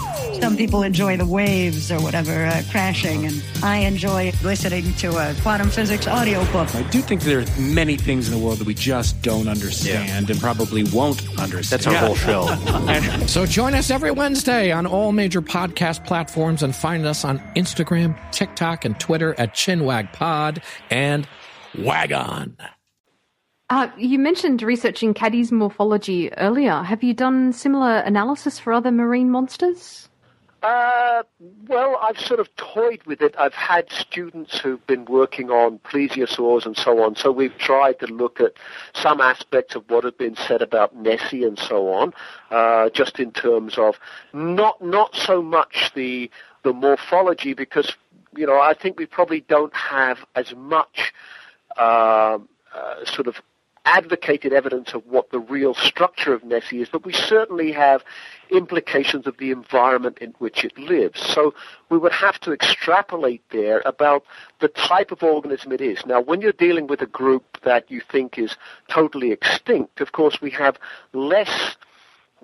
Some 0.40 0.56
people 0.56 0.82
enjoy 0.82 1.16
the 1.16 1.26
waves 1.26 1.92
or 1.92 2.00
whatever 2.00 2.46
uh, 2.46 2.62
crashing, 2.70 3.26
and 3.26 3.42
I 3.62 3.78
enjoy 3.78 4.32
listening 4.42 4.92
to 4.94 5.11
a 5.11 5.34
quantum 5.42 5.68
physics 5.68 6.08
audiobook. 6.08 6.74
I 6.74 6.82
do 6.84 7.00
think 7.02 7.22
there 7.22 7.40
are 7.40 7.61
many 7.61 7.96
things 7.96 8.26
in 8.26 8.38
the 8.38 8.44
world 8.44 8.58
that 8.58 8.66
we 8.66 8.74
just 8.74 9.20
don't 9.22 9.48
understand 9.48 10.28
yeah. 10.28 10.32
and 10.32 10.40
probably 10.40 10.84
won't 10.84 11.20
understand. 11.38 11.82
That's 11.82 11.86
our 11.86 11.94
whole 11.94 12.14
show. 12.14 12.46
so 13.26 13.46
join 13.46 13.74
us 13.74 13.90
every 13.90 14.11
Wednesday 14.11 14.72
on 14.72 14.86
all 14.86 15.12
major 15.12 15.40
podcast 15.40 16.05
platforms 16.05 16.62
and 16.62 16.74
find 16.74 17.07
us 17.07 17.24
on 17.24 17.38
Instagram, 17.57 18.18
TikTok, 18.32 18.84
and 18.84 18.98
Twitter 19.01 19.34
at 19.38 19.55
ChinwagPod 19.55 20.62
and 20.90 21.26
Wagon. 21.78 22.57
Uh, 23.70 23.88
you 23.96 24.18
mentioned 24.18 24.62
researching 24.62 25.14
Caddy's 25.14 25.53
morphology 25.53 26.32
earlier. 26.34 26.82
Have 26.82 27.05
you 27.05 27.14
done 27.14 27.53
similar 27.53 27.98
analysis 27.98 28.59
for 28.59 28.72
other 28.72 28.90
marine 28.90 29.30
monsters? 29.30 30.09
Uh, 30.62 31.22
well, 31.68 31.98
I've 32.02 32.18
sort 32.20 32.38
of 32.38 32.54
toyed 32.56 33.02
with 33.04 33.22
it. 33.22 33.34
I've 33.38 33.54
had 33.54 33.90
students 33.90 34.58
who've 34.58 34.86
been 34.86 35.06
working 35.06 35.50
on 35.50 35.78
plesiosaurs 35.78 36.66
and 36.66 36.76
so 36.76 37.02
on, 37.02 37.16
so 37.16 37.32
we've 37.32 37.56
tried 37.56 37.98
to 38.00 38.06
look 38.06 38.40
at 38.40 38.52
some 38.92 39.22
aspects 39.22 39.74
of 39.74 39.88
what 39.88 40.04
had 40.04 40.18
been 40.18 40.36
said 40.36 40.61
about 40.61 40.94
Nessie 40.94 41.44
and 41.44 41.58
so 41.58 41.90
on, 41.92 42.12
uh, 42.50 42.90
just 42.90 43.18
in 43.18 43.32
terms 43.32 43.78
of 43.78 43.98
not 44.34 44.82
not 44.84 45.14
so 45.14 45.40
much 45.40 45.92
the 45.94 46.30
the 46.62 46.74
morphology, 46.74 47.54
because 47.54 47.96
you 48.36 48.46
know 48.46 48.61
I 48.61 48.74
think 48.74 48.98
we 48.98 49.06
probably 49.06 49.40
don't 49.40 49.74
have 49.74 50.18
as 50.34 50.54
much 50.54 51.14
uh, 51.78 52.38
uh 52.74 53.04
sort 53.06 53.28
of 53.28 53.40
advocated 53.91 54.53
evidence 54.53 54.95
of 54.95 55.05
what 55.07 55.30
the 55.30 55.41
real 55.41 55.74
structure 55.74 56.32
of 56.32 56.45
Nessie 56.45 56.80
is, 56.80 56.88
but 56.88 57.05
we 57.05 57.12
certainly 57.12 57.72
have 57.72 58.05
implications 58.51 59.26
of 59.26 59.36
the 59.38 59.51
environment 59.51 60.18
in 60.20 60.30
which 60.38 60.64
it 60.64 60.78
lives. 60.78 61.20
So 61.20 61.55
we 61.88 61.99
would 61.99 62.12
have 62.12 62.38
to 62.41 62.53
extrapolate 62.53 63.43
there 63.51 63.82
about 63.84 64.22
the 64.61 64.68
type 64.68 65.11
of 65.11 65.24
organism 65.24 65.72
it 65.72 65.80
is. 65.80 66.07
Now, 66.07 66.20
when 66.20 66.41
you're 66.41 66.53
dealing 66.53 66.86
with 66.86 67.03
a 67.03 67.07
group 67.07 67.45
that 67.62 67.91
you 67.91 68.01
think 68.01 68.38
is 68.38 68.57
totally 68.88 69.32
extinct, 69.32 70.01
of 70.01 70.12
course, 70.12 70.41
we 70.41 70.51
have 70.51 70.78
less 71.12 71.76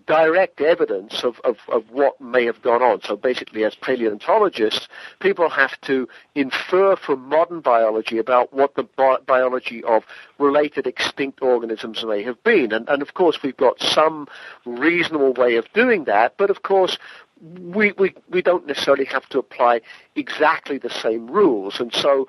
direct 0.06 0.60
evidence 0.60 1.24
of, 1.24 1.40
of, 1.44 1.58
of 1.68 1.90
what 1.90 2.20
may 2.20 2.44
have 2.44 2.62
gone 2.62 2.82
on. 2.82 3.02
So 3.02 3.16
basically, 3.16 3.64
as 3.64 3.74
paleontologists, 3.74 4.88
people 5.20 5.48
have 5.50 5.80
to 5.82 6.08
infer 6.34 6.96
from 6.96 7.28
modern 7.28 7.60
biology 7.60 8.18
about 8.18 8.52
what 8.52 8.74
the 8.74 8.84
bi- 8.84 9.18
biology 9.26 9.82
of 9.84 10.04
related 10.38 10.86
extinct 10.86 11.42
organisms 11.42 12.04
may 12.04 12.22
have 12.22 12.42
been. 12.44 12.72
And, 12.72 12.88
and 12.88 13.02
of 13.02 13.14
course, 13.14 13.42
we've 13.42 13.56
got 13.56 13.80
some 13.80 14.28
reasonable 14.64 15.32
way 15.34 15.56
of 15.56 15.66
doing 15.72 16.04
that, 16.04 16.36
but 16.36 16.50
of 16.50 16.62
course, 16.62 16.98
we, 17.40 17.92
we, 17.92 18.14
we 18.30 18.42
don't 18.42 18.66
necessarily 18.66 19.04
have 19.06 19.28
to 19.28 19.38
apply 19.38 19.82
exactly 20.14 20.78
the 20.78 20.90
same 20.90 21.30
rules. 21.30 21.80
And 21.80 21.92
so 21.92 22.28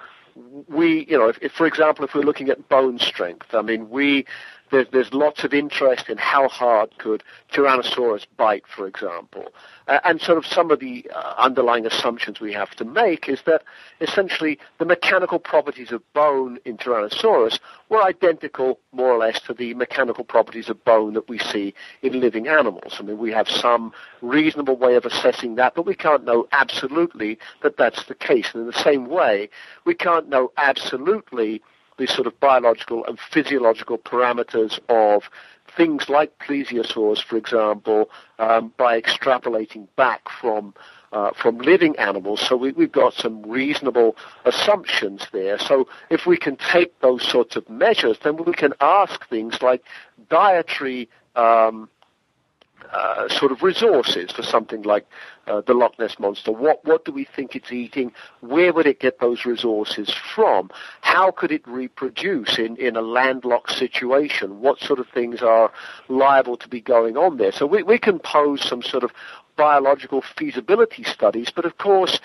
we, 0.68 1.06
you 1.06 1.18
know, 1.18 1.30
if, 1.30 1.38
if, 1.42 1.52
for 1.54 1.66
example, 1.66 2.06
if 2.06 2.14
we're 2.14 2.22
looking 2.22 2.50
at 2.50 2.70
bone 2.70 3.00
strength, 3.00 3.54
I 3.54 3.62
mean, 3.62 3.90
we 3.90 4.26
there's, 4.72 4.88
there's 4.92 5.14
lots 5.14 5.44
of 5.44 5.54
interest 5.54 6.10
in 6.10 6.18
how 6.18 6.48
hard 6.48 6.98
could 6.98 7.24
Tyrannosaurus 7.52 8.26
bite, 8.36 8.66
for 8.68 8.88
example. 8.88 9.46
Uh, 9.88 10.00
and 10.04 10.22
sort 10.22 10.38
of 10.38 10.46
some 10.46 10.72
of 10.72 10.80
the 10.80 11.10
uh, 11.16 11.34
underlying 11.38 11.86
assumptions 11.86 12.40
we 12.40 12.52
have 12.54 12.72
to 12.72 12.86
make 12.86 13.30
is 13.30 13.42
that 13.46 13.64
essentially 14.02 14.60
the 14.80 14.86
mechanical 14.86 15.40
properties 15.40 15.92
of 15.92 16.02
bone 16.14 16.60
in 16.66 16.78
Tyrannosaurus 16.78 17.60
were 17.90 18.04
identical, 18.04 18.80
more 18.92 19.12
or 19.12 19.18
less, 19.18 19.40
to 19.42 19.54
the 19.54 19.74
mechanical 19.76 20.24
properties 20.24 20.70
of 20.70 20.84
bone 20.84 21.14
that 21.14 21.30
we 21.30 21.40
see 21.40 21.74
in 22.02 22.20
living 22.20 22.48
animals. 22.48 22.98
I 23.00 23.04
mean, 23.04 23.18
we 23.18 23.32
have 23.32 23.48
some 23.50 23.94
reasonable 24.22 24.76
way 24.76 24.96
of 24.96 25.06
assessing 25.06 25.56
that, 25.56 25.74
but 25.76 25.86
we 25.86 25.96
can't 25.96 26.26
know 26.26 26.48
absolutely 26.52 27.40
that 27.64 27.78
that's 27.78 28.04
the 28.06 28.16
case. 28.16 28.50
And 28.54 28.62
in 28.62 28.68
the 28.68 28.84
same 28.84 29.08
way, 29.08 29.50
we 29.86 29.94
can't 29.94 30.28
know 30.28 30.52
absolutely 30.58 31.62
the 31.98 32.08
sort 32.08 32.28
of 32.28 32.40
biological 32.40 33.06
and 33.06 33.20
physiological 33.20 33.98
parameters 33.98 34.80
of 34.90 35.30
things 35.76 36.10
like 36.10 36.38
plesiosaurs, 36.40 37.24
for 37.24 37.38
example, 37.38 38.10
um, 38.40 38.74
by 38.78 39.00
extrapolating 39.00 39.88
back 39.96 40.30
from 40.30 40.74
uh, 41.14 41.32
from 41.32 41.58
living 41.60 41.96
animals. 41.98 42.42
So 42.42 42.58
we, 42.58 42.74
have 42.74 42.92
got 42.92 43.14
some 43.14 43.42
reasonable 43.44 44.18
assumptions 44.44 45.26
there. 45.32 45.58
So 45.58 45.88
if 46.10 46.26
we 46.26 46.36
can 46.36 46.58
take 46.58 47.00
those 47.00 47.24
sorts 47.26 47.56
of 47.56 47.70
measures, 47.70 48.18
then 48.24 48.36
we 48.36 48.52
can 48.54 48.74
ask 48.82 49.28
things 49.30 49.62
like 49.62 49.84
dietary 50.30 51.10
um, 51.36 51.90
uh, 52.92 53.28
sort 53.28 53.52
of 53.52 53.64
resources 53.64 54.32
for 54.32 54.44
something 54.44 54.82
like 54.84 55.06
uh, 55.48 55.62
the 55.62 55.74
Loch 55.74 55.98
Ness 56.00 56.18
monster. 56.20 56.52
What 56.52 56.84
what 56.86 57.06
do 57.06 57.12
we 57.12 57.26
think 57.26 57.56
it's 57.56 57.72
eating? 57.72 58.14
Where 58.42 58.72
would 58.72 58.88
it 58.88 59.00
get 59.00 59.20
those 59.20 59.46
resources 59.46 60.14
from? 60.36 60.70
How 61.02 61.32
could 61.32 61.52
it 61.52 61.68
reproduce 61.68 62.58
in, 62.58 62.78
in 62.78 62.96
a 62.96 63.02
landlocked 63.02 63.72
situation? 63.72 64.62
What 64.62 64.80
sort 64.80 65.00
of 65.00 65.08
things 65.10 65.42
are 65.42 65.72
liable 66.08 66.58
to 66.58 66.68
be 66.68 66.82
going 66.82 67.18
on 67.18 67.38
there? 67.38 67.52
So 67.52 67.66
we, 67.66 67.84
we 67.84 67.98
can 67.98 68.20
pose 68.20 68.64
some 68.64 68.82
sort 68.82 69.04
of 69.04 69.12
biological 69.58 70.22
feasibility 70.22 71.04
studies, 71.04 71.50
but 71.54 71.66
of 71.66 71.78
course 71.78 72.20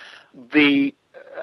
the 0.52 0.94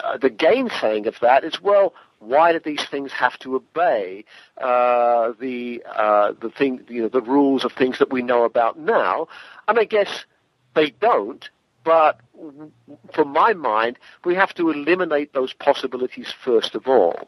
uh, 0.03 0.17
the 0.17 0.29
gainsaying 0.29 1.07
of 1.07 1.19
that 1.19 1.43
is 1.43 1.61
well, 1.61 1.93
why 2.19 2.51
do 2.51 2.59
these 2.59 2.83
things 2.85 3.11
have 3.11 3.37
to 3.39 3.55
obey 3.55 4.25
uh, 4.57 5.33
the 5.39 5.83
uh, 5.85 6.33
the 6.39 6.49
thing, 6.49 6.81
you 6.89 7.03
know, 7.03 7.09
the 7.09 7.21
rules 7.21 7.65
of 7.65 7.73
things 7.73 7.99
that 7.99 8.11
we 8.11 8.21
know 8.21 8.43
about 8.43 8.77
now? 8.77 9.27
And 9.67 9.79
I 9.79 9.85
guess 9.85 10.25
they 10.75 10.91
don't. 10.91 11.49
But 11.83 12.19
from 13.13 13.29
my 13.29 13.53
mind, 13.53 13.97
we 14.25 14.35
have 14.35 14.53
to 14.55 14.69
eliminate 14.69 15.33
those 15.33 15.53
possibilities 15.53 16.31
first 16.43 16.75
of 16.75 16.87
all. 16.87 17.27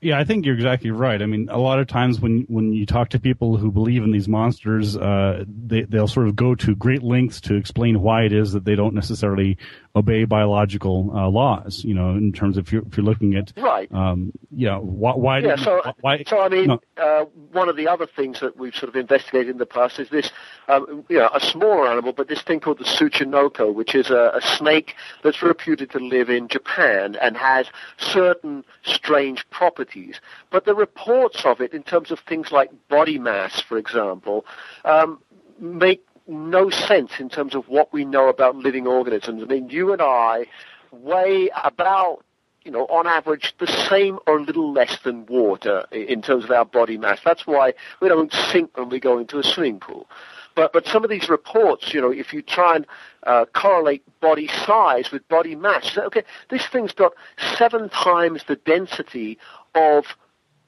Yeah, 0.00 0.18
I 0.18 0.24
think 0.24 0.44
you're 0.44 0.54
exactly 0.54 0.90
right. 0.90 1.22
I 1.22 1.26
mean, 1.26 1.48
a 1.50 1.58
lot 1.58 1.78
of 1.78 1.86
times 1.86 2.20
when 2.20 2.44
when 2.48 2.74
you 2.74 2.84
talk 2.84 3.08
to 3.10 3.20
people 3.20 3.56
who 3.56 3.70
believe 3.70 4.02
in 4.02 4.10
these 4.10 4.28
monsters, 4.28 4.96
uh, 4.96 5.44
they 5.48 5.82
they'll 5.82 6.08
sort 6.08 6.28
of 6.28 6.36
go 6.36 6.54
to 6.56 6.74
great 6.74 7.02
lengths 7.02 7.40
to 7.42 7.54
explain 7.54 8.02
why 8.02 8.24
it 8.24 8.32
is 8.32 8.52
that 8.52 8.64
they 8.64 8.74
don't 8.74 8.94
necessarily 8.94 9.56
obey 9.96 10.24
biological 10.24 11.10
uh, 11.14 11.28
laws. 11.28 11.84
You 11.84 11.94
know, 11.94 12.10
in 12.10 12.32
terms 12.32 12.56
of 12.56 12.66
if 12.66 12.72
you're, 12.72 12.82
if 12.82 12.96
you're 12.96 13.04
looking 13.04 13.36
at 13.36 13.52
right, 13.56 13.90
um, 13.92 14.32
you 14.50 14.66
know, 14.66 14.80
why, 14.80 15.12
why 15.12 15.38
yeah. 15.38 15.56
So, 15.56 15.82
why, 16.00 16.24
so 16.26 16.40
I 16.40 16.48
mean, 16.48 16.66
no. 16.66 16.80
uh, 16.96 17.24
one 17.52 17.68
of 17.68 17.76
the 17.76 17.88
other 17.88 18.06
things 18.06 18.40
that 18.40 18.56
we've 18.56 18.74
sort 18.74 18.88
of 18.88 18.96
investigated 18.96 19.50
in 19.50 19.58
the 19.58 19.66
past 19.66 19.98
is 19.98 20.08
this, 20.10 20.30
um, 20.68 21.04
you 21.08 21.18
know, 21.18 21.30
a 21.32 21.40
smaller 21.40 21.88
animal, 21.88 22.12
but 22.12 22.28
this 22.28 22.42
thing 22.42 22.60
called 22.60 22.78
the 22.78 22.84
Tsuchinoko, 22.84 23.72
which 23.72 23.94
is 23.94 24.10
a, 24.10 24.32
a 24.34 24.40
snake 24.40 24.94
that's 25.22 25.42
reputed 25.42 25.90
to 25.90 25.98
live 25.98 26.30
in 26.30 26.48
Japan 26.48 27.16
and 27.20 27.36
has 27.36 27.66
certain 27.98 28.64
strange 28.82 29.48
properties. 29.50 30.20
But 30.50 30.64
the 30.64 30.74
reports 30.74 31.44
of 31.44 31.60
it, 31.60 31.72
in 31.72 31.82
terms 31.82 32.10
of 32.10 32.20
things 32.20 32.50
like 32.50 32.70
body 32.88 33.18
mass, 33.18 33.60
for 33.60 33.78
example, 33.78 34.44
um, 34.84 35.20
make 35.60 36.04
no 36.26 36.70
sense 36.70 37.12
in 37.18 37.28
terms 37.28 37.54
of 37.54 37.68
what 37.68 37.92
we 37.92 38.04
know 38.04 38.28
about 38.28 38.56
living 38.56 38.86
organisms. 38.86 39.42
I 39.42 39.46
mean, 39.46 39.68
you 39.68 39.92
and 39.92 40.00
I 40.00 40.46
weigh 40.90 41.50
about, 41.62 42.24
you 42.64 42.70
know, 42.70 42.86
on 42.86 43.06
average, 43.06 43.54
the 43.58 43.66
same 43.66 44.18
or 44.26 44.38
a 44.38 44.42
little 44.42 44.72
less 44.72 44.98
than 45.00 45.26
water 45.26 45.84
in 45.92 46.22
terms 46.22 46.44
of 46.44 46.50
our 46.50 46.64
body 46.64 46.96
mass. 46.96 47.20
That's 47.24 47.46
why 47.46 47.74
we 48.00 48.08
don't 48.08 48.32
sink 48.32 48.76
when 48.76 48.88
we 48.88 49.00
go 49.00 49.18
into 49.18 49.38
a 49.38 49.42
swimming 49.42 49.80
pool. 49.80 50.08
But 50.54 50.72
but 50.72 50.86
some 50.86 51.02
of 51.04 51.10
these 51.10 51.28
reports, 51.28 51.92
you 51.92 52.00
know, 52.00 52.12
if 52.12 52.32
you 52.32 52.40
try 52.40 52.76
and 52.76 52.86
uh, 53.24 53.44
correlate 53.52 54.04
body 54.20 54.46
size 54.46 55.10
with 55.10 55.26
body 55.28 55.56
mass, 55.56 55.98
okay, 55.98 56.22
this 56.48 56.64
thing's 56.66 56.92
got 56.92 57.12
seven 57.56 57.88
times 57.88 58.44
the 58.46 58.56
density 58.56 59.38
of 59.74 60.06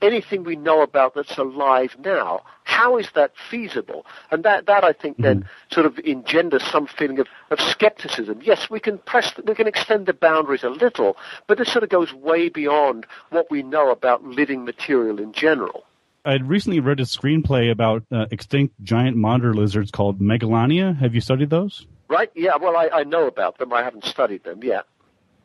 anything 0.02 0.44
we 0.44 0.56
know 0.56 0.82
about 0.82 1.14
that's 1.14 1.38
alive 1.38 1.96
now. 2.04 2.42
How 2.64 2.98
is 2.98 3.08
that 3.14 3.32
feasible? 3.50 4.04
And 4.30 4.44
that, 4.44 4.66
that 4.66 4.84
I 4.84 4.92
think 4.92 5.16
then 5.18 5.42
mm. 5.42 5.46
sort 5.72 5.86
of 5.86 5.98
engenders 6.00 6.62
some 6.64 6.86
feeling 6.86 7.18
of, 7.18 7.28
of 7.50 7.60
skepticism. 7.60 8.40
Yes, 8.42 8.68
we 8.68 8.80
can 8.80 8.98
press, 8.98 9.32
we 9.46 9.54
can 9.54 9.66
extend 9.66 10.06
the 10.06 10.12
boundaries 10.12 10.64
a 10.64 10.68
little, 10.70 11.16
but 11.46 11.58
this 11.58 11.72
sort 11.72 11.84
of 11.84 11.90
goes 11.90 12.12
way 12.12 12.48
beyond 12.48 13.06
what 13.30 13.50
we 13.50 13.62
know 13.62 13.90
about 13.90 14.24
living 14.24 14.64
material 14.64 15.18
in 15.18 15.32
general. 15.32 15.84
I'd 16.24 16.48
recently 16.48 16.80
read 16.80 16.98
a 16.98 17.04
screenplay 17.04 17.70
about 17.70 18.02
uh, 18.10 18.26
extinct 18.32 18.74
giant 18.82 19.16
monitor 19.16 19.54
lizards 19.54 19.92
called 19.92 20.20
Megalania. 20.20 20.92
Have 20.92 21.14
you 21.14 21.20
studied 21.20 21.50
those? 21.50 21.86
Right? 22.08 22.30
Yeah. 22.34 22.56
Well, 22.60 22.76
I, 22.76 22.88
I 22.92 23.04
know 23.04 23.28
about 23.28 23.58
them. 23.58 23.72
I 23.72 23.84
haven't 23.84 24.04
studied 24.04 24.42
them. 24.42 24.60
Yeah. 24.62 24.82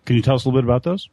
Can 0.05 0.15
you 0.15 0.23
tell 0.23 0.35
us 0.35 0.45
a 0.45 0.49
little 0.49 0.59
bit 0.59 0.65
about 0.65 0.83
those? 0.83 1.07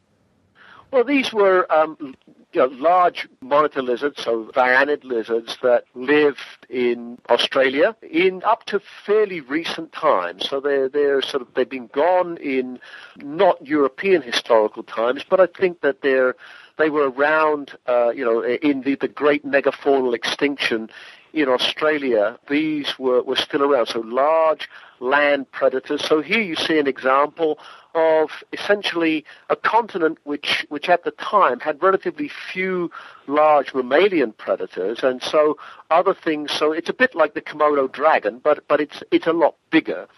Well, 0.91 1.05
these 1.05 1.33
were 1.33 1.71
um, 1.71 2.15
you 2.53 2.61
know, 2.61 2.67
large 2.67 3.29
monitor 3.43 3.83
lizards, 3.83 4.23
so 4.23 4.45
varanid 4.55 5.05
lizards 5.05 5.59
that 5.63 5.85
lived 5.95 6.67
in 6.71 7.19
Australia 7.29 7.95
in 8.03 8.43
up 8.43 8.65
to 8.67 8.81
fairly 9.05 9.41
recent 9.41 9.93
times. 9.93 10.49
So 10.49 10.61
they're 10.61 10.89
they're 10.89 11.21
sort 11.21 11.43
of 11.43 11.49
they've 11.55 11.69
been 11.69 11.89
gone 11.89 12.39
in 12.39 12.81
not 13.19 13.67
European 13.67 14.23
historical 14.23 14.83
times, 14.83 15.25
but 15.29 15.41
I 15.41 15.47
think 15.47 15.83
that 15.83 16.01
they're 16.01 16.37
they 16.79 16.91
were 16.91 17.11
around, 17.11 17.77
uh, 17.87 18.11
you 18.11 18.25
know, 18.25 18.43
in 18.43 18.83
the, 18.83 18.95
the 18.95 19.09
great 19.09 19.45
megafaunal 19.45 20.15
extinction 20.15 20.89
in 21.33 21.49
Australia. 21.49 22.39
These 22.49 22.99
were, 22.99 23.23
were 23.23 23.37
still 23.37 23.63
around. 23.63 23.87
So 23.87 24.01
large 24.01 24.69
land 25.01 25.51
predators. 25.51 26.05
So 26.05 26.23
here 26.23 26.41
you 26.41 26.57
see 26.57 26.79
an 26.79 26.87
example 26.87 27.59
of 27.95 28.31
essentially 28.53 29.25
a 29.49 29.57
continent 29.57 30.19
which, 30.25 30.67
which 30.69 30.89
at 30.89 31.05
the 31.05 31.11
time 31.13 31.61
had 31.61 31.83
relatively 31.83 32.29
few 32.53 32.91
large 33.27 33.75
mammalian 33.75 34.33
predators, 34.33 35.03
and 35.03 35.23
so 35.23 35.59
other 35.91 36.15
things. 36.15 36.53
So 36.53 36.73
it's 36.73 36.89
a 36.89 36.95
bit 36.95 37.15
like 37.15 37.35
the 37.35 37.43
Komodo 37.43 37.91
dragon, 37.91 38.41
but 38.43 38.67
but 38.69 38.81
it's 38.81 39.03
it's 39.11 39.27
a 39.27 39.33
lot 39.33 39.57
bigger. 39.71 40.09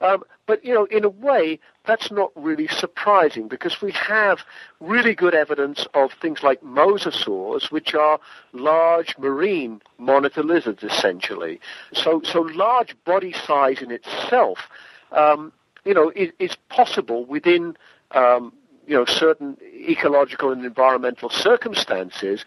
Um, 0.00 0.24
but, 0.46 0.64
you 0.64 0.74
know, 0.74 0.84
in 0.86 1.04
a 1.04 1.08
way, 1.08 1.58
that's 1.84 2.10
not 2.10 2.30
really 2.34 2.68
surprising 2.68 3.48
because 3.48 3.80
we 3.80 3.92
have 3.92 4.40
really 4.80 5.14
good 5.14 5.34
evidence 5.34 5.86
of 5.94 6.12
things 6.20 6.42
like 6.42 6.60
mosasaurs, 6.62 7.70
which 7.70 7.94
are 7.94 8.20
large 8.52 9.16
marine 9.18 9.80
monitor 9.98 10.42
lizards, 10.42 10.82
essentially. 10.82 11.60
So, 11.92 12.20
so 12.24 12.40
large 12.40 12.94
body 13.04 13.32
size 13.32 13.82
in 13.82 13.90
itself, 13.90 14.68
um, 15.12 15.52
you 15.86 15.94
know, 15.94 16.12
is, 16.14 16.30
is 16.38 16.56
possible 16.68 17.24
within, 17.24 17.76
um, 18.10 18.52
you 18.86 18.94
know, 18.94 19.04
certain 19.04 19.56
ecological 19.88 20.50
and 20.50 20.64
environmental 20.64 21.30
circumstances. 21.30 22.44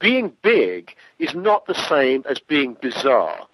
Being 0.00 0.32
big 0.42 0.94
is 1.18 1.34
not 1.34 1.66
the 1.66 1.74
same 1.74 2.24
as 2.28 2.40
being 2.40 2.76
bizarre. 2.82 3.46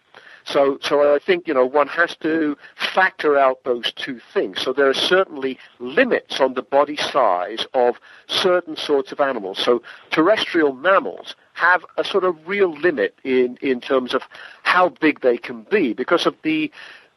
So, 0.44 0.78
so 0.80 1.14
I 1.14 1.18
think 1.18 1.46
you 1.46 1.54
know 1.54 1.64
one 1.64 1.86
has 1.88 2.16
to 2.16 2.56
factor 2.74 3.38
out 3.38 3.62
those 3.64 3.92
two 3.92 4.20
things. 4.32 4.60
So 4.62 4.72
there 4.72 4.88
are 4.88 4.94
certainly 4.94 5.58
limits 5.78 6.40
on 6.40 6.54
the 6.54 6.62
body 6.62 6.96
size 6.96 7.66
of 7.74 8.00
certain 8.26 8.76
sorts 8.76 9.12
of 9.12 9.20
animals. 9.20 9.58
So 9.58 9.82
terrestrial 10.10 10.72
mammals 10.72 11.36
have 11.52 11.84
a 11.98 12.04
sort 12.04 12.24
of 12.24 12.48
real 12.48 12.72
limit 12.72 13.16
in 13.22 13.58
in 13.60 13.80
terms 13.80 14.14
of 14.14 14.22
how 14.62 14.88
big 14.88 15.20
they 15.20 15.36
can 15.36 15.62
be 15.64 15.92
because 15.92 16.26
of 16.26 16.34
the 16.42 16.70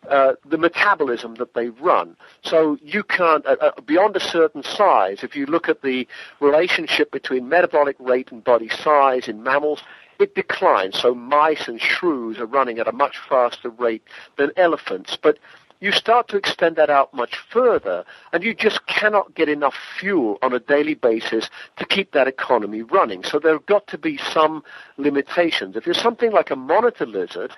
uh, 0.09 0.33
the 0.45 0.57
metabolism 0.57 1.35
that 1.35 1.53
they 1.53 1.69
run. 1.69 2.15
So 2.43 2.77
you 2.81 3.03
can't, 3.03 3.45
uh, 3.45 3.55
uh, 3.61 3.81
beyond 3.81 4.15
a 4.15 4.19
certain 4.19 4.63
size, 4.63 5.23
if 5.23 5.35
you 5.35 5.45
look 5.45 5.69
at 5.69 5.81
the 5.81 6.07
relationship 6.39 7.11
between 7.11 7.49
metabolic 7.49 7.95
rate 7.99 8.31
and 8.31 8.43
body 8.43 8.69
size 8.69 9.27
in 9.27 9.43
mammals, 9.43 9.81
it 10.19 10.35
declines. 10.35 10.99
So 10.99 11.15
mice 11.15 11.67
and 11.67 11.81
shrews 11.81 12.37
are 12.37 12.45
running 12.45 12.79
at 12.79 12.87
a 12.87 12.91
much 12.91 13.17
faster 13.29 13.69
rate 13.69 14.03
than 14.37 14.51
elephants. 14.57 15.17
But 15.21 15.39
you 15.79 15.91
start 15.91 16.29
to 16.29 16.37
extend 16.37 16.77
that 16.77 16.89
out 16.89 17.13
much 17.13 17.35
further, 17.49 18.05
and 18.31 18.41
you 18.41 18.53
just 18.53 18.85
cannot 18.87 19.35
get 19.35 19.49
enough 19.49 19.75
fuel 19.99 20.37
on 20.41 20.53
a 20.53 20.59
daily 20.59 20.93
basis 20.93 21.49
to 21.75 21.85
keep 21.85 22.13
that 22.13 22.25
economy 22.25 22.81
running. 22.81 23.23
So 23.23 23.37
there 23.37 23.51
have 23.51 23.65
got 23.65 23.87
to 23.87 23.97
be 23.97 24.17
some 24.17 24.63
limitations. 24.95 25.75
If 25.75 25.85
you're 25.85 25.93
something 25.93 26.31
like 26.31 26.51
a 26.51 26.55
monitor 26.55 27.05
lizard, 27.05 27.51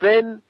then 0.00 0.42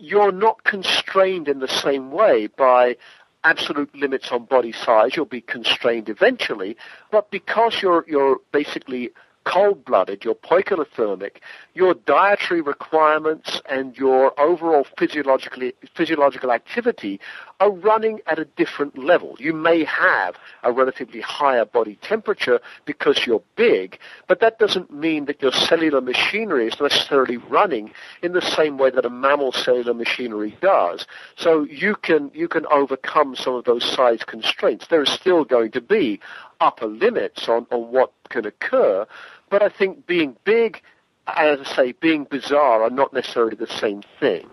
you're 0.00 0.32
not 0.32 0.64
constrained 0.64 1.48
in 1.48 1.60
the 1.60 1.68
same 1.68 2.10
way 2.10 2.46
by 2.46 2.96
absolute 3.44 3.94
limits 3.94 4.30
on 4.32 4.44
body 4.44 4.72
size. 4.72 5.14
You'll 5.16 5.26
be 5.26 5.40
constrained 5.40 6.08
eventually, 6.08 6.76
but 7.10 7.30
because 7.30 7.80
you're 7.82 8.04
you're 8.08 8.38
basically 8.52 9.10
cold-blooded, 9.44 10.22
you're 10.24 10.34
poikilothermic, 10.34 11.36
your 11.74 11.94
dietary 11.94 12.60
requirements 12.60 13.60
and 13.70 13.96
your 13.96 14.38
overall 14.38 14.86
physiological 14.98 15.70
physiological 15.94 16.52
activity 16.52 17.20
are 17.60 17.70
running 17.70 18.20
at 18.26 18.38
a 18.38 18.46
different 18.46 18.98
level. 18.98 19.36
You 19.38 19.52
may 19.52 19.84
have 19.84 20.36
a 20.62 20.72
relatively 20.72 21.20
higher 21.20 21.66
body 21.66 21.96
temperature 22.00 22.58
because 22.86 23.26
you're 23.26 23.42
big, 23.54 23.98
but 24.26 24.40
that 24.40 24.58
doesn't 24.58 24.90
mean 24.90 25.26
that 25.26 25.42
your 25.42 25.52
cellular 25.52 26.00
machinery 26.00 26.66
is 26.66 26.80
necessarily 26.80 27.36
running 27.36 27.92
in 28.22 28.32
the 28.32 28.40
same 28.40 28.78
way 28.78 28.90
that 28.90 29.04
a 29.04 29.10
mammal 29.10 29.52
cellular 29.52 29.92
machinery 29.92 30.56
does. 30.62 31.06
So 31.36 31.64
you 31.64 31.96
can 31.96 32.30
you 32.34 32.48
can 32.48 32.64
overcome 32.66 33.36
some 33.36 33.54
of 33.54 33.64
those 33.64 33.84
size 33.84 34.24
constraints. 34.24 34.86
There 34.86 35.02
is 35.02 35.10
still 35.10 35.44
going 35.44 35.72
to 35.72 35.82
be 35.82 36.18
upper 36.60 36.86
limits 36.86 37.46
on, 37.48 37.66
on 37.70 37.92
what 37.92 38.12
can 38.30 38.46
occur, 38.46 39.06
but 39.50 39.62
I 39.62 39.68
think 39.68 40.06
being 40.06 40.36
big, 40.44 40.80
as 41.26 41.60
I 41.60 41.76
say, 41.76 41.92
being 41.92 42.24
bizarre 42.24 42.82
are 42.82 42.90
not 42.90 43.12
necessarily 43.12 43.56
the 43.56 43.66
same 43.66 44.02
thing. 44.18 44.48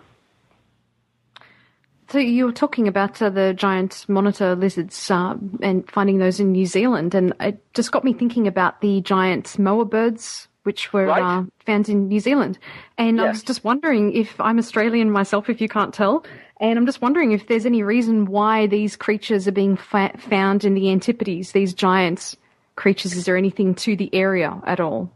So 2.10 2.18
you 2.18 2.46
were 2.46 2.52
talking 2.52 2.88
about 2.88 3.20
uh, 3.20 3.28
the 3.28 3.52
giant 3.52 4.06
monitor 4.08 4.56
lizards 4.56 5.10
uh, 5.10 5.34
and 5.60 5.88
finding 5.90 6.18
those 6.18 6.40
in 6.40 6.52
New 6.52 6.64
Zealand, 6.64 7.14
and 7.14 7.34
it 7.38 7.62
just 7.74 7.92
got 7.92 8.02
me 8.02 8.14
thinking 8.14 8.46
about 8.46 8.80
the 8.80 9.02
giant 9.02 9.58
moa 9.58 9.84
birds, 9.84 10.48
which 10.62 10.90
were 10.94 11.06
right. 11.06 11.22
uh, 11.22 11.44
found 11.66 11.90
in 11.90 12.08
New 12.08 12.20
Zealand. 12.20 12.58
And 12.96 13.18
yes. 13.18 13.24
I 13.24 13.28
was 13.28 13.42
just 13.42 13.62
wondering 13.62 14.14
if 14.14 14.40
I'm 14.40 14.58
Australian 14.58 15.10
myself, 15.10 15.50
if 15.50 15.60
you 15.60 15.68
can't 15.68 15.92
tell, 15.92 16.24
and 16.60 16.78
I'm 16.78 16.86
just 16.86 17.02
wondering 17.02 17.32
if 17.32 17.46
there's 17.46 17.66
any 17.66 17.82
reason 17.82 18.24
why 18.24 18.66
these 18.66 18.96
creatures 18.96 19.46
are 19.46 19.52
being 19.52 19.76
fa- 19.76 20.16
found 20.16 20.64
in 20.64 20.72
the 20.72 20.90
Antipodes, 20.90 21.52
these 21.52 21.74
giant 21.74 22.36
creatures. 22.76 23.12
Is 23.12 23.26
there 23.26 23.36
anything 23.36 23.74
to 23.74 23.96
the 23.96 24.08
area 24.14 24.58
at 24.64 24.80
all? 24.80 25.10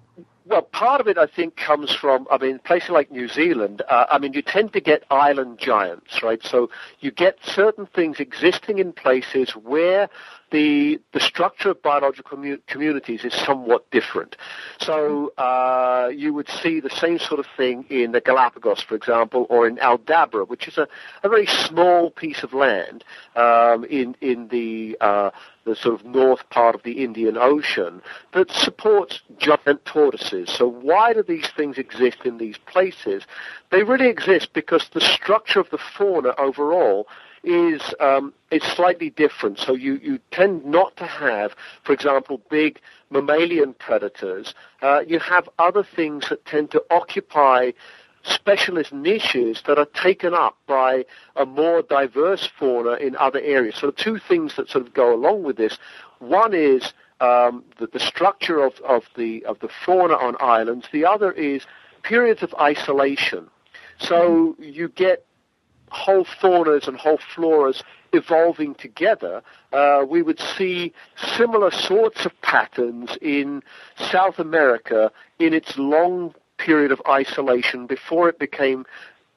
Well, 0.52 0.60
part 0.60 1.00
of 1.00 1.08
it, 1.08 1.16
I 1.16 1.24
think, 1.24 1.56
comes 1.56 1.94
from, 1.94 2.28
I 2.30 2.36
mean, 2.36 2.58
places 2.58 2.90
like 2.90 3.10
New 3.10 3.26
Zealand, 3.26 3.80
uh, 3.88 4.04
I 4.10 4.18
mean, 4.18 4.34
you 4.34 4.42
tend 4.42 4.74
to 4.74 4.82
get 4.82 5.02
island 5.10 5.58
giants, 5.58 6.22
right? 6.22 6.44
So 6.44 6.68
you 7.00 7.10
get 7.10 7.38
certain 7.42 7.86
things 7.86 8.20
existing 8.20 8.78
in 8.78 8.92
places 8.92 9.52
where 9.52 10.10
the 10.50 11.00
the 11.12 11.20
structure 11.20 11.70
of 11.70 11.82
biological 11.82 12.36
commu- 12.36 12.60
communities 12.66 13.24
is 13.24 13.32
somewhat 13.32 13.90
different. 13.90 14.36
So 14.80 15.32
uh, 15.38 16.10
you 16.14 16.34
would 16.34 16.48
see 16.48 16.78
the 16.78 16.90
same 16.90 17.18
sort 17.18 17.40
of 17.40 17.46
thing 17.56 17.86
in 17.88 18.12
the 18.12 18.20
Galapagos, 18.20 18.82
for 18.82 18.94
example, 18.94 19.46
or 19.48 19.66
in 19.66 19.78
Aldabra, 19.78 20.46
which 20.46 20.68
is 20.68 20.76
a, 20.76 20.86
a 21.22 21.28
very 21.30 21.46
small 21.46 22.10
piece 22.10 22.42
of 22.42 22.52
land 22.52 23.02
um, 23.34 23.84
in 23.84 24.14
in 24.20 24.48
the 24.48 24.96
uh, 25.00 25.30
the 25.64 25.76
sort 25.76 26.00
of 26.00 26.06
north 26.06 26.48
part 26.50 26.74
of 26.74 26.82
the 26.82 27.04
Indian 27.04 27.36
Ocean 27.36 28.02
that 28.32 28.50
supports 28.50 29.20
giant 29.38 29.84
tortoises. 29.84 30.50
So 30.50 30.66
why 30.66 31.12
do 31.12 31.22
these 31.22 31.48
things 31.56 31.78
exist 31.78 32.18
in 32.24 32.38
these 32.38 32.58
places? 32.58 33.24
They 33.70 33.82
really 33.82 34.08
exist 34.08 34.52
because 34.52 34.88
the 34.92 35.00
structure 35.00 35.60
of 35.60 35.70
the 35.70 35.78
fauna 35.78 36.34
overall 36.38 37.06
is 37.44 37.82
um, 37.98 38.32
is 38.50 38.62
slightly 38.62 39.10
different. 39.10 39.58
So 39.58 39.74
you, 39.74 39.94
you 40.02 40.20
tend 40.30 40.64
not 40.64 40.96
to 40.96 41.06
have, 41.06 41.54
for 41.82 41.92
example, 41.92 42.40
big 42.50 42.80
mammalian 43.10 43.74
predators. 43.74 44.54
Uh, 44.80 45.00
you 45.06 45.18
have 45.18 45.48
other 45.58 45.82
things 45.82 46.28
that 46.28 46.44
tend 46.44 46.70
to 46.70 46.84
occupy 46.90 47.72
specialist 48.22 48.92
niches 48.92 49.62
that 49.66 49.78
are 49.78 49.86
taken 49.86 50.34
up 50.34 50.56
by 50.66 51.04
a 51.36 51.44
more 51.44 51.82
diverse 51.82 52.48
fauna 52.58 52.92
in 52.92 53.16
other 53.16 53.40
areas. 53.40 53.76
So 53.76 53.90
two 53.90 54.18
things 54.18 54.56
that 54.56 54.68
sort 54.68 54.86
of 54.86 54.94
go 54.94 55.14
along 55.14 55.42
with 55.42 55.56
this. 55.56 55.78
One 56.18 56.54
is 56.54 56.92
um, 57.20 57.64
the, 57.78 57.86
the 57.86 58.00
structure 58.00 58.62
of, 58.62 58.74
of 58.80 59.04
the 59.16 59.44
of 59.44 59.58
the 59.60 59.68
fauna 59.68 60.14
on 60.14 60.36
islands. 60.40 60.88
The 60.92 61.04
other 61.04 61.32
is 61.32 61.66
periods 62.02 62.42
of 62.42 62.54
isolation. 62.60 63.48
So 63.98 64.56
you 64.58 64.88
get 64.88 65.24
whole 65.92 66.24
faunas 66.24 66.88
and 66.88 66.96
whole 66.96 67.18
floras 67.18 67.82
evolving 68.12 68.74
together, 68.74 69.42
uh, 69.72 70.04
we 70.08 70.22
would 70.22 70.40
see 70.40 70.92
similar 71.36 71.70
sorts 71.70 72.26
of 72.26 72.40
patterns 72.42 73.16
in 73.20 73.62
South 73.96 74.38
America 74.38 75.10
in 75.38 75.54
its 75.54 75.78
long 75.78 76.34
period 76.58 76.92
of 76.92 77.02
isolation 77.08 77.86
before 77.86 78.28
it 78.28 78.38
became 78.38 78.86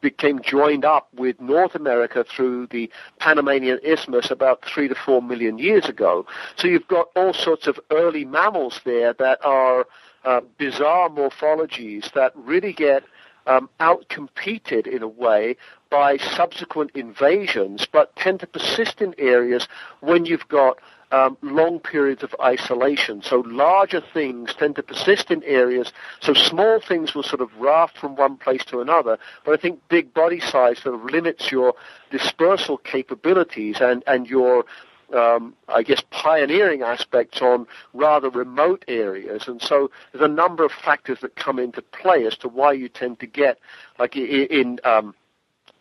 became 0.01 0.39
joined 0.41 0.85
up 0.85 1.07
with 1.15 1.41
North 1.41 1.73
America 1.73 2.23
through 2.23 2.67
the 2.67 2.91
Panamanian 3.19 3.79
Isthmus 3.83 4.29
about 4.29 4.63
three 4.63 4.87
to 4.87 4.93
four 4.93 5.19
million 5.19 5.57
years 5.57 5.85
ago. 5.89 6.27
So 6.57 6.67
you've 6.67 6.87
got 6.87 7.07
all 7.15 7.33
sorts 7.33 7.65
of 7.65 7.79
early 7.89 8.23
mammals 8.23 8.81
there 8.85 9.13
that 9.13 9.43
are 9.43 9.87
uh, 10.23 10.41
bizarre 10.59 11.09
morphologies 11.09 12.11
that 12.13 12.33
really 12.35 12.71
get 12.71 13.03
um, 13.47 13.69
outcompeted 13.79 14.85
in 14.87 15.01
a 15.01 15.07
way 15.07 15.57
by 15.89 16.17
subsequent 16.17 16.91
invasions, 16.93 17.87
but 17.91 18.15
tend 18.15 18.39
to 18.41 18.47
persist 18.47 19.01
in 19.01 19.15
areas 19.17 19.67
when 20.01 20.25
you've 20.25 20.47
got 20.47 20.77
um, 21.15 21.37
long 21.41 21.79
periods 21.79 22.23
of 22.23 22.35
isolation. 22.41 23.21
So 23.21 23.37
larger 23.47 24.01
things 24.13 24.53
tend 24.53 24.75
to 24.75 24.83
persist 24.83 25.31
in 25.31 25.41
areas. 25.43 25.93
So 26.19 26.33
small 26.33 26.81
things 26.81 27.15
will 27.15 27.23
sort 27.23 27.41
of 27.41 27.55
raft 27.57 27.97
from 27.97 28.15
one 28.15 28.35
place 28.35 28.65
to 28.65 28.81
another. 28.81 29.17
But 29.45 29.53
I 29.53 29.61
think 29.61 29.79
big 29.87 30.13
body 30.13 30.41
size 30.41 30.79
sort 30.79 30.95
of 30.95 31.05
limits 31.05 31.51
your 31.51 31.73
dispersal 32.11 32.77
capabilities 32.77 33.77
and, 33.79 34.03
and 34.07 34.27
your 34.27 34.65
um, 35.13 35.53
I 35.69 35.83
guess, 35.83 36.01
pioneering 36.09 36.81
aspects 36.81 37.39
on 37.39 37.67
rather 37.93 38.29
remote 38.31 38.83
areas. 38.87 39.47
And 39.47 39.61
so 39.61 39.91
there's 40.11 40.25
a 40.25 40.33
number 40.33 40.65
of 40.65 40.71
factors 40.71 41.19
that 41.21 41.35
come 41.35 41.59
into 41.59 41.83
play 41.83 42.25
as 42.25 42.35
to 42.37 42.47
why 42.47 42.73
you 42.73 42.89
tend 42.89 43.19
to 43.19 43.27
get, 43.27 43.59
like 43.99 44.15
in, 44.15 44.79
um, 44.83 45.13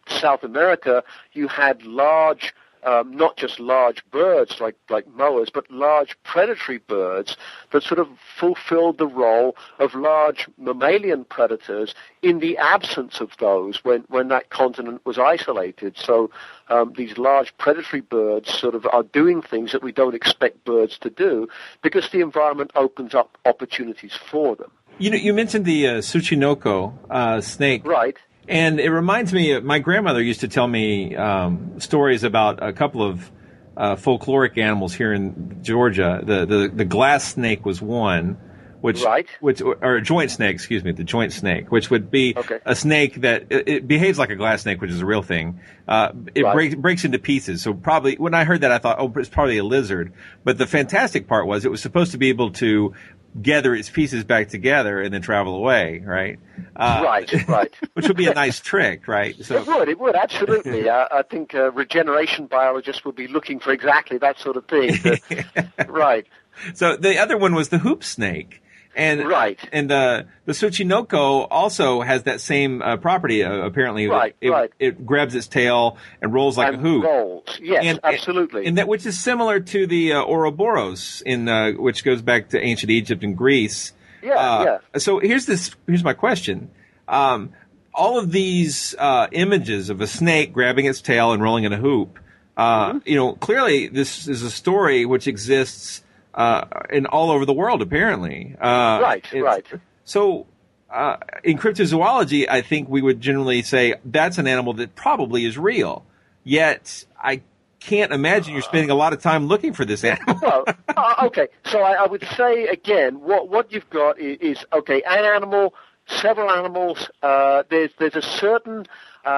South 0.07 0.45
America, 0.45 1.03
you 1.33 1.49
had 1.49 1.83
large 1.85 2.55
um, 2.85 3.17
not 3.17 3.37
just 3.37 3.59
large 3.59 4.05
birds 4.11 4.61
like, 4.61 4.77
like 4.89 5.07
moas, 5.07 5.53
but 5.53 5.71
large 5.71 6.17
predatory 6.23 6.79
birds 6.79 7.37
that 7.73 7.83
sort 7.83 7.99
of 7.99 8.09
fulfilled 8.39 8.99
the 8.99 9.07
role 9.07 9.57
of 9.79 9.95
large 9.95 10.49
mammalian 10.59 11.25
predators 11.25 11.95
in 12.23 12.39
the 12.39 12.57
absence 12.59 13.21
of 13.21 13.31
those 13.39 13.85
when, 13.85 14.05
when 14.09 14.29
that 14.29 14.51
continent 14.51 15.01
was 15.05 15.19
isolated. 15.19 15.97
So 15.97 16.31
um, 16.69 16.93
these 16.97 17.19
large 17.19 17.57
predatory 17.59 18.03
birds 18.03 18.53
sort 18.53 18.75
of 18.75 18.87
are 18.87 19.03
doing 19.03 19.43
things 19.43 19.73
that 19.73 19.83
we 19.83 19.93
don't 19.93 20.15
expect 20.15 20.65
birds 20.65 20.99
to 20.99 21.11
do 21.11 21.49
because 21.83 22.11
the 22.11 22.21
environment 22.21 22.71
opens 22.75 23.15
up 23.15 23.39
opportunities 23.45 24.15
for 24.15 24.57
them. 24.57 24.71
You 24.99 25.11
know, 25.11 25.17
you 25.17 25.35
mentioned 25.35 25.65
the 25.65 25.89
uh, 25.89 25.93
Tsuchinoko 25.99 26.93
uh, 27.11 27.41
snake. 27.41 27.85
Right. 27.85 28.17
And 28.49 28.79
it 28.79 28.91
reminds 28.91 29.33
me, 29.33 29.59
my 29.61 29.79
grandmother 29.79 30.23
used 30.23 30.41
to 30.41 30.49
tell 30.49 30.67
me 30.67 31.17
um, 31.17 31.81
stories 31.81 32.25
about 32.25 32.63
a 32.63 32.73
couple 32.73 33.03
of 33.03 33.31
uh, 33.77 33.97
folkloric 33.97 34.59
animals 34.59 34.95
here 34.95 35.13
in 35.13 35.63
Georgia. 35.63 36.21
The, 36.23 36.47
the 36.47 36.71
the 36.73 36.85
glass 36.85 37.33
snake 37.33 37.65
was 37.65 37.81
one, 37.83 38.37
which 38.81 39.03
right. 39.03 39.27
which 39.41 39.63
or 39.63 39.97
a 39.97 40.03
joint 40.03 40.31
snake, 40.31 40.55
excuse 40.55 40.85
me, 40.85 40.93
the 40.93 41.05
joint 41.05 41.33
snake, 41.33 41.73
which 41.73 41.91
would 41.91 42.11
be 42.11 42.35
okay. 42.37 42.61
a 42.65 42.77
snake 42.77 43.23
that 43.23 43.47
it, 43.51 43.69
it, 43.69 43.89
behaves 43.89 44.19
like 44.19 44.31
a 44.31 44.37
glass 44.37 44.63
snake, 44.63 44.81
which 44.81 44.91
is 44.91 45.01
a 45.01 45.07
real 45.07 45.23
thing. 45.23 45.61
Uh, 45.89 46.13
it 46.35 46.43
right. 46.43 46.55
breaks 46.55 46.75
breaks 46.75 47.05
into 47.05 47.19
pieces. 47.19 47.63
So 47.63 47.75
probably 47.75 48.17
when 48.17 48.35
I 48.35 48.45
heard 48.45 48.61
that, 48.61 48.71
I 48.71 48.79
thought, 48.79 48.99
oh, 49.01 49.13
it's 49.17 49.29
probably 49.29 49.59
a 49.59 49.65
lizard. 49.65 50.13
But 50.45 50.59
the 50.59 50.67
fantastic 50.67 51.27
part 51.27 51.47
was 51.47 51.65
it 51.65 51.71
was 51.71 51.81
supposed 51.81 52.13
to 52.13 52.19
be 52.19 52.29
able 52.29 52.53
to 52.53 52.95
gather 53.41 53.75
its 53.75 53.91
pieces 53.91 54.25
back 54.25 54.49
together 54.49 55.01
and 55.01 55.13
then 55.13 55.23
travel 55.23 55.57
away, 55.57 56.03
right? 56.05 56.39
Uh, 56.77 57.03
right, 57.05 57.49
right. 57.49 57.75
which 57.95 58.07
would 58.07 58.17
be 58.17 58.27
a 58.27 58.35
nice 58.35 58.61
trick, 58.61 59.09
right? 59.09 59.37
So, 59.45 59.57
it 59.57 59.67
would, 59.67 59.89
it 59.89 59.99
would, 59.99 60.15
absolutely. 60.15 60.89
uh, 60.89 61.09
I 61.11 61.23
think 61.23 61.55
uh, 61.55 61.73
regeneration 61.73 62.47
biologists 62.47 63.05
would 63.05 63.17
be 63.17 63.27
looking 63.27 63.59
for 63.61 63.73
exactly 63.73 64.19
that 64.19 64.39
sort 64.39 64.57
of 64.57 64.67
thing. 64.67 64.99
But, 65.03 65.89
right. 65.89 66.27
So 66.75 66.97
the 66.97 67.19
other 67.19 67.37
one 67.37 67.55
was 67.55 67.71
the 67.71 67.79
hoop 67.79 68.05
snake. 68.05 68.63
And 68.97 69.27
right, 69.27 69.59
and 69.73 69.91
uh, 69.91 70.23
the 70.45 70.53
Tsuchinoko 70.53 71.49
also 71.51 72.01
has 72.01 72.25
that 72.25 72.41
same 72.41 72.81
uh, 72.81 72.97
property. 72.97 73.43
Uh, 73.43 73.53
apparently, 73.53 74.07
right, 74.07 74.37
it, 74.41 74.51
right. 74.51 74.73
It, 74.79 75.05
grabs 75.05 75.35
its 75.35 75.49
tail 75.49 75.97
and 76.23 76.33
rolls 76.33 76.57
like 76.57 76.69
and 76.69 76.77
a 76.77 76.81
hoop. 76.81 77.05
Rolls, 77.05 77.59
yes, 77.61 77.85
and, 77.85 78.01
absolutely. 78.05 78.67
And 78.67 78.79
that 78.79 78.87
which 78.87 79.05
is 79.05 79.19
similar 79.21 79.61
to 79.61 79.87
the 79.87 80.13
uh, 80.13 80.25
Ouroboros, 80.25 81.23
in 81.27 81.49
uh, 81.49 81.73
which 81.73 82.05
goes 82.05 82.23
back 82.23 82.51
to 82.51 82.61
ancient 82.61 82.91
Egypt 82.91 83.25
and 83.25 83.37
Greece. 83.37 83.93
Yeah, 84.23 84.35
uh, 84.35 84.65
yeah. 84.65 84.99
So 84.99 85.19
here's 85.19 85.47
this. 85.47 85.75
Here's 85.87 86.05
my 86.05 86.15
question. 86.15 86.71
Um, 87.09 87.53
all 87.93 88.19
of 88.19 88.33
these 88.33 88.95
uh, 88.99 89.29
images 89.33 89.91
of 89.91 90.01
a 90.01 90.07
snake 90.07 90.53
grabbing 90.53 90.87
its 90.87 91.01
tail 91.01 91.33
and 91.33 91.43
rolling 91.43 91.65
in 91.65 91.73
a 91.73 91.79
hoop. 91.79 92.19
Mm-hmm. 92.57 92.99
You 93.07 93.17
know, 93.17 93.33
clearly 93.35 93.89
this 93.89 94.29
is 94.29 94.43
a 94.43 94.51
story 94.51 95.05
which 95.05 95.27
exists 95.27 96.03
uh, 96.35 96.65
in 96.91 97.07
all 97.07 97.31
over 97.31 97.47
the 97.47 97.53
world, 97.53 97.81
apparently. 97.81 98.57
Uh, 98.61 98.99
right, 99.01 99.33
right. 99.33 99.67
So, 100.05 100.47
uh, 100.91 101.17
in 101.43 101.59
cryptozoology, 101.59 102.47
I 102.49 102.61
think 102.61 102.89
we 102.89 103.01
would 103.01 103.21
generally 103.21 103.63
say 103.63 103.95
that's 104.05 104.39
an 104.39 104.47
animal 104.47 104.75
that 104.75 104.95
probably 104.95 105.45
is 105.45 105.57
real. 105.57 106.05
Yet, 106.43 107.05
I 107.19 107.43
can't 107.81 108.13
imagine 108.13 108.53
you're 108.53 108.63
spending 108.63 108.91
a 108.91 108.95
lot 108.95 109.13
of 109.13 109.23
time 109.23 109.47
looking 109.47 109.73
for 109.73 109.85
this 109.85 110.05
animal. 110.05 110.39
well, 110.43 110.65
uh, 110.89 111.15
okay. 111.25 111.49
So 111.67 111.81
I, 111.81 112.05
I, 112.05 112.07
would 112.07 112.27
say 112.37 112.67
again, 112.67 113.21
what 113.21 113.49
what 113.49 113.73
you've 113.73 113.89
got 113.91 114.19
is, 114.19 114.39
is 114.41 114.67
okay, 114.73 115.03
an 115.03 115.25
animal, 115.25 115.75
several 116.07 116.51
animals. 116.51 117.11
Uh, 117.23 117.63
there's 117.71 117.91
there's 117.99 118.17
a 118.17 118.23
certain, 118.23 118.87
uh, 119.25 119.29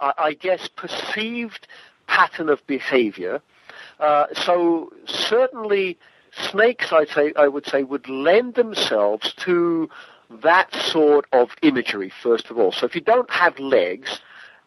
I, 0.00 0.12
I 0.18 0.32
guess, 0.34 0.68
perceived 0.68 1.66
pattern 2.06 2.48
of 2.48 2.66
behavior. 2.66 3.42
Uh, 3.98 4.26
so 4.34 4.92
certainly 5.06 5.98
snakes, 6.36 6.92
I'd 6.92 7.08
say, 7.08 7.32
I 7.36 7.48
would 7.48 7.66
say, 7.66 7.82
would 7.82 8.08
lend 8.08 8.54
themselves 8.54 9.32
to 9.38 9.88
that 10.42 10.74
sort 10.74 11.26
of 11.32 11.50
imagery, 11.62 12.12
first 12.22 12.50
of 12.50 12.58
all. 12.58 12.72
So 12.72 12.86
if 12.86 12.94
you 12.94 13.00
don't 13.00 13.30
have 13.30 13.58
legs, 13.58 14.20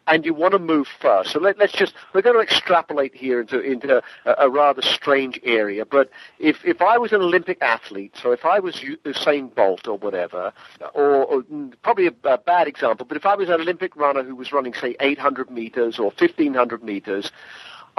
and 0.09 0.26
you 0.26 0.34
want 0.34 0.53
to 0.53 0.59
move 0.59 0.88
fast. 0.99 1.30
So 1.30 1.39
let, 1.39 1.61
us 1.61 1.72
just, 1.72 1.93
we're 2.13 2.22
going 2.22 2.36
to 2.36 2.41
extrapolate 2.41 3.15
here 3.15 3.41
into, 3.41 3.59
into 3.59 4.01
a, 4.26 4.36
a, 4.39 4.49
rather 4.49 4.82
strange 4.82 5.39
area. 5.43 5.86
But 5.86 6.09
if, 6.39 6.65
if 6.65 6.82
I 6.82 6.97
was 6.97 7.13
an 7.13 7.22
Olympic 7.22 7.61
athlete, 7.61 8.15
so 8.20 8.32
if 8.32 8.43
I 8.43 8.59
was 8.59 8.78
Usain 8.78 9.53
Bolt 9.53 9.88
or 9.88 9.97
whatever, 9.97 10.51
or, 10.93 11.26
or 11.26 11.43
mm, 11.43 11.74
probably 11.84 12.07
a, 12.07 12.13
a, 12.24 12.38
bad 12.38 12.67
example, 12.67 13.05
but 13.05 13.17
if 13.17 13.26
I 13.26 13.36
was 13.36 13.49
an 13.49 13.61
Olympic 13.61 13.95
runner 13.95 14.24
who 14.24 14.36
was 14.36 14.51
running, 14.51 14.74
say, 14.74 14.95
800 14.99 15.51
meters 15.51 15.99
or 15.99 16.05
1500 16.05 16.84
meters, 16.84 17.32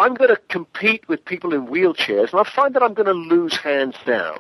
I'm 0.01 0.14
going 0.14 0.30
to 0.30 0.40
compete 0.48 1.07
with 1.09 1.24
people 1.26 1.53
in 1.53 1.66
wheelchairs, 1.66 2.32
and 2.32 2.40
I 2.40 2.44
find 2.44 2.74
that 2.74 2.82
I'm 2.82 2.94
going 2.94 3.07
to 3.07 3.12
lose 3.12 3.57
hands 3.57 3.96
down. 4.07 4.38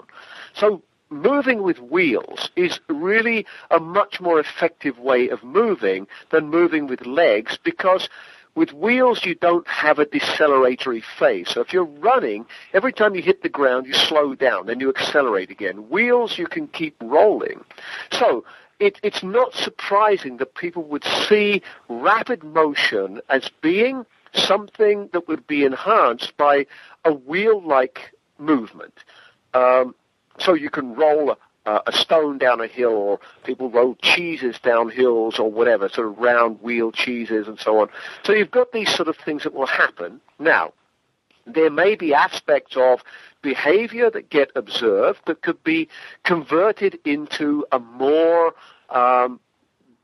So 0.54 0.82
moving 1.10 1.62
with 1.62 1.78
wheels 1.80 2.50
is 2.56 2.80
really 2.88 3.44
a 3.70 3.78
much 3.78 4.22
more 4.22 4.40
effective 4.40 4.98
way 4.98 5.28
of 5.28 5.44
moving 5.44 6.06
than 6.30 6.48
moving 6.48 6.86
with 6.86 7.04
legs 7.04 7.58
because 7.62 8.08
with 8.54 8.72
wheels 8.72 9.24
you 9.24 9.34
don't 9.34 9.68
have 9.68 9.98
a 9.98 10.06
deceleratory 10.06 11.02
phase. 11.18 11.50
So 11.50 11.60
if 11.60 11.74
you're 11.74 11.84
running, 11.84 12.46
every 12.72 12.92
time 12.92 13.14
you 13.14 13.22
hit 13.22 13.42
the 13.42 13.48
ground 13.48 13.86
you 13.86 13.92
slow 13.92 14.34
down, 14.34 14.66
then 14.66 14.80
you 14.80 14.88
accelerate 14.88 15.50
again. 15.50 15.90
Wheels 15.90 16.38
you 16.38 16.46
can 16.46 16.68
keep 16.68 16.96
rolling. 17.02 17.64
So 18.12 18.44
it, 18.78 18.98
it's 19.02 19.22
not 19.22 19.54
surprising 19.54 20.38
that 20.38 20.54
people 20.54 20.84
would 20.84 21.04
see 21.04 21.62
rapid 21.88 22.44
motion 22.44 23.20
as 23.28 23.50
being 23.60 24.06
something 24.34 25.08
that 25.12 25.28
would 25.28 25.46
be 25.46 25.64
enhanced 25.64 26.36
by 26.36 26.66
a 27.04 27.12
wheel-like 27.12 28.12
movement. 28.38 28.94
Um, 29.54 29.94
so 30.38 30.54
you 30.54 30.70
can 30.70 30.94
roll 30.94 31.36
a, 31.66 31.80
a 31.86 31.92
stone 31.92 32.38
down 32.38 32.60
a 32.60 32.66
hill, 32.66 32.92
or 32.92 33.20
people 33.44 33.70
roll 33.70 33.96
cheeses 34.02 34.58
down 34.58 34.90
hills, 34.90 35.38
or 35.38 35.50
whatever, 35.50 35.88
sort 35.88 36.08
of 36.08 36.18
round 36.18 36.60
wheel 36.62 36.92
cheeses 36.92 37.48
and 37.48 37.58
so 37.58 37.80
on. 37.80 37.88
So 38.24 38.32
you've 38.32 38.50
got 38.50 38.72
these 38.72 38.92
sort 38.94 39.08
of 39.08 39.16
things 39.16 39.42
that 39.42 39.54
will 39.54 39.66
happen. 39.66 40.20
Now, 40.38 40.72
there 41.46 41.70
may 41.70 41.96
be 41.96 42.14
aspects 42.14 42.76
of 42.76 43.02
behavior 43.42 44.10
that 44.10 44.30
get 44.30 44.50
observed 44.54 45.20
that 45.26 45.42
could 45.42 45.62
be 45.64 45.88
converted 46.24 46.98
into 47.04 47.64
a 47.72 47.78
more 47.78 48.54
um, 48.90 49.40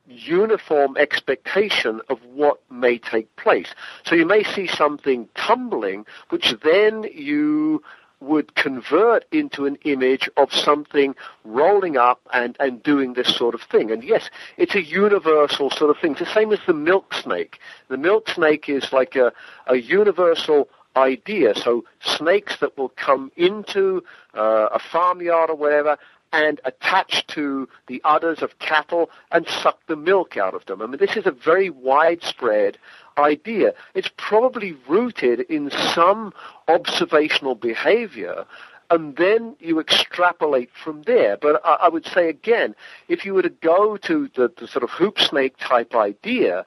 uniform 0.09 0.97
expectation 0.97 2.01
of 2.09 2.19
what 2.25 2.61
may 2.71 2.99
take 2.99 3.35
place. 3.37 3.75
So 4.05 4.15
you 4.15 4.27
may 4.27 4.43
see 4.43 4.67
something 4.67 5.29
tumbling, 5.35 6.07
which 6.31 6.55
then 6.63 7.05
you 7.13 7.83
would 8.21 8.55
convert 8.55 9.27
into 9.31 9.67
an 9.67 9.77
image 9.85 10.29
of 10.37 10.53
something 10.53 11.15
rolling 11.45 11.97
up 11.97 12.21
and, 12.33 12.57
and 12.59 12.83
doing 12.83 13.13
this 13.13 13.35
sort 13.37 13.55
of 13.55 13.61
thing. 13.63 13.91
And 13.91 14.03
yes, 14.03 14.31
it's 14.57 14.75
a 14.75 14.83
universal 14.83 15.71
sort 15.71 15.91
of 15.91 15.99
thing. 15.99 16.13
It's 16.13 16.21
the 16.21 16.27
same 16.27 16.53
as 16.53 16.61
the 16.67 16.73
milk 16.73 17.13
snake. 17.13 17.59
The 17.89 17.99
milk 17.99 18.29
snake 18.31 18.69
is 18.69 18.93
like 18.93 19.17
a, 19.17 19.33
a 19.67 19.77
universal 19.77 20.69
idea. 20.97 21.55
So 21.55 21.85
snakes 22.01 22.57
that 22.61 22.77
will 22.79 22.89
come 22.89 23.31
into 23.37 24.03
uh, 24.35 24.69
a 24.73 24.79
farmyard 24.79 25.51
or 25.51 25.57
whatever 25.57 25.99
and 26.37 26.61
attach 26.67 27.27
to 27.29 27.67
the 27.87 28.03
udders 28.05 28.43
of 28.43 28.59
cattle 28.59 29.09
and 29.33 29.49
suck 29.49 29.79
the 29.87 29.97
milk 29.97 30.37
out 30.37 30.53
of 30.53 30.67
them. 30.67 30.83
I 30.83 30.87
mean, 30.87 30.99
this 30.99 31.17
is 31.17 31.25
a 31.25 31.31
very 31.31 31.71
widespread 31.71 32.77
idea. 33.17 33.73
It's 33.95 34.11
probably 34.19 34.77
rooted 34.87 35.41
in 35.41 35.71
some 35.71 36.35
observational 36.69 37.55
behavior, 37.55 38.45
and 38.91 39.17
then 39.17 39.57
you 39.61 39.81
extrapolate 39.81 40.69
from 40.85 41.05
there. 41.05 41.39
But 41.39 41.63
I, 41.65 41.87
I 41.87 41.89
would 41.89 42.07
say 42.07 42.29
again, 42.29 42.75
if 43.09 43.25
you 43.25 43.33
were 43.33 43.43
to 43.43 43.49
go 43.49 43.97
to 43.97 44.29
the, 44.37 44.53
the 44.59 44.69
sort 44.69 44.83
of 44.85 44.91
hoop 44.91 45.19
snake 45.19 45.57
type 45.57 45.95
idea, 45.95 46.67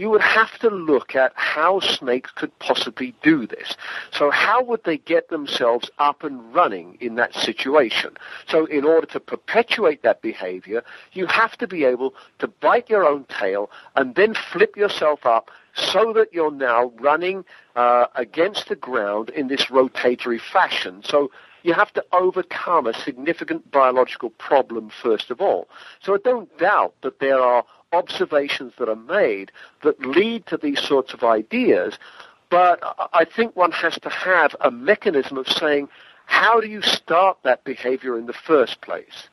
you 0.00 0.08
would 0.08 0.22
have 0.22 0.58
to 0.60 0.70
look 0.70 1.14
at 1.14 1.30
how 1.34 1.78
snakes 1.78 2.30
could 2.34 2.58
possibly 2.58 3.14
do 3.22 3.46
this. 3.46 3.76
So 4.10 4.30
how 4.30 4.62
would 4.64 4.84
they 4.84 4.96
get 4.96 5.28
themselves 5.28 5.90
up 5.98 6.24
and 6.24 6.54
running 6.54 6.96
in 7.00 7.16
that 7.16 7.34
situation? 7.34 8.16
So 8.48 8.64
in 8.64 8.86
order 8.86 9.06
to 9.08 9.20
perpetuate 9.20 10.02
that 10.02 10.22
behavior, 10.22 10.82
you 11.12 11.26
have 11.26 11.54
to 11.58 11.66
be 11.66 11.84
able 11.84 12.14
to 12.38 12.48
bite 12.48 12.88
your 12.88 13.06
own 13.06 13.24
tail 13.24 13.70
and 13.94 14.14
then 14.14 14.32
flip 14.32 14.74
yourself 14.74 15.26
up 15.26 15.50
so 15.74 16.14
that 16.14 16.32
you're 16.32 16.50
now 16.50 16.92
running 16.98 17.44
uh, 17.76 18.06
against 18.14 18.70
the 18.70 18.76
ground 18.76 19.28
in 19.28 19.48
this 19.48 19.70
rotatory 19.70 20.40
fashion. 20.40 21.02
So 21.04 21.30
you 21.62 21.74
have 21.74 21.92
to 21.92 22.04
overcome 22.14 22.86
a 22.86 22.94
significant 22.94 23.70
biological 23.70 24.30
problem 24.30 24.90
first 25.02 25.30
of 25.30 25.42
all. 25.42 25.68
So 26.02 26.14
I 26.14 26.18
don't 26.24 26.56
doubt 26.56 26.94
that 27.02 27.20
there 27.20 27.38
are 27.38 27.64
observations 27.92 28.72
that 28.78 28.88
are 28.88 28.96
made 28.96 29.50
that 29.82 30.00
lead 30.00 30.46
to 30.46 30.56
these 30.56 30.80
sorts 30.80 31.12
of 31.12 31.24
ideas, 31.24 31.98
but 32.48 32.80
I 33.12 33.24
think 33.24 33.56
one 33.56 33.72
has 33.72 33.98
to 34.00 34.08
have 34.08 34.54
a 34.60 34.70
mechanism 34.70 35.38
of 35.38 35.48
saying, 35.48 35.88
how 36.26 36.60
do 36.60 36.68
you 36.68 36.82
start 36.82 37.38
that 37.42 37.64
behavior 37.64 38.16
in 38.16 38.26
the 38.26 38.32
first 38.32 38.80
place? 38.80 39.28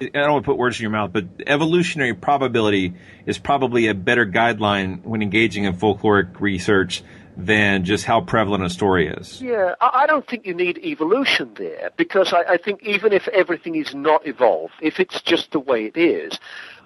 I 0.00 0.08
don't 0.12 0.32
want 0.32 0.44
to 0.44 0.50
put 0.50 0.56
words 0.56 0.78
in 0.78 0.82
your 0.82 0.92
mouth, 0.92 1.12
but 1.12 1.26
evolutionary 1.46 2.14
probability 2.14 2.94
is 3.26 3.36
probably 3.36 3.88
a 3.88 3.94
better 3.94 4.24
guideline 4.24 5.02
when 5.04 5.20
engaging 5.20 5.64
in 5.64 5.74
folkloric 5.74 6.40
research 6.40 7.02
than 7.36 7.84
just 7.84 8.04
how 8.04 8.20
prevalent 8.20 8.64
a 8.64 8.70
story 8.70 9.08
is. 9.08 9.40
Yeah, 9.40 9.74
I 9.80 10.06
don't 10.06 10.26
think 10.26 10.46
you 10.46 10.54
need 10.54 10.78
evolution 10.78 11.52
there 11.54 11.90
because 11.96 12.32
I, 12.32 12.42
I 12.42 12.56
think 12.56 12.82
even 12.82 13.12
if 13.12 13.28
everything 13.28 13.76
is 13.76 13.94
not 13.94 14.26
evolved, 14.26 14.74
if 14.80 15.00
it's 15.00 15.20
just 15.22 15.52
the 15.52 15.60
way 15.60 15.86
it 15.86 15.96
is, 15.96 16.38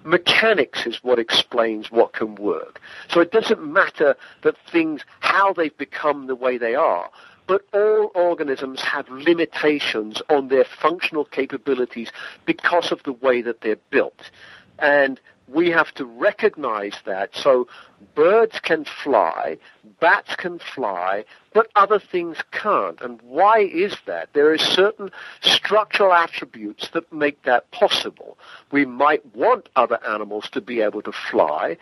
mechanics 0.03 0.85
is 0.85 1.03
what 1.03 1.19
explains 1.19 1.91
what 1.91 2.13
can 2.13 2.35
work. 2.35 2.79
So 3.09 3.19
it 3.19 3.31
doesn't 3.31 3.65
matter 3.65 4.15
that 4.43 4.55
things, 4.71 5.01
how 5.19 5.53
they've 5.53 5.77
become 5.77 6.27
the 6.27 6.35
way 6.35 6.57
they 6.57 6.75
are. 6.75 7.09
But 7.47 7.65
all 7.73 8.11
organisms 8.15 8.81
have 8.81 9.07
limitations 9.09 10.21
on 10.29 10.47
their 10.47 10.63
functional 10.63 11.25
capabilities 11.25 12.11
because 12.45 12.91
of 12.91 13.03
the 13.03 13.13
way 13.13 13.41
that 13.41 13.61
they're 13.61 13.77
built. 13.91 14.31
And 14.79 15.19
we 15.47 15.69
have 15.71 15.93
to 15.95 16.05
recognize 16.05 16.95
that. 17.05 17.35
So 17.35 17.67
birds 18.13 18.59
can 18.59 18.85
fly, 18.85 19.57
bats 19.99 20.35
can 20.35 20.59
fly, 20.59 21.25
but 21.53 21.67
other 21.75 21.99
things 21.99 22.37
can't. 22.51 23.01
And 23.01 23.21
why 23.21 23.59
is 23.59 23.95
that? 24.05 24.29
There 24.33 24.51
are 24.51 24.57
certain 24.57 25.11
structural 25.41 26.13
attributes 26.13 26.89
that 26.93 27.11
make 27.11 27.43
that 27.43 27.71
possible. 27.71 28.37
We 28.71 28.85
might 28.85 29.35
want 29.35 29.69
other 29.75 29.99
animals 30.05 30.49
to 30.51 30.61
be 30.61 30.81
able 30.81 31.01
to 31.03 31.11
fly, 31.11 31.77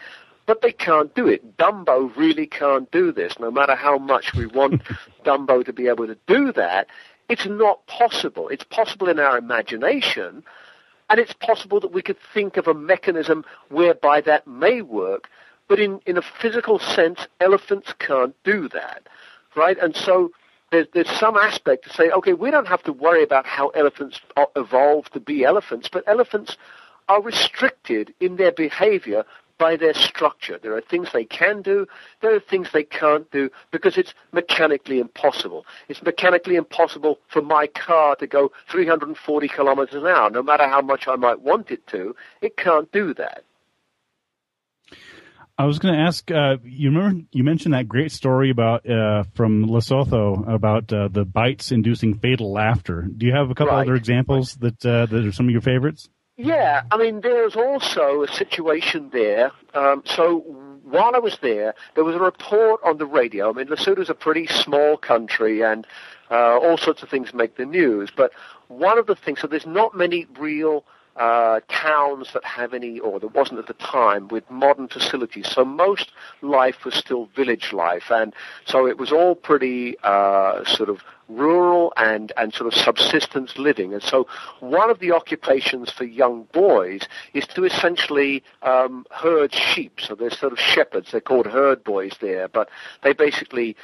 but 0.45 0.61
they 0.61 0.71
can't 0.71 1.13
do 1.15 1.27
it. 1.27 1.57
Dumbo 1.57 2.15
really 2.15 2.47
can't 2.47 2.89
do 2.91 3.11
this. 3.11 3.39
No 3.39 3.51
matter 3.51 3.75
how 3.75 3.97
much 3.97 4.33
we 4.33 4.45
want 4.45 4.81
Dumbo 5.25 5.65
to 5.65 5.73
be 5.73 5.87
able 5.87 6.07
to 6.07 6.17
do 6.27 6.51
that, 6.53 6.87
it's 7.29 7.45
not 7.45 7.85
possible. 7.87 8.49
It's 8.49 8.65
possible 8.65 9.09
in 9.09 9.19
our 9.19 9.37
imagination, 9.37 10.43
and 11.09 11.19
it's 11.19 11.33
possible 11.33 11.79
that 11.79 11.93
we 11.93 12.01
could 12.01 12.17
think 12.33 12.57
of 12.57 12.67
a 12.67 12.73
mechanism 12.73 13.45
whereby 13.69 14.21
that 14.21 14.47
may 14.47 14.81
work, 14.81 15.29
but 15.73 15.79
in, 15.79 15.99
in 16.05 16.19
a 16.19 16.21
physical 16.21 16.77
sense, 16.77 17.25
elephants 17.39 17.95
can't 17.97 18.35
do 18.43 18.69
that, 18.69 19.07
right? 19.55 19.75
And 19.81 19.95
so 19.95 20.29
there's, 20.69 20.85
there's 20.93 21.09
some 21.09 21.35
aspect 21.35 21.85
to 21.85 21.89
say, 21.89 22.11
okay, 22.11 22.33
we 22.33 22.51
don't 22.51 22.67
have 22.67 22.83
to 22.83 22.93
worry 22.93 23.23
about 23.23 23.47
how 23.47 23.69
elephants 23.69 24.21
evolved 24.55 25.13
to 25.13 25.19
be 25.19 25.43
elephants, 25.43 25.89
but 25.91 26.03
elephants 26.05 26.57
are 27.09 27.23
restricted 27.23 28.13
in 28.19 28.35
their 28.35 28.51
behavior 28.51 29.25
by 29.57 29.75
their 29.75 29.95
structure. 29.95 30.59
There 30.61 30.77
are 30.77 30.81
things 30.81 31.07
they 31.11 31.25
can 31.25 31.63
do, 31.63 31.87
there 32.21 32.35
are 32.35 32.39
things 32.39 32.67
they 32.71 32.83
can't 32.83 33.31
do 33.31 33.49
because 33.71 33.97
it's 33.97 34.13
mechanically 34.31 34.99
impossible. 34.99 35.65
It's 35.89 36.03
mechanically 36.03 36.55
impossible 36.55 37.17
for 37.29 37.41
my 37.41 37.65
car 37.65 38.15
to 38.17 38.27
go 38.27 38.51
340 38.69 39.47
kilometers 39.47 39.95
an 39.95 40.05
hour. 40.05 40.29
No 40.29 40.43
matter 40.43 40.67
how 40.67 40.81
much 40.81 41.07
I 41.07 41.15
might 41.15 41.41
want 41.41 41.71
it 41.71 41.87
to, 41.87 42.15
it 42.43 42.57
can't 42.57 42.91
do 42.91 43.15
that. 43.15 43.43
I 45.57 45.65
was 45.65 45.77
going 45.79 45.93
to 45.93 45.99
ask. 45.99 46.31
Uh, 46.31 46.57
you 46.63 46.89
remember 46.89 47.21
you 47.31 47.43
mentioned 47.43 47.73
that 47.75 47.87
great 47.87 48.11
story 48.11 48.49
about 48.49 48.89
uh, 48.89 49.23
from 49.35 49.65
Lesotho 49.65 50.51
about 50.51 50.91
uh, 50.91 51.09
the 51.09 51.25
bites 51.25 51.71
inducing 51.71 52.17
fatal 52.17 52.51
laughter. 52.51 53.03
Do 53.03 53.25
you 53.27 53.33
have 53.33 53.51
a 53.51 53.55
couple 53.55 53.73
Right. 53.73 53.83
other 53.83 53.95
examples 53.95 54.55
that 54.55 54.83
uh, 54.85 55.05
that 55.05 55.25
are 55.25 55.31
some 55.31 55.45
of 55.45 55.51
your 55.51 55.61
favorites? 55.61 56.09
Yeah, 56.37 56.81
I 56.91 56.97
mean, 56.97 57.21
there's 57.21 57.55
also 57.55 58.23
a 58.23 58.27
situation 58.27 59.11
there. 59.13 59.51
Um, 59.75 60.01
so 60.05 60.39
while 60.83 61.15
I 61.15 61.19
was 61.19 61.37
there, 61.43 61.75
there 61.93 62.03
was 62.03 62.15
a 62.15 62.19
report 62.19 62.81
on 62.83 62.97
the 62.97 63.05
radio. 63.05 63.51
I 63.51 63.53
mean, 63.53 63.67
Lesotho's 63.67 64.09
a 64.09 64.15
pretty 64.15 64.47
small 64.47 64.97
country, 64.97 65.61
and 65.61 65.85
uh, 66.31 66.57
all 66.57 66.77
sorts 66.77 67.03
of 67.03 67.09
things 67.09 67.31
make 67.35 67.55
the 67.57 67.65
news. 67.67 68.09
But 68.15 68.31
one 68.67 68.97
of 68.97 69.05
the 69.05 69.15
things, 69.15 69.41
so 69.41 69.47
there's 69.47 69.67
not 69.67 69.95
many 69.95 70.25
real 70.39 70.83
uh, 71.15 71.59
towns 71.67 72.33
that 72.33 72.43
have 72.43 72.73
any, 72.73 72.99
or 72.99 73.19
there 73.19 73.29
wasn't 73.29 73.59
at 73.59 73.67
the 73.67 73.73
time, 73.73 74.27
with 74.29 74.49
modern 74.49 74.87
facilities. 74.87 75.47
So 75.49 75.63
most 75.63 76.11
life 76.41 76.85
was 76.85 76.95
still 76.95 77.25
village 77.35 77.71
life, 77.73 78.09
and 78.09 78.33
so 78.65 78.87
it 78.87 78.97
was 78.97 79.11
all 79.11 79.35
pretty 79.35 79.95
uh, 80.03 80.63
sort 80.65 80.89
of 80.89 81.03
rural 81.29 81.93
and, 81.97 82.31
and 82.37 82.53
sort 82.53 82.67
of 82.67 82.79
subsistence 82.79 83.57
living. 83.57 83.93
And 83.93 84.03
so 84.03 84.27
one 84.59 84.89
of 84.89 84.99
the 84.99 85.11
occupations 85.11 85.91
for 85.91 86.03
young 86.03 86.43
boys 86.51 87.07
is 87.33 87.47
to 87.47 87.63
essentially 87.63 88.43
um, 88.61 89.05
herd 89.11 89.53
sheep. 89.53 89.99
So 90.01 90.15
they're 90.15 90.29
sort 90.29 90.51
of 90.51 90.59
shepherds. 90.59 91.11
They're 91.11 91.21
called 91.21 91.47
herd 91.47 91.83
boys 91.83 92.13
there, 92.19 92.47
but 92.47 92.69
they 93.03 93.13
basically 93.13 93.75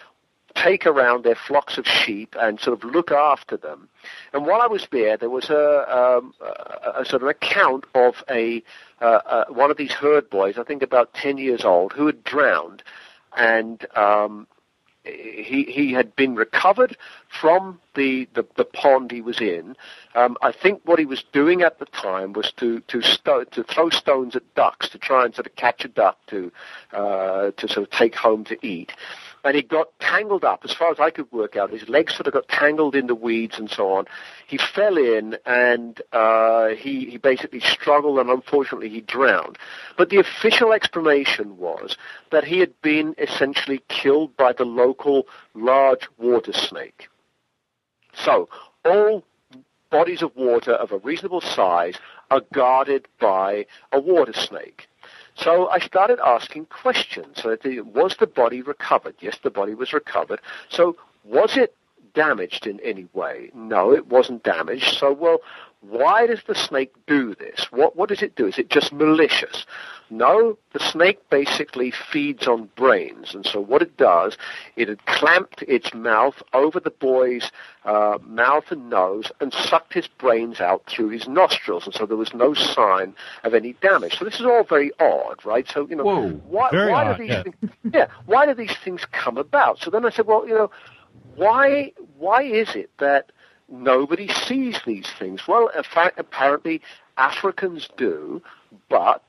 take 0.63 0.85
around 0.85 1.23
their 1.23 1.35
flocks 1.35 1.77
of 1.77 1.85
sheep 1.85 2.35
and 2.39 2.59
sort 2.59 2.77
of 2.77 2.89
look 2.89 3.11
after 3.11 3.57
them. 3.57 3.89
And 4.33 4.45
while 4.45 4.61
I 4.61 4.67
was 4.67 4.87
there, 4.91 5.17
there 5.17 5.29
was 5.29 5.49
a, 5.49 5.97
um, 5.97 6.33
a, 6.41 7.01
a 7.01 7.05
sort 7.05 7.21
of 7.21 7.27
account 7.27 7.85
of 7.95 8.23
a 8.29 8.63
uh, 9.01 9.05
uh, 9.05 9.45
one 9.49 9.71
of 9.71 9.77
these 9.77 9.93
herd 9.93 10.29
boys, 10.29 10.57
I 10.57 10.63
think 10.63 10.83
about 10.83 11.13
ten 11.13 11.37
years 11.37 11.63
old, 11.63 11.93
who 11.93 12.05
had 12.05 12.23
drowned, 12.23 12.83
and 13.35 13.85
um, 13.95 14.47
he 15.03 15.63
he 15.69 15.93
had 15.93 16.15
been 16.15 16.35
recovered 16.35 16.97
from 17.29 17.79
the, 17.95 18.27
the, 18.33 18.45
the 18.55 18.65
pond 18.65 19.11
he 19.11 19.21
was 19.21 19.39
in. 19.39 19.75
Um, 20.15 20.37
I 20.41 20.51
think 20.51 20.81
what 20.85 20.99
he 20.99 21.05
was 21.05 21.23
doing 21.31 21.61
at 21.61 21.79
the 21.79 21.85
time 21.85 22.33
was 22.33 22.51
to 22.57 22.81
to 22.81 23.01
sto- 23.01 23.45
to 23.45 23.63
throw 23.63 23.89
stones 23.89 24.35
at 24.35 24.53
ducks 24.55 24.89
to 24.89 24.97
try 24.97 25.25
and 25.25 25.33
sort 25.33 25.47
of 25.47 25.55
catch 25.55 25.85
a 25.85 25.87
duck 25.87 26.17
to 26.27 26.51
uh, 26.91 27.51
to 27.51 27.67
sort 27.67 27.87
of 27.87 27.89
take 27.91 28.15
home 28.15 28.43
to 28.45 28.57
eat. 28.65 28.91
And 29.43 29.55
he 29.55 29.61
got 29.61 29.97
tangled 29.99 30.43
up, 30.43 30.65
as 30.65 30.73
far 30.73 30.91
as 30.91 30.99
I 30.99 31.11
could 31.11 31.31
work 31.31 31.55
out. 31.55 31.71
His 31.71 31.87
legs 31.87 32.13
sort 32.13 32.27
of 32.27 32.33
got 32.33 32.47
tangled 32.49 32.95
in 32.95 33.07
the 33.07 33.15
weeds 33.15 33.57
and 33.57 33.69
so 33.69 33.93
on. 33.93 34.05
He 34.47 34.57
fell 34.57 34.97
in 34.97 35.37
and 35.45 36.01
uh, 36.11 36.69
he, 36.69 37.09
he 37.09 37.17
basically 37.17 37.61
struggled 37.61 38.19
and 38.19 38.29
unfortunately 38.29 38.89
he 38.89 39.01
drowned. 39.01 39.57
But 39.97 40.09
the 40.09 40.17
official 40.17 40.73
explanation 40.73 41.57
was 41.57 41.97
that 42.31 42.43
he 42.43 42.59
had 42.59 42.73
been 42.81 43.15
essentially 43.17 43.81
killed 43.87 44.35
by 44.35 44.51
the 44.51 44.65
local 44.65 45.27
large 45.53 46.07
water 46.17 46.53
snake. 46.53 47.07
So, 48.13 48.49
all 48.83 49.23
bodies 49.89 50.21
of 50.21 50.35
water 50.35 50.73
of 50.73 50.91
a 50.91 50.97
reasonable 50.97 51.41
size 51.41 51.95
are 52.29 52.41
guarded 52.53 53.07
by 53.19 53.65
a 53.91 53.99
water 53.99 54.33
snake. 54.33 54.88
So 55.41 55.69
I 55.69 55.79
started 55.79 56.19
asking 56.19 56.65
questions. 56.65 57.41
So 57.41 57.55
the, 57.61 57.81
was 57.81 58.17
the 58.19 58.27
body 58.27 58.61
recovered? 58.61 59.15
Yes, 59.19 59.37
the 59.43 59.49
body 59.49 59.73
was 59.73 59.93
recovered. 59.93 60.41
So 60.69 60.97
was 61.23 61.55
it 61.57 61.75
damaged 62.13 62.67
in 62.67 62.79
any 62.81 63.07
way? 63.13 63.51
No, 63.53 63.93
it 63.93 64.07
wasn't 64.07 64.43
damaged. 64.43 64.97
So, 64.97 65.13
well, 65.13 65.39
why 65.81 66.27
does 66.27 66.41
the 66.45 66.55
snake 66.55 66.93
do 67.07 67.33
this? 67.35 67.67
What, 67.71 67.95
what 67.95 68.09
does 68.09 68.21
it 68.21 68.35
do? 68.35 68.47
Is 68.47 68.57
it 68.57 68.69
just 68.69 68.91
malicious? 68.91 69.65
No, 70.09 70.57
the 70.73 70.79
snake 70.79 71.29
basically 71.29 71.91
feeds 71.91 72.47
on 72.47 72.69
brains. 72.75 73.33
And 73.33 73.45
so 73.45 73.61
what 73.61 73.81
it 73.81 73.95
does, 73.95 74.37
it 74.75 74.89
had 74.89 75.05
clamped 75.05 75.61
its 75.63 75.93
mouth 75.93 76.41
over 76.53 76.79
the 76.79 76.89
boy's 76.89 77.51
uh, 77.85 78.17
mouth 78.25 78.65
and 78.71 78.89
nose 78.89 79.31
and 79.39 79.53
sucked 79.53 79.93
his 79.93 80.07
brains 80.07 80.59
out 80.59 80.85
through 80.87 81.09
his 81.09 81.27
nostrils. 81.27 81.85
And 81.85 81.93
so 81.93 82.05
there 82.05 82.17
was 82.17 82.33
no 82.33 82.53
sign 82.53 83.15
of 83.43 83.53
any 83.53 83.73
damage. 83.73 84.17
So 84.17 84.25
this 84.25 84.39
is 84.39 84.45
all 84.45 84.63
very 84.63 84.91
odd, 84.99 85.45
right? 85.45 85.67
So, 85.69 85.87
you 85.87 85.95
know, 85.95 86.03
Whoa, 86.03 86.29
why, 86.47 86.69
why 86.71 87.05
odd, 87.05 87.17
do 87.17 87.23
these 87.23 87.31
yeah. 87.31 87.43
things, 87.43 87.71
yeah, 87.93 88.07
why 88.25 88.45
do 88.47 88.53
these 88.53 88.75
things 88.83 89.05
come 89.11 89.37
about? 89.37 89.79
So 89.79 89.91
then 89.91 90.05
I 90.05 90.09
said, 90.09 90.25
well, 90.25 90.45
you 90.45 90.55
know, 90.55 90.71
why, 91.35 91.93
why 92.17 92.43
is 92.43 92.75
it 92.75 92.89
that 92.97 93.31
nobody 93.71 94.27
sees 94.27 94.79
these 94.85 95.07
things? 95.17 95.47
Well, 95.47 95.69
fact, 95.83 96.19
apparently 96.19 96.81
Africans 97.17 97.89
do, 97.97 98.41
but 98.89 99.23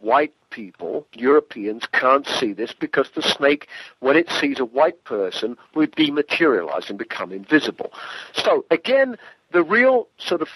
white 0.00 0.34
people, 0.50 1.06
Europeans, 1.14 1.86
can't 1.92 2.26
see 2.26 2.52
this 2.52 2.72
because 2.72 3.10
the 3.14 3.22
snake, 3.22 3.68
when 4.00 4.16
it 4.16 4.30
sees 4.30 4.60
a 4.60 4.64
white 4.64 5.02
person, 5.04 5.56
will 5.74 5.86
dematerialize 5.88 6.88
and 6.88 6.98
become 6.98 7.32
invisible. 7.32 7.92
So 8.32 8.64
again, 8.70 9.16
the 9.52 9.62
real 9.62 10.08
sort 10.18 10.42
of 10.42 10.48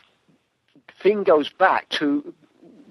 thing 1.03 1.25
goes 1.25 1.51
back 1.51 1.89
to 1.91 2.35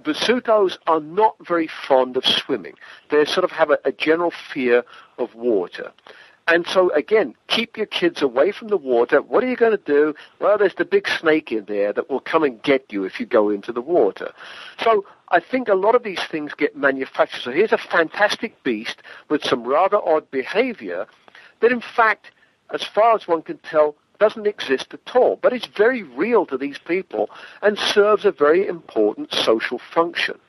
Basutos 0.03 0.77
are 0.85 0.99
not 0.99 1.35
very 1.45 1.67
fond 1.67 2.15
of 2.15 2.25
swimming. 2.25 2.75
They 3.09 3.25
sort 3.25 3.43
of 3.43 3.51
have 3.51 3.71
a, 3.71 3.79
a 3.85 3.91
general 3.91 4.31
fear 4.53 4.83
of 5.17 5.33
water. 5.33 5.91
And 6.47 6.67
so 6.67 6.91
again, 6.93 7.33
keep 7.47 7.75
your 7.75 7.87
kids 7.87 8.21
away 8.21 8.51
from 8.51 8.67
the 8.67 8.77
water. 8.77 9.21
What 9.21 9.43
are 9.43 9.47
you 9.47 9.55
going 9.55 9.77
to 9.77 9.83
do? 9.83 10.13
Well, 10.39 10.57
there's 10.59 10.75
the 10.75 10.85
big 10.85 11.07
snake 11.07 11.51
in 11.51 11.65
there 11.65 11.91
that 11.93 12.09
will 12.09 12.19
come 12.19 12.43
and 12.43 12.61
get 12.61 12.85
you 12.91 13.03
if 13.03 13.19
you 13.19 13.25
go 13.25 13.49
into 13.49 13.71
the 13.71 13.81
water. 13.81 14.31
So 14.83 15.05
I 15.29 15.39
think 15.39 15.67
a 15.67 15.73
lot 15.73 15.95
of 15.95 16.03
these 16.03 16.23
things 16.29 16.53
get 16.53 16.77
manufactured. 16.77 17.41
So 17.41 17.51
here's 17.51 17.71
a 17.71 17.79
fantastic 17.79 18.61
beast 18.63 19.01
with 19.27 19.43
some 19.43 19.63
rather 19.63 19.97
odd 19.97 20.29
behavior 20.29 21.07
that 21.61 21.71
in 21.71 21.81
fact, 21.81 22.31
as 22.71 22.83
far 22.83 23.15
as 23.15 23.27
one 23.27 23.41
can 23.41 23.57
tell, 23.59 23.95
doesn't 24.19 24.45
exist 24.45 24.93
at 24.93 25.15
all. 25.15 25.37
But 25.41 25.53
it's 25.53 25.65
very 25.65 26.03
real 26.03 26.45
to 26.45 26.57
these 26.57 26.77
people 26.77 27.29
and 27.63 27.77
serves 27.77 28.23
a 28.23 28.31
very 28.31 28.67
important 28.67 29.33
social 29.33 29.79
function. 29.79 30.39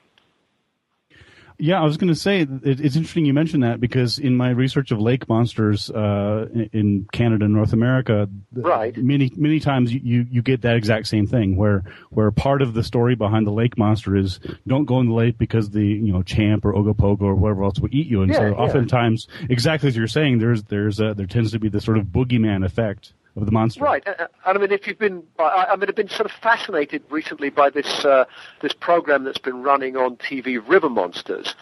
Yeah, 1.59 1.81
I 1.81 1.85
was 1.85 1.97
going 1.97 2.09
to 2.09 2.15
say 2.15 2.41
it, 2.43 2.49
it's 2.63 2.97
interesting 2.97 3.25
you 3.25 3.33
mentioned 3.33 3.63
that 3.63 3.81
because 3.81 4.19
in 4.19 4.37
my 4.37 4.51
research 4.51 4.91
of 4.91 5.01
lake 5.01 5.29
monsters 5.29 5.91
uh, 5.91 6.47
in 6.73 7.07
Canada 7.13 7.47
and 7.47 7.55
North 7.55 7.73
America, 7.73 8.29
right. 8.53 8.97
many 8.97 9.33
many 9.37 9.59
times 9.59 9.93
you, 9.93 10.27
you 10.31 10.43
get 10.43 10.63
that 10.63 10.77
exact 10.77 11.07
same 11.07 11.27
thing 11.27 11.57
where 11.57 11.85
where 12.11 12.31
part 12.31 12.61
of 12.61 12.75
the 12.75 12.83
story 12.83 13.15
behind 13.15 13.47
the 13.47 13.53
lake 13.53 13.79
monster 13.79 14.17
is 14.17 14.39
don't 14.67 14.85
go 14.85 15.01
in 15.01 15.07
the 15.07 15.15
lake 15.15 15.39
because 15.39 15.71
the 15.71 15.85
you 15.85 16.13
know 16.13 16.23
champ 16.23 16.65
or 16.65 16.75
ogopogo 16.75 17.23
or 17.23 17.35
whatever 17.35 17.65
else 17.65 17.81
will 17.81 17.89
eat 17.93 18.07
you, 18.07 18.23
and 18.23 18.33
Yeah, 18.33 18.39
so 18.39 18.47
yeah. 18.49 18.53
oftentimes 18.55 19.27
exactly 19.49 19.89
as 19.89 19.97
you're 19.97 20.07
saying, 20.07 20.39
there's 20.39 20.65
there's 20.65 21.01
a, 21.01 21.15
there 21.15 21.27
tends 21.27 21.53
to 21.53 21.59
be 21.59 21.69
this 21.69 21.85
sort 21.85 21.97
of 21.97 22.07
boogeyman 22.07 22.65
effect 22.65 23.15
of 23.37 23.47
the 23.47 23.53
monster. 23.53 23.85
Right, 23.85 24.07
uh, 24.07 24.15
uh, 24.19 24.27
and 24.47 24.59
I 24.59 24.61
mean, 24.61 24.73
if 24.73 24.87
you've 24.87 24.99
been, 24.99 25.23
I, 25.39 25.77
mean, 25.77 25.89
I've 25.89 25.95
been 25.95 26.09
sort 26.09 26.27
of 26.27 26.33
fascinated 26.33 27.03
recently 27.11 27.51
by 27.51 27.71
this 27.71 28.05
uh, 28.05 28.25
this 28.61 28.73
program 28.73 29.25
that's 29.25 29.39
been 29.39 29.63
running 29.63 29.97
on 29.97 30.17
TV, 30.17 30.61
River 30.67 30.89
Monsters, 30.89 31.55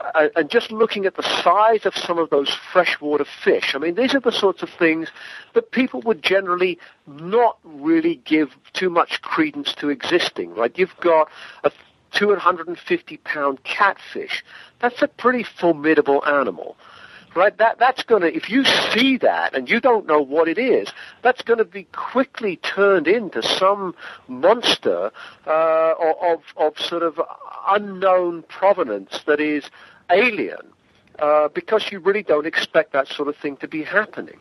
uh, 0.00 0.28
and 0.36 0.50
just 0.50 0.72
looking 0.72 1.06
at 1.06 1.16
the 1.16 1.22
size 1.22 1.86
of 1.86 1.96
some 1.96 2.18
of 2.18 2.30
those 2.30 2.50
freshwater 2.72 3.24
fish. 3.24 3.74
I 3.74 3.78
mean, 3.78 3.94
these 3.94 4.14
are 4.14 4.20
the 4.20 4.32
sorts 4.32 4.62
of 4.62 4.70
things 4.70 5.08
that 5.54 5.70
people 5.70 6.00
would 6.02 6.22
generally 6.22 6.78
not 7.06 7.58
really 7.62 8.16
give 8.24 8.56
too 8.72 8.90
much 8.90 9.22
credence 9.22 9.74
to 9.74 9.90
existing. 9.90 10.54
Right, 10.54 10.76
you've 10.76 10.96
got 11.00 11.28
a 11.62 11.70
250 12.12 13.16
pound 13.18 13.62
catfish. 13.64 14.44
That's 14.80 15.00
a 15.02 15.08
pretty 15.08 15.44
formidable 15.44 16.24
animal 16.26 16.76
right? 17.34 17.56
That 17.58 17.78
that's 17.78 18.02
going 18.02 18.22
to 18.22 18.34
if 18.34 18.50
you 18.50 18.64
see 18.64 19.18
that 19.18 19.54
and 19.54 19.68
you 19.68 19.80
don't 19.80 20.06
know 20.06 20.20
what 20.20 20.48
it 20.48 20.58
is, 20.58 20.88
that's 21.22 21.42
going 21.42 21.58
to 21.58 21.64
be 21.64 21.84
quickly 21.84 22.56
turned 22.56 23.08
into 23.08 23.42
some 23.42 23.94
monster 24.28 25.10
uh, 25.46 25.94
of 26.22 26.42
of 26.56 26.78
sort 26.78 27.02
of 27.02 27.20
unknown 27.68 28.42
provenance 28.42 29.20
that 29.26 29.40
is 29.40 29.64
alien, 30.10 30.72
uh, 31.18 31.48
because 31.48 31.90
you 31.90 31.98
really 31.98 32.22
don't 32.22 32.46
expect 32.46 32.92
that 32.92 33.08
sort 33.08 33.28
of 33.28 33.36
thing 33.36 33.56
to 33.58 33.68
be 33.68 33.82
happening. 33.82 34.38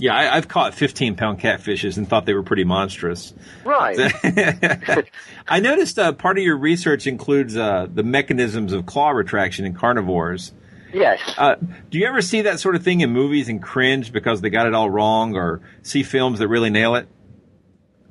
Yeah, 0.00 0.14
I, 0.14 0.36
I've 0.36 0.48
caught 0.48 0.74
15 0.74 1.16
pound 1.16 1.40
catfishes 1.40 1.98
and 1.98 2.08
thought 2.08 2.24
they 2.24 2.32
were 2.32 2.42
pretty 2.42 2.64
monstrous. 2.64 3.34
Right. 3.64 3.98
I 5.48 5.60
noticed 5.60 5.98
uh, 5.98 6.12
part 6.12 6.38
of 6.38 6.44
your 6.44 6.56
research 6.56 7.06
includes 7.06 7.54
uh, 7.54 7.86
the 7.92 8.02
mechanisms 8.02 8.72
of 8.72 8.86
claw 8.86 9.10
retraction 9.10 9.66
in 9.66 9.74
carnivores. 9.74 10.52
Yes. 10.92 11.20
Uh, 11.36 11.56
do 11.90 11.98
you 11.98 12.06
ever 12.06 12.22
see 12.22 12.42
that 12.42 12.60
sort 12.60 12.74
of 12.74 12.82
thing 12.82 13.00
in 13.00 13.10
movies 13.10 13.48
and 13.48 13.62
cringe 13.62 14.12
because 14.12 14.40
they 14.40 14.50
got 14.50 14.66
it 14.66 14.74
all 14.74 14.90
wrong, 14.90 15.36
or 15.36 15.60
see 15.82 16.02
films 16.02 16.38
that 16.38 16.48
really 16.48 16.70
nail 16.70 16.94
it? 16.96 17.08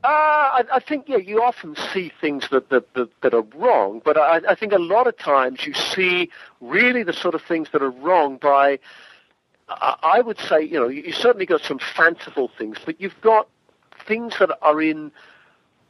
Uh, 0.03 0.07
I, 0.07 0.63
I 0.75 0.79
think 0.79 1.09
yeah, 1.09 1.17
you 1.17 1.43
often 1.43 1.75
see 1.93 2.11
things 2.21 2.47
that 2.51 2.69
that, 2.69 2.93
that, 2.93 3.09
that 3.21 3.33
are 3.33 3.45
wrong, 3.55 4.01
but 4.03 4.17
I, 4.17 4.41
I 4.49 4.55
think 4.55 4.71
a 4.71 4.79
lot 4.79 5.07
of 5.07 5.17
times 5.17 5.65
you 5.65 5.73
see 5.73 6.29
really 6.61 7.03
the 7.03 7.13
sort 7.13 7.35
of 7.35 7.41
things 7.41 7.67
that 7.73 7.81
are 7.81 7.91
wrong 7.91 8.37
by. 8.37 8.79
I 9.67 9.95
I 10.01 10.21
would 10.21 10.39
say 10.39 10.61
you 10.61 10.79
know 10.79 10.87
you, 10.87 11.03
you 11.03 11.11
certainly 11.11 11.45
got 11.45 11.61
some 11.61 11.79
fanciful 11.79 12.49
things, 12.57 12.77
but 12.85 13.01
you've 13.01 13.19
got 13.21 13.49
things 14.07 14.35
that 14.39 14.57
are 14.61 14.81
in 14.81 15.11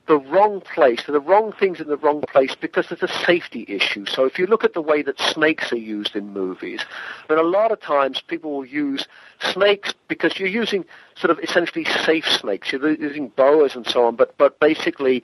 the 0.10 0.18
wrong 0.18 0.60
place, 0.60 1.04
the 1.06 1.20
wrong 1.20 1.52
things 1.52 1.80
in 1.80 1.88
the 1.88 1.96
wrong 1.96 2.22
place 2.22 2.56
because 2.56 2.88
there's 2.90 3.04
a 3.04 3.26
safety 3.26 3.64
issue. 3.68 4.08
So 4.08 4.26
if 4.26 4.40
you 4.40 4.48
look 4.48 4.64
at 4.64 4.74
the 4.74 4.82
way 4.82 5.04
that 5.04 5.20
snakes 5.20 5.72
are 5.72 5.78
used 5.78 6.16
in 6.16 6.34
movies, 6.34 6.82
then 7.28 7.38
a 7.38 7.44
lot 7.44 7.72
of 7.72 7.80
times 7.80 8.20
people 8.20 8.52
will 8.52 8.66
use 8.66 9.08
snakes 9.40 9.94
because 10.08 10.40
you're 10.40 10.50
using 10.50 10.84
sort 11.16 11.30
of 11.30 11.40
essentially 11.44 11.86
safe 11.86 12.28
snakes. 12.28 12.72
You're 12.72 12.90
using 12.94 13.28
boas 13.28 13.76
and 13.76 13.86
so 13.86 14.08
on, 14.08 14.16
but 14.16 14.36
but 14.40 14.60
basically 14.60 15.24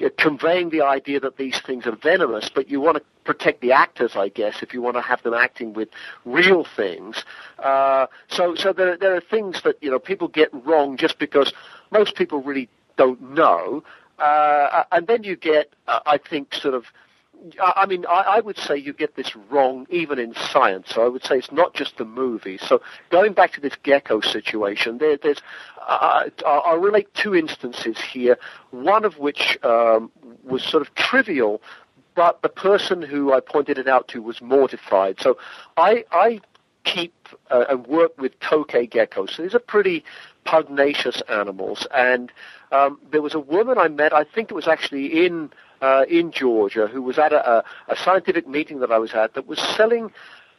uh, 0.00 0.08
conveying 0.16 0.70
the 0.70 0.82
idea 0.82 1.18
that 1.18 1.36
these 1.36 1.60
things 1.60 1.84
are 1.84 1.96
venomous, 1.96 2.48
but 2.48 2.70
you 2.70 2.80
want 2.80 2.98
to 2.98 3.02
protect 3.24 3.60
the 3.60 3.72
actors, 3.72 4.14
I 4.14 4.28
guess, 4.28 4.62
if 4.62 4.72
you 4.72 4.82
want 4.82 4.94
to 4.94 5.02
have 5.02 5.20
them 5.24 5.34
acting 5.34 5.72
with 5.72 5.88
real 6.24 6.64
things. 6.64 7.24
Uh, 7.58 8.06
so, 8.28 8.54
so 8.54 8.72
there, 8.72 8.96
there 8.96 9.16
are 9.16 9.20
things 9.20 9.62
that 9.62 9.82
you 9.82 9.90
know 9.90 9.98
people 9.98 10.28
get 10.28 10.50
wrong 10.64 10.96
just 10.96 11.18
because 11.18 11.52
most 11.90 12.14
people 12.14 12.40
really 12.40 12.68
don't 12.96 13.34
know, 13.34 13.82
uh, 14.18 14.84
and 14.92 15.06
then 15.06 15.22
you 15.22 15.36
get, 15.36 15.72
uh, 15.88 16.00
I 16.06 16.18
think, 16.18 16.54
sort 16.54 16.74
of. 16.74 16.86
I 17.60 17.86
mean, 17.86 18.06
I, 18.08 18.36
I 18.36 18.40
would 18.40 18.56
say 18.56 18.76
you 18.76 18.92
get 18.92 19.16
this 19.16 19.34
wrong 19.34 19.88
even 19.90 20.20
in 20.20 20.32
science. 20.32 20.90
So 20.90 21.04
I 21.04 21.08
would 21.08 21.24
say 21.24 21.38
it's 21.38 21.50
not 21.50 21.74
just 21.74 21.96
the 21.96 22.04
movies. 22.04 22.60
So 22.64 22.80
going 23.10 23.32
back 23.32 23.52
to 23.54 23.60
this 23.60 23.74
gecko 23.82 24.20
situation, 24.20 24.98
there, 24.98 25.16
there's 25.16 25.42
uh, 25.80 26.30
I'll 26.46 26.62
I'll 26.64 26.78
relate 26.78 27.12
two 27.14 27.34
instances 27.34 27.98
here. 27.98 28.38
One 28.70 29.04
of 29.04 29.18
which 29.18 29.58
um, 29.64 30.12
was 30.44 30.62
sort 30.62 30.82
of 30.82 30.94
trivial, 30.94 31.60
but 32.14 32.42
the 32.42 32.48
person 32.48 33.02
who 33.02 33.32
I 33.32 33.40
pointed 33.40 33.78
it 33.78 33.88
out 33.88 34.08
to 34.08 34.22
was 34.22 34.40
mortified. 34.40 35.20
So 35.20 35.38
I, 35.76 36.04
I 36.12 36.40
keep 36.84 37.28
uh, 37.50 37.64
and 37.68 37.86
work 37.86 38.20
with 38.20 38.38
tokay 38.40 38.90
geckos. 38.90 39.30
So 39.30 39.42
these 39.42 39.54
are 39.54 39.60
pretty 39.60 40.04
pugnacious 40.44 41.22
animals. 41.28 41.86
And 41.92 42.32
um, 42.70 42.98
there 43.10 43.22
was 43.22 43.34
a 43.34 43.40
woman 43.40 43.78
I 43.78 43.88
met, 43.88 44.12
I 44.12 44.24
think 44.24 44.50
it 44.50 44.54
was 44.54 44.68
actually 44.68 45.26
in 45.26 45.50
uh, 45.80 46.04
in 46.08 46.30
Georgia, 46.30 46.86
who 46.86 47.02
was 47.02 47.18
at 47.18 47.32
a, 47.32 47.64
a, 47.88 47.96
scientific 47.96 48.46
meeting 48.46 48.78
that 48.78 48.92
I 48.92 48.98
was 48.98 49.14
at 49.14 49.34
that 49.34 49.48
was 49.48 49.58
selling 49.58 50.12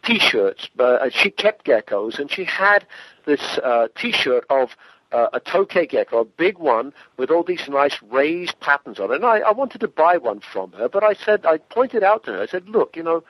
T-shirts. 0.03 0.69
Uh, 0.77 1.09
she 1.09 1.31
kept 1.31 1.65
geckos, 1.65 2.19
and 2.19 2.29
she 2.29 2.43
had 2.43 2.85
this 3.25 3.57
uh, 3.63 3.87
T-shirt 3.95 4.45
of 4.49 4.75
uh, 5.13 5.27
a 5.31 5.39
tokay 5.39 5.87
gecko, 5.87 6.19
a 6.19 6.25
big 6.25 6.57
one 6.57 6.91
with 7.17 7.29
all 7.29 7.43
these 7.43 7.69
nice 7.69 7.97
raised 8.09 8.59
patterns 8.59 8.99
on 8.99 9.11
it. 9.11 9.15
And 9.15 9.25
I, 9.25 9.39
I 9.39 9.51
wanted 9.51 9.79
to 9.81 9.87
buy 9.87 10.17
one 10.17 10.41
from 10.41 10.73
her, 10.73 10.89
but 10.89 11.03
I 11.03 11.13
said, 11.13 11.45
I 11.45 11.57
pointed 11.57 12.03
out 12.03 12.25
to 12.25 12.33
her, 12.33 12.41
I 12.41 12.47
said, 12.47 12.67
look, 12.67 12.97
you 12.97 13.03
know, 13.03 13.23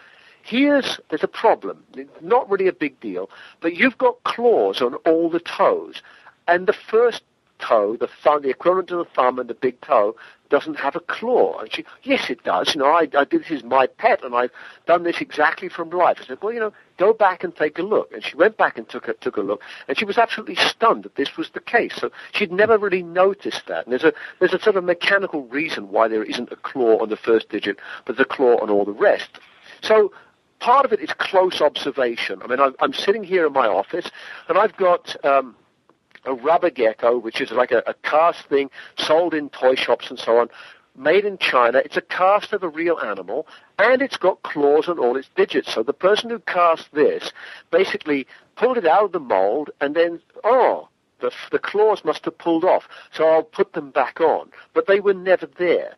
here's, 0.43 0.99
there's 1.09 1.23
a 1.23 1.27
problem. 1.27 1.83
It's 1.95 2.09
not 2.21 2.49
really 2.49 2.67
a 2.67 2.73
big 2.73 2.99
deal, 2.99 3.29
but 3.61 3.75
you've 3.75 3.97
got 3.97 4.23
claws 4.23 4.81
on 4.81 4.95
all 4.95 5.29
the 5.29 5.39
toes. 5.39 6.01
And 6.47 6.67
the 6.67 6.73
first 6.73 7.23
toe, 7.59 7.95
the 7.95 8.09
thumb, 8.23 8.41
the 8.41 8.49
equivalent 8.49 8.91
of 8.91 8.97
the 8.99 9.13
thumb 9.13 9.39
and 9.39 9.49
the 9.49 9.53
big 9.53 9.79
toe, 9.81 10.15
doesn't 10.49 10.75
have 10.75 10.95
a 10.95 10.99
claw. 10.99 11.57
And 11.59 11.73
she, 11.73 11.83
yes, 12.03 12.29
it 12.29 12.43
does. 12.43 12.75
You 12.75 12.81
know, 12.81 12.87
I, 12.87 13.07
I 13.17 13.25
this 13.25 13.49
is 13.49 13.63
my 13.63 13.87
pet, 13.87 14.23
and 14.23 14.35
I've 14.35 14.51
done 14.85 15.03
this 15.03 15.19
exactly 15.19 15.69
from 15.69 15.89
life. 15.89 16.17
I 16.21 16.25
said, 16.25 16.37
well, 16.41 16.53
you 16.53 16.59
know, 16.59 16.73
go 16.97 17.13
back 17.13 17.43
and 17.43 17.55
take 17.55 17.79
a 17.79 17.81
look. 17.81 18.11
And 18.11 18.23
she 18.23 18.35
went 18.35 18.57
back 18.57 18.77
and 18.77 18.87
took 18.87 19.07
a, 19.07 19.13
took 19.13 19.37
a 19.37 19.41
look, 19.41 19.61
and 19.87 19.97
she 19.97 20.05
was 20.05 20.17
absolutely 20.17 20.55
stunned 20.55 21.03
that 21.03 21.15
this 21.15 21.37
was 21.37 21.49
the 21.51 21.59
case. 21.59 21.95
So 21.95 22.11
she'd 22.33 22.51
never 22.51 22.77
really 22.77 23.01
noticed 23.01 23.65
that. 23.67 23.85
And 23.85 23.91
there's 23.91 24.03
a 24.03 24.13
there's 24.39 24.53
a 24.53 24.59
sort 24.59 24.75
of 24.75 24.83
mechanical 24.83 25.43
reason 25.45 25.89
why 25.89 26.07
there 26.07 26.23
isn't 26.23 26.51
a 26.51 26.57
claw 26.57 27.01
on 27.01 27.09
the 27.09 27.17
first 27.17 27.49
digit, 27.49 27.79
but 28.05 28.17
the 28.17 28.25
claw 28.25 28.61
on 28.61 28.69
all 28.69 28.85
the 28.85 28.91
rest. 28.91 29.39
So 29.81 30.11
part 30.59 30.85
of 30.85 30.93
it 30.93 30.99
is 30.99 31.11
close 31.13 31.61
observation. 31.61 32.41
I 32.43 32.47
mean, 32.47 32.59
I'm, 32.59 32.75
I'm 32.79 32.93
sitting 32.93 33.23
here 33.23 33.47
in 33.47 33.53
my 33.53 33.67
office, 33.67 34.11
and 34.49 34.57
I've 34.57 34.75
got. 34.77 35.15
Um, 35.25 35.55
a 36.25 36.33
rubber 36.33 36.69
gecko, 36.69 37.17
which 37.17 37.41
is 37.41 37.51
like 37.51 37.71
a, 37.71 37.83
a 37.87 37.93
cast 37.95 38.45
thing 38.47 38.69
sold 38.97 39.33
in 39.33 39.49
toy 39.49 39.75
shops 39.75 40.09
and 40.09 40.19
so 40.19 40.37
on, 40.37 40.49
made 40.95 41.25
in 41.25 41.37
China. 41.37 41.79
It's 41.83 41.97
a 41.97 42.01
cast 42.01 42.53
of 42.53 42.63
a 42.63 42.69
real 42.69 42.99
animal, 42.99 43.47
and 43.79 44.01
it's 44.01 44.17
got 44.17 44.43
claws 44.43 44.87
on 44.87 44.99
all 44.99 45.17
its 45.17 45.29
digits. 45.35 45.73
So 45.73 45.83
the 45.83 45.93
person 45.93 46.29
who 46.29 46.39
cast 46.39 46.91
this 46.93 47.31
basically 47.71 48.27
pulled 48.55 48.77
it 48.77 48.85
out 48.85 49.05
of 49.05 49.11
the 49.11 49.19
mold, 49.19 49.71
and 49.81 49.95
then, 49.95 50.21
oh, 50.43 50.89
the, 51.19 51.31
the 51.51 51.59
claws 51.59 52.03
must 52.05 52.25
have 52.25 52.37
pulled 52.37 52.63
off. 52.63 52.87
So 53.11 53.27
I'll 53.27 53.43
put 53.43 53.73
them 53.73 53.91
back 53.91 54.21
on. 54.21 54.51
But 54.73 54.87
they 54.87 54.99
were 54.99 55.13
never 55.13 55.47
there. 55.57 55.95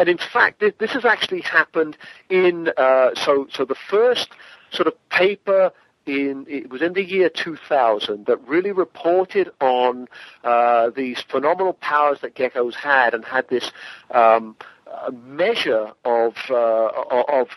And 0.00 0.08
in 0.08 0.18
fact, 0.18 0.60
this, 0.60 0.72
this 0.78 0.92
has 0.92 1.04
actually 1.04 1.42
happened 1.42 1.96
in, 2.28 2.70
uh, 2.76 3.14
so, 3.14 3.46
so 3.50 3.64
the 3.64 3.76
first 3.76 4.28
sort 4.70 4.88
of 4.88 4.94
paper 5.08 5.72
in, 6.08 6.46
it 6.48 6.70
was 6.70 6.82
in 6.82 6.94
the 6.94 7.04
year 7.04 7.28
2000 7.28 8.26
that 8.26 8.46
really 8.48 8.72
reported 8.72 9.50
on 9.60 10.08
uh, 10.44 10.90
these 10.90 11.20
phenomenal 11.22 11.74
powers 11.74 12.20
that 12.22 12.34
geckos 12.34 12.74
had 12.74 13.14
and 13.14 13.24
had 13.24 13.48
this 13.48 13.70
um, 14.10 14.56
uh, 14.90 15.10
measure 15.10 15.92
of, 16.04 16.34
uh, 16.50 16.88
of 17.28 17.48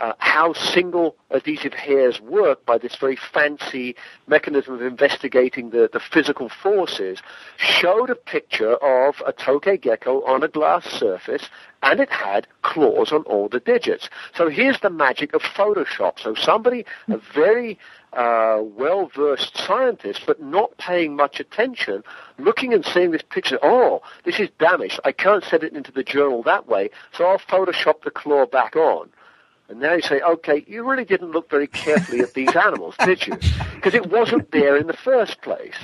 uh, 0.00 0.14
how 0.18 0.52
single 0.54 1.14
adhesive 1.30 1.74
hairs 1.74 2.20
work 2.20 2.64
by 2.64 2.78
this 2.78 2.96
very 2.96 3.16
fancy 3.16 3.94
mechanism 4.26 4.74
of 4.74 4.82
investigating 4.82 5.70
the, 5.70 5.88
the 5.92 6.00
physical 6.00 6.48
forces, 6.48 7.20
showed 7.56 8.10
a 8.10 8.14
picture 8.14 8.74
of 8.76 9.22
a 9.26 9.32
tokay 9.32 9.80
gecko 9.80 10.22
on 10.24 10.42
a 10.42 10.48
glass 10.48 10.86
surface, 10.86 11.50
and 11.82 12.00
it 12.00 12.10
had 12.10 12.46
claws 12.62 13.12
on 13.12 13.22
all 13.22 13.48
the 13.48 13.60
digits. 13.60 14.08
So 14.34 14.48
here's 14.48 14.80
the 14.80 14.90
magic 14.90 15.34
of 15.34 15.42
Photoshop. 15.42 16.18
So 16.18 16.34
somebody, 16.34 16.84
a 17.08 17.18
very 17.34 17.78
uh, 18.12 18.58
well-versed 18.62 19.56
scientist, 19.56 20.22
but 20.26 20.42
not 20.42 20.76
paying 20.78 21.14
much 21.14 21.40
attention, 21.40 22.02
looking 22.38 22.72
and 22.72 22.84
seeing 22.84 23.10
this 23.10 23.22
picture, 23.22 23.58
oh, 23.62 24.02
this 24.24 24.40
is 24.40 24.48
damaged. 24.58 24.98
I 25.04 25.12
can't 25.12 25.44
set 25.44 25.62
it 25.62 25.74
into 25.74 25.92
the 25.92 26.02
journal 26.02 26.42
that 26.44 26.66
way, 26.66 26.90
so 27.12 27.26
I'll 27.26 27.38
Photoshop 27.38 28.02
the 28.02 28.10
claw 28.10 28.46
back 28.46 28.76
on. 28.76 29.10
And 29.70 29.78
now 29.78 29.94
you 29.94 30.02
say, 30.02 30.20
okay, 30.20 30.64
you 30.66 30.82
really 30.82 31.04
didn't 31.04 31.30
look 31.30 31.48
very 31.48 31.68
carefully 31.68 32.20
at 32.20 32.34
these 32.34 32.54
animals, 32.56 32.96
did 33.04 33.24
you? 33.24 33.36
Because 33.76 33.94
it 33.94 34.10
wasn't 34.10 34.50
there 34.50 34.76
in 34.76 34.88
the 34.88 34.96
first 34.96 35.40
place. 35.42 35.76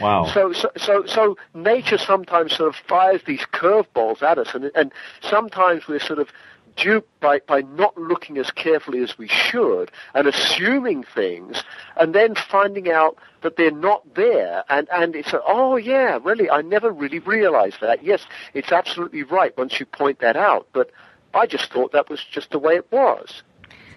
Wow. 0.00 0.24
So, 0.32 0.52
so, 0.52 0.70
so, 0.78 1.04
so 1.04 1.36
nature 1.52 1.98
sometimes 1.98 2.56
sort 2.56 2.70
of 2.70 2.76
fires 2.76 3.20
these 3.26 3.42
curveballs 3.52 4.22
at 4.22 4.38
us, 4.38 4.54
and, 4.54 4.70
and 4.74 4.92
sometimes 5.20 5.86
we're 5.86 6.00
sort 6.00 6.18
of 6.18 6.30
duped 6.76 7.20
by, 7.20 7.40
by 7.46 7.60
not 7.60 7.96
looking 7.98 8.38
as 8.38 8.50
carefully 8.50 9.00
as 9.02 9.16
we 9.18 9.28
should 9.28 9.92
and 10.14 10.26
assuming 10.26 11.04
things 11.04 11.62
and 11.96 12.14
then 12.14 12.34
finding 12.34 12.90
out 12.90 13.16
that 13.42 13.56
they're 13.56 13.70
not 13.70 14.14
there 14.14 14.64
and, 14.68 14.88
and 14.90 15.14
it's, 15.14 15.32
a, 15.32 15.40
oh 15.46 15.76
yeah, 15.76 16.18
really, 16.24 16.50
I 16.50 16.62
never 16.62 16.90
really 16.90 17.20
realized 17.20 17.80
that. 17.80 18.02
Yes, 18.02 18.26
it's 18.54 18.72
absolutely 18.72 19.22
right 19.22 19.56
once 19.56 19.78
you 19.78 19.86
point 19.86 20.18
that 20.18 20.36
out, 20.36 20.66
but 20.72 20.90
I 21.34 21.46
just 21.46 21.72
thought 21.72 21.92
that 21.92 22.08
was 22.08 22.24
just 22.24 22.50
the 22.50 22.58
way 22.58 22.76
it 22.76 22.90
was. 22.90 23.42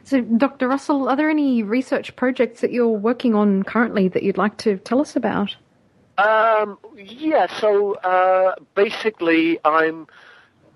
So, 0.04 0.22
Dr. 0.22 0.68
Russell, 0.68 1.10
are 1.10 1.16
there 1.16 1.30
any 1.30 1.64
research 1.64 2.16
projects 2.16 2.62
that 2.62 2.72
you're 2.72 2.88
working 2.88 3.36
on 3.36 3.64
currently 3.64 4.08
that 4.10 4.24
you'd 4.24 4.38
like 4.38 4.58
to 4.60 4.78
tell 4.78 5.02
us 5.02 5.16
about? 5.16 5.56
Um, 6.18 6.80
yeah, 6.96 7.48
so 7.60 7.96
uh, 7.96 8.56
basically, 8.74 9.60
I'm 9.66 10.08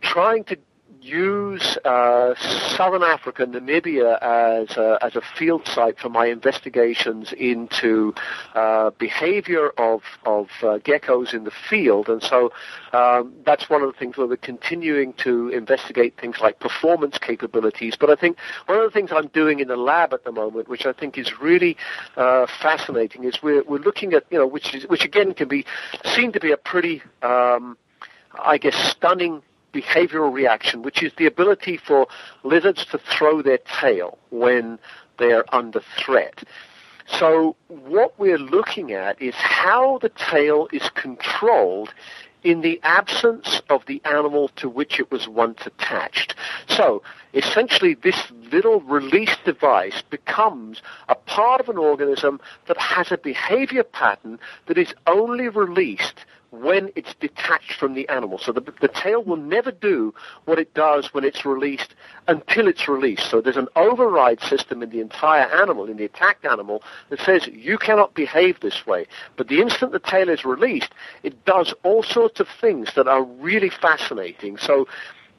trying 0.01 0.43
to 0.45 0.57
use 1.01 1.77
uh, 1.83 2.35
Southern 2.75 3.03
Africa, 3.03 3.45
Namibia, 3.45 4.21
as 4.21 4.77
a, 4.77 4.99
as 5.01 5.15
a 5.15 5.21
field 5.21 5.67
site 5.67 5.99
for 5.99 6.09
my 6.09 6.27
investigations 6.27 7.33
into 7.33 8.13
uh, 8.55 8.91
behavior 8.91 9.69
of 9.77 10.03
of 10.25 10.49
uh, 10.61 10.77
geckos 10.79 11.33
in 11.33 11.43
the 11.43 11.51
field, 11.51 12.07
and 12.07 12.21
so 12.21 12.51
um, 12.93 13.33
that's 13.45 13.69
one 13.69 13.81
of 13.81 13.91
the 13.91 13.97
things 13.97 14.17
where 14.17 14.27
we're 14.27 14.37
continuing 14.37 15.13
to 15.13 15.49
investigate 15.49 16.17
things 16.19 16.39
like 16.39 16.59
performance 16.59 17.17
capabilities. 17.17 17.95
But 17.99 18.09
I 18.09 18.15
think 18.15 18.37
one 18.67 18.77
of 18.77 18.83
the 18.83 18.91
things 18.91 19.11
I'm 19.11 19.27
doing 19.27 19.59
in 19.59 19.67
the 19.67 19.77
lab 19.77 20.13
at 20.13 20.23
the 20.23 20.31
moment, 20.31 20.69
which 20.69 20.85
I 20.85 20.93
think 20.93 21.17
is 21.17 21.39
really 21.39 21.77
uh, 22.15 22.45
fascinating, 22.61 23.23
is 23.23 23.41
we're 23.41 23.63
we're 23.63 23.79
looking 23.79 24.13
at 24.13 24.25
you 24.29 24.37
know 24.37 24.47
which 24.47 24.73
is 24.75 24.83
which 24.87 25.03
again 25.03 25.33
can 25.33 25.47
be 25.47 25.65
seen 26.05 26.31
to 26.33 26.39
be 26.39 26.51
a 26.51 26.57
pretty 26.57 27.01
um, 27.21 27.77
I 28.33 28.57
guess 28.57 28.75
stunning 28.75 29.41
behavioral 29.73 30.33
reaction, 30.33 30.81
which 30.81 31.03
is 31.03 31.11
the 31.17 31.25
ability 31.25 31.77
for 31.77 32.07
lizards 32.43 32.85
to 32.85 32.97
throw 32.97 33.41
their 33.41 33.59
tail 33.59 34.17
when 34.29 34.79
they're 35.17 35.45
under 35.53 35.81
threat. 35.97 36.43
So 37.07 37.55
what 37.67 38.17
we're 38.17 38.37
looking 38.37 38.93
at 38.93 39.21
is 39.21 39.35
how 39.35 39.97
the 39.99 40.09
tail 40.09 40.67
is 40.71 40.89
controlled 40.91 41.93
in 42.43 42.61
the 42.61 42.79
absence 42.83 43.61
of 43.69 43.85
the 43.85 44.01
animal 44.05 44.49
to 44.55 44.67
which 44.67 44.99
it 44.99 45.11
was 45.11 45.27
once 45.27 45.65
attached. 45.65 46.35
So 46.67 47.03
essentially 47.33 47.93
this 47.93 48.31
little 48.51 48.81
release 48.81 49.35
device 49.45 50.01
becomes 50.09 50.81
a 51.07 51.15
part 51.15 51.61
of 51.61 51.69
an 51.69 51.77
organism 51.77 52.39
that 52.67 52.77
has 52.77 53.11
a 53.11 53.17
behavior 53.17 53.83
pattern 53.83 54.39
that 54.65 54.77
is 54.77 54.93
only 55.05 55.49
released 55.49 56.25
when 56.51 56.91
it's 56.95 57.13
detached 57.15 57.73
from 57.73 57.93
the 57.93 58.07
animal. 58.09 58.37
So 58.37 58.51
the, 58.51 58.61
the 58.81 58.89
tail 58.89 59.23
will 59.23 59.37
never 59.37 59.71
do 59.71 60.13
what 60.45 60.59
it 60.59 60.73
does 60.73 61.13
when 61.13 61.23
it's 61.23 61.45
released 61.45 61.95
until 62.27 62.67
it's 62.67 62.87
released. 62.87 63.29
So 63.29 63.39
there's 63.39 63.57
an 63.57 63.69
override 63.77 64.41
system 64.41 64.83
in 64.83 64.89
the 64.89 64.99
entire 64.99 65.43
animal, 65.43 65.85
in 65.85 65.97
the 65.97 66.05
attacked 66.05 66.45
animal, 66.45 66.83
that 67.09 67.21
says 67.21 67.47
you 67.47 67.77
cannot 67.77 68.13
behave 68.13 68.59
this 68.59 68.85
way. 68.85 69.07
But 69.37 69.47
the 69.47 69.61
instant 69.61 69.93
the 69.93 69.99
tail 69.99 70.29
is 70.29 70.43
released, 70.43 70.91
it 71.23 71.45
does 71.45 71.73
all 71.83 72.03
sorts 72.03 72.41
of 72.41 72.47
things 72.59 72.93
that 72.95 73.07
are 73.07 73.23
really 73.23 73.69
fascinating. 73.69 74.57
So 74.57 74.87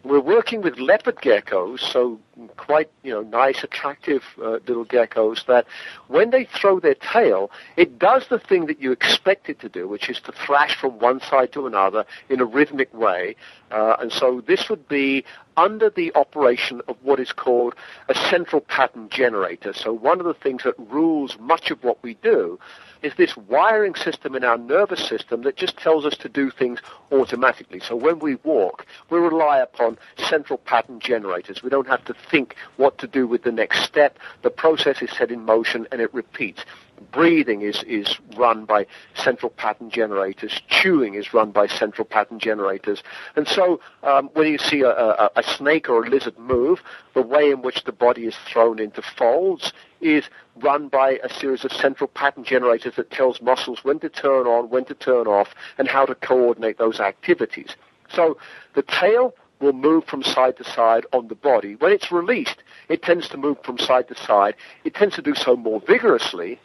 we're 0.05 0.21
working 0.21 0.63
with 0.63 0.79
leopard 0.79 1.17
geckos, 1.17 1.81
so 1.81 2.19
quite 2.57 2.91
you 3.03 3.13
know 3.13 3.23
nice, 3.23 3.63
attractive 3.63 4.23
uh, 4.39 4.59
little 4.67 4.85
geckos. 4.85 5.47
That 5.47 5.67
when 6.09 6.31
they 6.31 6.45
throw 6.45 6.81
their 6.81 6.95
tail, 6.95 7.51
it 7.77 7.99
does 7.99 8.27
the 8.29 8.39
thing 8.39 8.67
that 8.67 8.81
you 8.81 8.93
expect 8.93 9.49
it 9.49 9.61
to 9.61 9.69
do, 9.69 9.89
which 9.89 10.09
is 10.09 10.21
to 10.21 10.33
thrash 10.33 10.77
from 10.77 10.99
one 10.99 11.21
side 11.21 11.53
to 11.53 11.67
another 11.67 12.05
in 12.29 12.41
a 12.41 12.45
rhythmic 12.45 12.93
way. 12.95 13.37
Uh, 13.71 13.97
and 14.01 14.13
so 14.13 14.43
this 14.47 14.69
would 14.69 14.87
be 14.89 15.25
under 15.57 15.91
the 15.91 16.15
operation 16.15 16.81
of 16.89 16.97
what 17.03 17.21
is 17.21 17.33
called 17.33 17.75
a 18.09 18.15
central 18.15 18.61
pattern 18.61 19.09
generator. 19.09 19.73
So 19.73 19.93
one 19.93 20.21
of 20.21 20.27
the 20.27 20.35
things 20.35 20.63
that 20.65 20.75
rules 20.79 21.39
much 21.39 21.71
of 21.71 21.83
what 21.85 22.03
we 22.03 22.15
do 22.15 22.59
is 23.03 23.13
this 23.17 23.37
wiring 23.37 23.95
system 23.95 24.35
in 24.35 24.45
our 24.45 24.57
nervous 24.57 25.05
system 25.07 25.43
that 25.43 25.57
just 25.57 25.77
tells 25.77 26.07
us 26.07 26.17
to 26.19 26.29
do 26.29 26.51
things 26.51 26.81
automatically. 27.11 27.81
So 27.81 27.97
when 27.97 28.21
we 28.21 28.37
walk, 28.37 28.87
we 29.11 29.19
rely 29.19 29.59
upon 29.59 29.99
central 30.17 30.59
pattern 30.59 31.01
generators. 31.01 31.63
We 31.63 31.71
don't 31.71 31.89
have 31.89 32.05
to 32.07 32.15
think 32.31 32.57
what 32.77 32.99
to 32.99 33.07
do 33.07 33.27
with 33.27 33.43
the 33.43 33.53
next 33.53 33.83
step. 33.85 34.19
The 34.43 34.51
process 34.51 35.03
is 35.03 35.11
set 35.11 35.31
in 35.31 35.45
motion 35.45 35.87
and 35.93 36.01
it 36.01 36.13
repeats. 36.15 36.65
Breathing 37.11 37.63
is, 37.63 37.83
is 37.83 38.19
run 38.37 38.65
by 38.65 38.87
central 39.15 39.51
pattern 39.51 39.91
generators. 39.91 40.61
Chewing 40.69 41.15
is 41.15 41.35
run 41.35 41.51
by 41.51 41.67
central 41.67 42.05
pattern 42.05 42.39
generators. 42.39 43.03
And 43.35 43.49
so 43.49 43.81
um, 44.03 44.31
when 44.35 44.47
you 44.47 44.59
see 44.59 44.83
a, 44.83 44.91
a, 44.91 45.31
a 45.37 45.43
snake 45.43 45.89
or 45.89 46.05
a 46.05 46.09
lizard 46.09 46.39
move, 46.39 46.81
the 47.15 47.23
way 47.23 47.51
in 47.51 47.63
which 47.63 47.85
the 47.85 47.93
body 47.93 48.27
is 48.27 48.37
thrown 48.47 48.79
into 48.79 49.03
folds 49.03 49.73
is 50.01 50.25
run 50.61 50.89
by 50.89 51.19
a 51.23 51.33
series 51.33 51.65
of 51.65 51.73
central 51.73 52.09
pattern 52.09 52.45
generators 52.45 52.95
that 52.97 53.11
tells 53.11 53.41
muscles 53.41 53.83
when 53.83 53.99
to 54.01 54.09
turn 54.09 54.47
on, 54.47 54.71
when 54.71 54.85
to 54.85 54.95
turn 54.95 55.27
off, 55.27 55.55
and 55.79 55.89
how 55.89 56.05
to 56.07 56.15
coordinate 56.15 56.79
those 56.79 57.01
activities. 57.01 57.77
So 58.09 58.37
the 58.75 58.83
tail 58.83 59.35
will 59.63 59.73
move 59.73 60.05
from 60.05 60.23
side 60.23 60.57
to 60.59 60.65
side 60.65 61.07
on 61.13 61.29
the 61.29 61.35
body. 61.35 61.77
When 61.77 61.93
it's 61.93 62.13
released, 62.13 62.63
it 62.89 63.03
tends 63.03 63.29
to 63.31 63.37
move 63.37 63.59
from 63.65 63.79
side 63.79 64.09
to 64.09 64.17
side. 64.17 64.55
It 64.85 64.95
tends 64.95 65.15
to 65.15 65.23
do 65.23 65.35
so 65.35 65.57
more 65.57 65.81
vigorously 65.81 66.59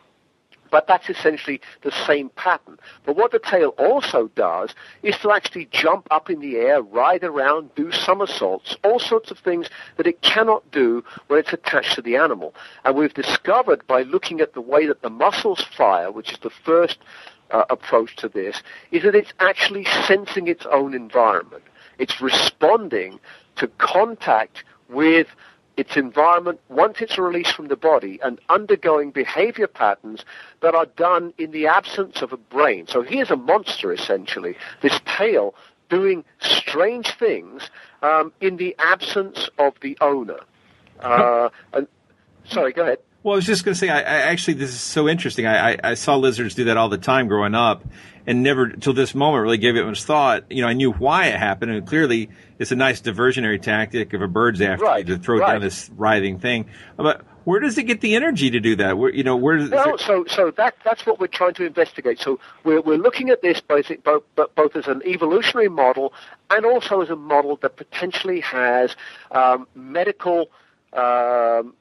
but 0.70 0.88
that's 0.88 1.10
essentially 1.10 1.62
the 1.84 1.92
same 2.06 2.30
pattern. 2.30 2.78
But 3.06 3.16
what 3.16 3.32
the 3.32 3.40
tail 3.40 3.70
also 3.78 4.30
does 4.36 4.74
is 5.04 5.18
to 5.20 5.32
actually 5.32 5.68
jump 5.72 6.08
up 6.12 6.30
in 6.30 6.40
the 6.40 6.58
air, 6.58 6.82
ride 6.82 7.24
around, 7.24 7.74
do 7.76 7.92
somersaults, 7.92 8.76
all 8.84 9.00
sorts 9.00 9.32
of 9.32 9.40
things 9.40 9.70
that 9.98 10.08
it 10.08 10.22
cannot 10.22 10.70
do 10.72 11.04
when 11.28 11.40
it's 11.40 11.54
attached 11.54 11.96
to 11.96 12.02
the 12.02 12.16
animal. 12.18 12.54
And 12.84 12.96
we've 12.96 13.14
discovered 13.14 13.86
by 13.88 14.04
looking 14.04 14.42
at 14.42 14.54
the 14.54 14.62
way 14.62 14.88
that 14.88 15.02
the 15.02 15.10
muscles 15.10 15.62
fire, 15.62 16.12
which 16.12 16.32
is 16.32 16.40
the 16.40 16.50
first 16.50 17.00
uh, 17.52 17.64
approach 17.70 18.16
to 18.18 18.30
this, 18.30 18.62
is 18.92 19.04
that 19.04 19.16
it's 19.16 19.34
actually 19.40 19.86
sensing 20.06 20.48
its 20.48 20.66
own 20.66 20.94
environment. 20.94 21.64
It's 22.00 22.22
responding 22.22 23.20
to 23.58 23.68
contact 23.78 24.64
with 24.90 25.28
its 25.78 25.96
environment 25.96 26.60
once 26.70 26.98
it's 27.02 27.18
released 27.20 27.54
from 27.54 27.68
the 27.68 27.76
body 27.76 28.20
and 28.24 28.40
undergoing 28.50 29.12
behavior 29.12 29.68
patterns 29.68 30.26
that 30.62 30.74
are 30.74 30.88
done 30.88 31.34
in 31.38 31.52
the 31.52 31.68
absence 31.68 32.22
of 32.24 32.34
a 32.34 32.38
brain. 32.38 32.88
So 32.88 33.04
here's 33.04 33.30
a 33.30 33.36
monster 33.36 33.94
essentially, 33.94 34.58
this 34.82 35.00
tail 35.06 35.54
doing 35.90 36.26
strange 36.40 37.16
things 37.18 37.70
um, 38.02 38.34
in 38.42 38.58
the 38.58 38.76
absence 38.80 39.50
of 39.58 39.74
the 39.82 39.98
owner. 40.02 40.40
Uh, 41.00 41.50
and, 41.74 41.88
sorry, 42.46 42.74
go 42.74 42.82
ahead. 42.82 42.98
Well, 43.24 43.34
I 43.34 43.38
was 43.38 43.46
just 43.46 43.66
going 43.66 43.74
to 43.74 43.80
say, 43.80 43.90
I, 43.90 44.00
I, 44.00 44.32
actually, 44.32 44.56
this 44.56 44.70
is 44.70 44.80
so 44.80 45.08
interesting. 45.08 45.46
I, 45.46 45.74
I, 45.74 45.78
I, 45.84 45.94
saw 45.96 46.16
lizards 46.16 46.56
do 46.56 46.66
that 46.66 46.78
all 46.78 46.90
the 46.90 46.98
time 46.98 47.28
growing 47.28 47.56
up, 47.56 47.84
and 48.28 48.44
never 48.44 48.70
till 48.70 48.94
this 48.94 49.16
moment 49.16 49.42
really 49.42 49.58
gave 49.58 49.78
it 49.78 49.86
much 49.86 50.04
thought. 50.04 50.52
You 50.52 50.62
know, 50.62 50.68
I 50.68 50.74
knew 50.74 50.92
why 50.92 51.28
it 51.28 51.40
happened, 51.40 51.72
and 51.72 51.88
clearly 51.88 52.30
it's 52.60 52.72
a 52.72 52.76
nice 52.76 53.02
diversionary 53.02 53.60
tactic 53.60 54.14
if 54.14 54.22
a 54.22 54.28
bird's 54.28 54.62
after 54.62 54.84
right, 54.84 55.08
you 55.08 55.16
to 55.16 55.22
throw 55.22 55.40
right. 55.40 55.54
down 55.54 55.62
this 55.62 55.90
writhing 55.96 56.40
thing. 56.40 56.66
But 56.98 57.22
where 57.46 57.62
does 57.62 57.78
it 57.78 57.84
get 57.84 58.02
the 58.02 58.16
energy 58.16 58.52
to 58.52 58.60
do 58.60 58.76
that? 58.76 58.98
Where, 58.98 59.14
you 59.14 59.24
know, 59.24 59.38
where 59.38 59.56
does 59.56 59.70
well, 59.70 59.98
so 59.98 60.26
so 60.28 60.52
that 60.52 60.76
that's 60.84 61.06
what 61.06 61.22
we're 61.22 61.28
trying 61.28 61.54
to 61.56 61.66
investigate. 61.66 62.20
So 62.20 62.40
we're 62.66 62.82
we're 62.82 62.98
looking 62.98 63.30
at 63.30 63.42
this 63.42 63.62
both 63.62 63.90
both 64.04 64.24
both 64.56 64.76
as 64.76 64.88
an 64.88 65.02
evolutionary 65.06 65.70
model 65.70 66.14
and 66.50 66.66
also 66.66 67.02
as 67.02 67.10
a 67.10 67.16
model 67.16 67.56
that 67.62 67.78
potentially 67.78 68.42
has 68.42 68.96
um, 69.32 69.68
medical. 69.74 70.52
Um, 70.92 71.74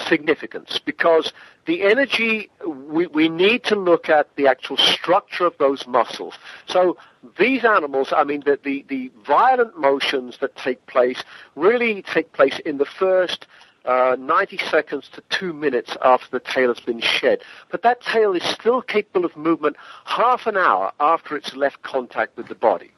significance 0.00 0.78
because 0.78 1.32
the 1.66 1.82
energy, 1.82 2.50
we, 2.66 3.06
we 3.06 3.28
need 3.28 3.64
to 3.64 3.76
look 3.76 4.08
at 4.08 4.34
the 4.36 4.46
actual 4.46 4.76
structure 4.76 5.46
of 5.46 5.56
those 5.58 5.86
muscles. 5.86 6.34
So 6.66 6.96
these 7.38 7.64
animals, 7.64 8.12
I 8.16 8.24
mean, 8.24 8.42
the, 8.44 8.58
the, 8.62 8.84
the 8.88 9.10
violent 9.26 9.78
motions 9.78 10.38
that 10.38 10.56
take 10.56 10.84
place 10.86 11.22
really 11.56 12.02
take 12.02 12.32
place 12.32 12.58
in 12.64 12.78
the 12.78 12.86
first 12.86 13.46
uh, 13.84 14.16
90 14.18 14.58
seconds 14.58 15.08
to 15.14 15.22
two 15.30 15.52
minutes 15.52 15.96
after 16.02 16.28
the 16.30 16.40
tail 16.40 16.68
has 16.68 16.80
been 16.80 17.00
shed. 17.00 17.40
But 17.70 17.82
that 17.82 18.00
tail 18.02 18.34
is 18.34 18.42
still 18.42 18.82
capable 18.82 19.24
of 19.24 19.36
movement 19.36 19.76
half 20.04 20.46
an 20.46 20.56
hour 20.56 20.92
after 21.00 21.36
it's 21.36 21.54
left 21.54 21.82
contact 21.82 22.36
with 22.36 22.48
the 22.48 22.54
body. 22.54 22.90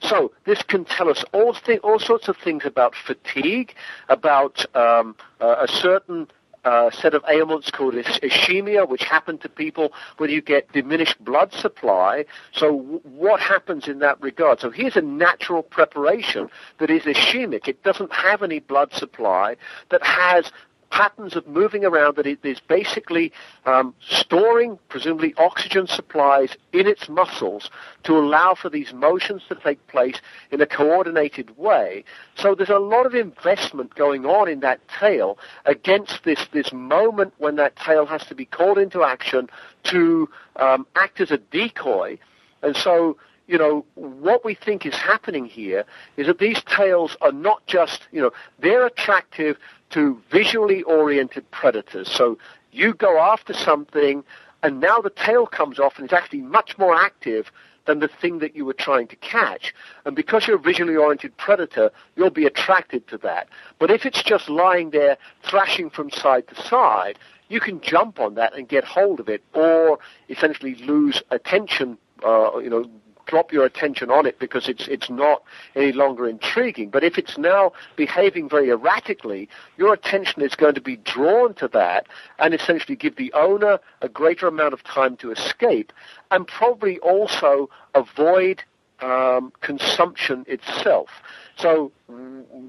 So 0.00 0.32
this 0.44 0.62
can 0.62 0.84
tell 0.84 1.08
us 1.08 1.24
all, 1.32 1.54
th- 1.54 1.80
all 1.80 1.98
sorts 1.98 2.28
of 2.28 2.36
things 2.36 2.64
about 2.64 2.94
fatigue, 2.94 3.74
about 4.08 4.64
um, 4.76 5.16
uh, 5.40 5.56
a 5.60 5.68
certain 5.68 6.28
uh, 6.64 6.90
set 6.90 7.14
of 7.14 7.24
ailments 7.28 7.70
called 7.70 7.94
ischemia, 7.94 8.88
which 8.88 9.02
happen 9.04 9.38
to 9.38 9.48
people 9.48 9.92
when 10.18 10.30
you 10.30 10.40
get 10.40 10.70
diminished 10.72 11.22
blood 11.24 11.52
supply. 11.52 12.24
So 12.52 12.66
w- 12.76 13.00
what 13.04 13.40
happens 13.40 13.88
in 13.88 13.98
that 14.00 14.20
regard? 14.20 14.60
So 14.60 14.70
here's 14.70 14.96
a 14.96 15.02
natural 15.02 15.62
preparation 15.62 16.48
that 16.78 16.90
is 16.90 17.02
ischemic. 17.02 17.68
It 17.68 17.82
doesn't 17.82 18.12
have 18.12 18.42
any 18.42 18.60
blood 18.60 18.92
supply 18.92 19.56
that 19.90 20.02
has 20.04 20.52
patterns 20.92 21.34
of 21.34 21.48
moving 21.48 21.86
around 21.86 22.16
that 22.16 22.26
it 22.26 22.38
is 22.44 22.60
basically 22.60 23.32
um, 23.64 23.94
storing, 23.98 24.78
presumably, 24.90 25.34
oxygen 25.38 25.86
supplies 25.86 26.54
in 26.72 26.86
its 26.86 27.08
muscles 27.08 27.70
to 28.04 28.12
allow 28.12 28.54
for 28.54 28.68
these 28.68 28.92
motions 28.92 29.42
to 29.48 29.54
take 29.54 29.84
place 29.88 30.20
in 30.50 30.60
a 30.60 30.66
coordinated 30.66 31.56
way. 31.56 32.04
So 32.36 32.54
there's 32.54 32.68
a 32.68 32.78
lot 32.78 33.06
of 33.06 33.14
investment 33.14 33.94
going 33.94 34.26
on 34.26 34.48
in 34.48 34.60
that 34.60 34.80
tail 35.00 35.38
against 35.64 36.24
this, 36.24 36.46
this 36.52 36.72
moment 36.74 37.32
when 37.38 37.56
that 37.56 37.74
tail 37.76 38.04
has 38.04 38.26
to 38.26 38.34
be 38.34 38.44
called 38.44 38.76
into 38.76 39.02
action 39.02 39.48
to 39.84 40.28
um, 40.56 40.86
act 40.94 41.22
as 41.22 41.30
a 41.30 41.38
decoy. 41.38 42.18
And 42.62 42.76
so 42.76 43.16
you 43.48 43.58
know, 43.58 43.84
what 43.94 44.44
we 44.44 44.54
think 44.54 44.86
is 44.86 44.94
happening 44.94 45.44
here 45.44 45.84
is 46.16 46.26
that 46.26 46.38
these 46.38 46.62
tails 46.62 47.16
are 47.20 47.32
not 47.32 47.66
just, 47.66 48.06
you 48.12 48.22
know, 48.22 48.30
they're 48.60 48.86
attractive 48.86 49.58
to 49.92 50.20
visually 50.30 50.82
oriented 50.82 51.50
predators. 51.50 52.10
So 52.10 52.38
you 52.72 52.94
go 52.94 53.18
after 53.18 53.52
something, 53.52 54.24
and 54.62 54.80
now 54.80 55.00
the 55.00 55.10
tail 55.10 55.46
comes 55.46 55.78
off 55.78 55.96
and 55.96 56.04
it's 56.04 56.12
actually 56.12 56.42
much 56.42 56.78
more 56.78 56.94
active 56.94 57.50
than 57.84 57.98
the 57.98 58.08
thing 58.08 58.38
that 58.38 58.54
you 58.54 58.64
were 58.64 58.72
trying 58.74 59.08
to 59.08 59.16
catch. 59.16 59.74
And 60.04 60.14
because 60.14 60.46
you're 60.46 60.56
a 60.56 60.60
visually 60.60 60.96
oriented 60.96 61.36
predator, 61.36 61.90
you'll 62.16 62.30
be 62.30 62.46
attracted 62.46 63.08
to 63.08 63.18
that. 63.18 63.48
But 63.78 63.90
if 63.90 64.06
it's 64.06 64.22
just 64.22 64.48
lying 64.48 64.90
there 64.90 65.16
thrashing 65.42 65.90
from 65.90 66.10
side 66.10 66.46
to 66.48 66.54
side, 66.62 67.18
you 67.48 67.60
can 67.60 67.80
jump 67.80 68.20
on 68.20 68.34
that 68.34 68.56
and 68.56 68.68
get 68.68 68.84
hold 68.84 69.20
of 69.20 69.28
it, 69.28 69.42
or 69.52 69.98
essentially 70.28 70.76
lose 70.76 71.22
attention, 71.30 71.98
uh, 72.24 72.56
you 72.58 72.70
know, 72.70 72.88
drop 73.26 73.52
your 73.52 73.64
attention 73.64 74.10
on 74.10 74.26
it 74.26 74.38
because 74.38 74.68
it's 74.68 74.86
it's 74.88 75.10
not 75.10 75.42
any 75.74 75.92
longer 75.92 76.28
intriguing. 76.28 76.90
But 76.90 77.04
if 77.04 77.18
it's 77.18 77.38
now 77.38 77.72
behaving 77.96 78.48
very 78.48 78.70
erratically, 78.70 79.48
your 79.76 79.92
attention 79.92 80.42
is 80.42 80.54
going 80.54 80.74
to 80.74 80.80
be 80.80 80.96
drawn 80.96 81.54
to 81.54 81.68
that 81.68 82.06
and 82.38 82.54
essentially 82.54 82.96
give 82.96 83.16
the 83.16 83.32
owner 83.32 83.78
a 84.00 84.08
greater 84.08 84.46
amount 84.46 84.74
of 84.74 84.82
time 84.84 85.16
to 85.18 85.30
escape 85.30 85.92
and 86.30 86.46
probably 86.46 86.98
also 87.00 87.68
avoid 87.94 88.62
um, 89.02 89.52
consumption 89.60 90.44
itself. 90.48 91.10
So 91.56 91.92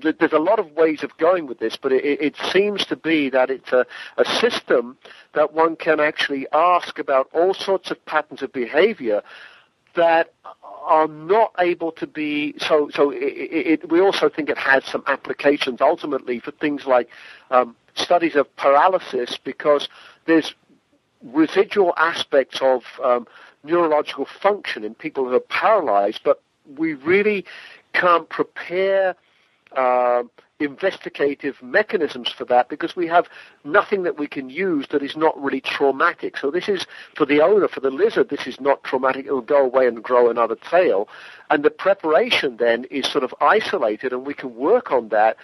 th- 0.01 0.15
there's 0.19 0.33
a 0.33 0.39
lot 0.39 0.59
of 0.59 0.71
ways 0.71 1.03
of 1.03 1.15
going 1.17 1.47
with 1.47 1.59
this, 1.59 1.77
but 1.77 1.91
it, 1.91 2.03
it 2.03 2.35
seems 2.51 2.85
to 2.87 2.95
be 2.95 3.29
that 3.29 3.49
it's 3.49 3.71
a, 3.71 3.85
a, 4.17 4.25
system 4.25 4.97
that 5.33 5.53
one 5.53 5.75
can 5.75 5.99
actually 5.99 6.47
ask 6.51 6.99
about 6.99 7.29
all 7.33 7.53
sorts 7.53 7.91
of 7.91 8.03
patterns 8.05 8.41
of 8.41 8.51
behavior 8.51 9.21
that 9.95 10.33
are 10.83 11.07
not 11.07 11.53
able 11.59 11.91
to 11.93 12.07
be 12.07 12.55
so. 12.57 12.89
So 12.93 13.11
it, 13.11 13.17
it, 13.17 13.89
we 13.89 14.01
also 14.01 14.29
think 14.29 14.49
it 14.49 14.57
has 14.57 14.83
some 14.85 15.03
applications 15.07 15.81
ultimately 15.81 16.39
for 16.39 16.51
things 16.51 16.85
like 16.85 17.09
um, 17.51 17.75
studies 17.95 18.35
of 18.35 18.53
paralysis 18.57 19.37
because 19.37 19.87
there's 20.25 20.53
residual 21.23 21.93
aspects 21.97 22.59
of 22.61 22.83
um, 23.03 23.27
neurological 23.63 24.25
function 24.25 24.83
in 24.83 24.93
people 24.93 25.25
who 25.25 25.35
are 25.35 25.39
paralyzed, 25.39 26.21
but 26.23 26.41
we 26.77 26.93
really 26.95 27.45
can't 27.93 28.27
prepare. 28.29 29.15
Uh, 29.71 30.23
investigative 30.63 31.61
mechanisms 31.61 32.29
for 32.29 32.45
that 32.45 32.69
because 32.69 32.95
we 32.95 33.07
have 33.07 33.27
nothing 33.63 34.03
that 34.03 34.17
we 34.17 34.27
can 34.27 34.49
use 34.49 34.87
that 34.89 35.03
is 35.03 35.15
not 35.15 35.41
really 35.41 35.61
traumatic. 35.61 36.37
So 36.37 36.51
this 36.51 36.67
is, 36.67 36.85
for 37.15 37.25
the 37.25 37.41
owner, 37.41 37.67
for 37.67 37.79
the 37.79 37.91
lizard, 37.91 38.29
this 38.29 38.47
is 38.47 38.59
not 38.59 38.83
traumatic. 38.83 39.25
It 39.25 39.31
will 39.31 39.41
go 39.41 39.63
away 39.65 39.87
and 39.87 40.03
grow 40.03 40.29
another 40.29 40.55
tail. 40.55 41.07
And 41.49 41.63
the 41.63 41.71
preparation 41.71 42.57
then 42.57 42.85
is 42.85 43.05
sort 43.07 43.23
of 43.23 43.33
isolated 43.41 44.13
and 44.13 44.25
we 44.25 44.33
can 44.33 44.55
work 44.55 44.91
on 44.91 45.09
that 45.09 45.37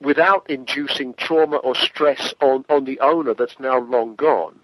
without 0.00 0.48
inducing 0.50 1.14
trauma 1.14 1.56
or 1.56 1.74
stress 1.74 2.34
on, 2.40 2.64
on 2.68 2.84
the 2.84 3.00
owner 3.00 3.34
that's 3.34 3.58
now 3.58 3.78
long 3.78 4.14
gone 4.14 4.60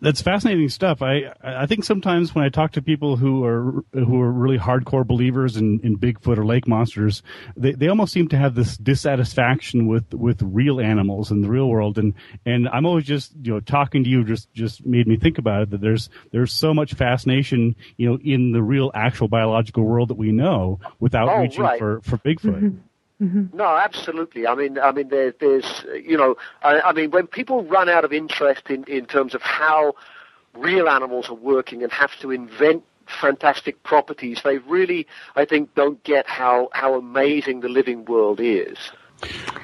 that's 0.00 0.20
fascinating 0.20 0.68
stuff. 0.68 1.02
I 1.02 1.32
I 1.42 1.66
think 1.66 1.84
sometimes 1.84 2.34
when 2.34 2.44
I 2.44 2.48
talk 2.48 2.72
to 2.72 2.82
people 2.82 3.16
who 3.16 3.44
are 3.44 3.84
who 3.92 4.20
are 4.20 4.30
really 4.30 4.58
hardcore 4.58 5.06
believers 5.06 5.56
in, 5.56 5.80
in 5.80 5.98
Bigfoot 5.98 6.38
or 6.38 6.44
lake 6.44 6.66
monsters, 6.66 7.22
they, 7.56 7.72
they 7.72 7.88
almost 7.88 8.12
seem 8.12 8.28
to 8.28 8.36
have 8.36 8.54
this 8.54 8.76
dissatisfaction 8.76 9.86
with, 9.86 10.12
with 10.12 10.42
real 10.42 10.80
animals 10.80 11.30
in 11.30 11.40
the 11.40 11.48
real 11.48 11.68
world. 11.68 11.98
And 11.98 12.14
and 12.44 12.68
I'm 12.68 12.86
always 12.86 13.04
just 13.04 13.32
you 13.42 13.54
know 13.54 13.60
talking 13.60 14.02
to 14.04 14.10
you 14.10 14.24
just 14.24 14.52
just 14.52 14.84
made 14.84 15.06
me 15.06 15.16
think 15.16 15.38
about 15.38 15.62
it 15.62 15.70
that 15.70 15.80
there's 15.80 16.10
there's 16.32 16.52
so 16.52 16.74
much 16.74 16.94
fascination 16.94 17.76
you 17.96 18.08
know 18.08 18.18
in 18.22 18.52
the 18.52 18.62
real 18.62 18.90
actual 18.94 19.28
biological 19.28 19.84
world 19.84 20.08
that 20.08 20.18
we 20.18 20.32
know 20.32 20.80
without 20.98 21.28
oh, 21.28 21.40
reaching 21.40 21.62
right. 21.62 21.78
for 21.78 22.00
for 22.02 22.18
Bigfoot. 22.18 22.60
Mm-hmm. 22.60 22.78
Mm-hmm. 23.22 23.56
No, 23.56 23.64
absolutely. 23.64 24.46
I 24.46 24.54
mean, 24.54 24.78
I 24.78 24.92
mean, 24.92 25.08
there, 25.08 25.32
there's, 25.40 25.84
you 26.04 26.16
know, 26.16 26.36
I, 26.62 26.80
I 26.80 26.92
mean, 26.92 27.10
when 27.10 27.26
people 27.26 27.64
run 27.64 27.88
out 27.88 28.04
of 28.04 28.12
interest 28.12 28.68
in, 28.68 28.84
in 28.84 29.06
terms 29.06 29.34
of 29.34 29.40
how 29.42 29.94
real 30.54 30.88
animals 30.88 31.28
are 31.30 31.34
working 31.34 31.82
and 31.82 31.90
have 31.92 32.14
to 32.20 32.30
invent 32.30 32.84
fantastic 33.06 33.82
properties, 33.82 34.40
they 34.44 34.58
really, 34.58 35.06
I 35.34 35.46
think, 35.46 35.74
don't 35.74 36.02
get 36.04 36.26
how, 36.26 36.68
how 36.72 36.94
amazing 36.98 37.60
the 37.60 37.68
living 37.68 38.04
world 38.04 38.38
is. 38.40 38.76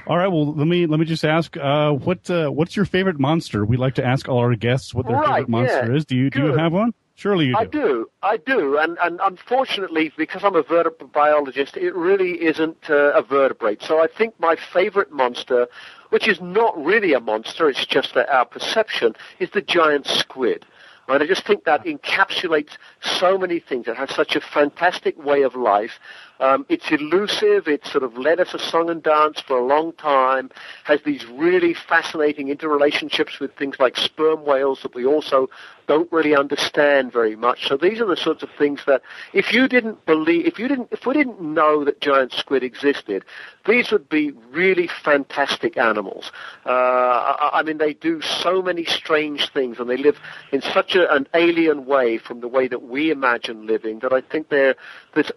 All 0.07 0.17
right. 0.17 0.29
Well, 0.29 0.55
let 0.55 0.67
me 0.67 0.87
let 0.87 0.99
me 0.99 1.05
just 1.05 1.25
ask, 1.25 1.55
uh, 1.59 1.93
what 1.93 2.31
uh, 2.31 2.49
what's 2.49 2.75
your 2.75 2.87
favorite 2.87 3.21
monster? 3.21 3.67
We 3.67 3.77
like 3.77 3.97
to 3.97 4.05
ask 4.05 4.27
all 4.27 4.39
our 4.39 4.55
guests 4.55 4.95
what 4.95 5.07
their 5.07 5.17
right, 5.17 5.27
favorite 5.27 5.49
monster 5.51 5.93
yeah. 5.93 5.97
is. 5.97 6.07
Do 6.07 6.17
you 6.17 6.31
Good. 6.31 6.41
do 6.41 6.47
you 6.47 6.57
have 6.57 6.73
one? 6.73 6.95
Surely 7.15 7.47
you 7.47 7.53
do. 7.53 7.59
I 7.59 7.65
do, 7.65 8.11
I 8.23 8.37
do, 8.37 8.79
and 8.79 8.99
and 9.01 9.21
unfortunately, 9.23 10.13
because 10.17 10.45
I'm 10.45 10.57
a 10.57 10.63
vertebrate 10.63 11.13
biologist, 11.13 11.77
it 11.77 11.95
really 11.95 12.43
isn't 12.43 12.89
uh, 12.89 13.13
a 13.13 13.23
vertebrate. 13.23 13.83
So 13.83 14.03
I 14.03 14.07
think 14.07 14.39
my 14.41 14.57
favorite 14.57 15.13
monster, 15.13 15.69
which 16.09 16.27
is 16.27 16.41
not 16.41 16.77
really 16.83 17.13
a 17.13 17.21
monster, 17.21 17.69
it's 17.69 17.85
just 17.87 18.17
our 18.17 18.45
perception, 18.45 19.15
is 19.39 19.51
the 19.51 19.63
giant 19.63 20.07
squid. 20.07 20.65
And 21.09 21.23
I 21.23 21.27
just 21.27 21.45
think 21.45 21.65
that 21.65 21.85
encapsulates 21.85 22.77
so 23.03 23.37
many 23.37 23.59
things. 23.59 23.89
It 23.89 23.97
has 23.97 24.15
such 24.15 24.37
a 24.37 24.41
fantastic 24.41 25.23
way 25.23 25.43
of 25.43 25.55
life. 25.55 25.99
Um, 26.41 26.67
it's 26.69 26.91
elusive. 26.91 27.69
It's 27.69 27.91
sort 27.91 28.05
of 28.05 28.17
led 28.17 28.41
us 28.41 28.55
a 28.55 28.59
song 28.59 28.91
and 28.91 29.03
dance 29.03 29.41
for 29.41 29.59
a 29.59 29.65
long 29.65 29.93
time. 29.93 30.51
Has 30.85 31.01
these 31.03 31.25
really 31.27 31.75
fascinating 31.75 32.49
interrelationships 32.49 33.39
with 33.41 33.55
things 33.57 33.77
like 33.79 33.97
sperm 33.97 34.45
whales 34.45 34.83
that 34.83 34.95
we 34.95 35.07
also 35.07 35.49
don't 35.87 36.11
really 36.13 36.35
understand 36.35 37.13
very 37.13 37.37
much. 37.37 37.67
So 37.69 37.77
these 37.77 38.01
are 38.01 38.07
the 38.07 38.17
sorts 38.17 38.43
of 38.43 38.51
things 38.57 38.81
that 38.87 39.03
if 39.33 39.53
you 39.53 39.69
didn't 39.69 40.05
believe, 40.07 40.47
if 40.47 40.59
you 40.59 40.69
didn't, 40.69 40.89
if 40.91 41.07
we 41.07 41.15
didn't 41.15 41.41
know 41.41 41.85
that 41.85 42.01
giant 42.01 42.33
squid 42.33 42.63
existed, 42.63 43.25
these 43.67 43.91
would 43.91 44.09
be 44.09 44.33
really 44.51 44.89
fantastic 45.05 45.77
animals. 45.77 46.31
Uh, 46.65 46.71
I, 46.71 47.51
I 47.55 47.63
mean, 47.63 47.79
they 47.79 47.95
do 47.95 48.21
so 48.21 48.63
many 48.63 48.85
strange 48.85 49.51
things 49.51 49.79
and 49.79 49.89
they 49.89 49.97
live 49.97 50.19
in 50.53 50.63
such 50.63 50.95
a, 50.95 51.13
an 51.13 51.27
alien 51.35 51.85
way 51.85 52.19
from 52.19 52.41
the 52.41 52.49
way 52.49 52.69
that 52.69 52.83
we 52.83 53.11
imagine 53.11 53.67
living 53.67 53.99
that 54.01 54.13
I 54.13 54.21
think 54.21 54.49
they're 54.49 54.77
this 55.15 55.31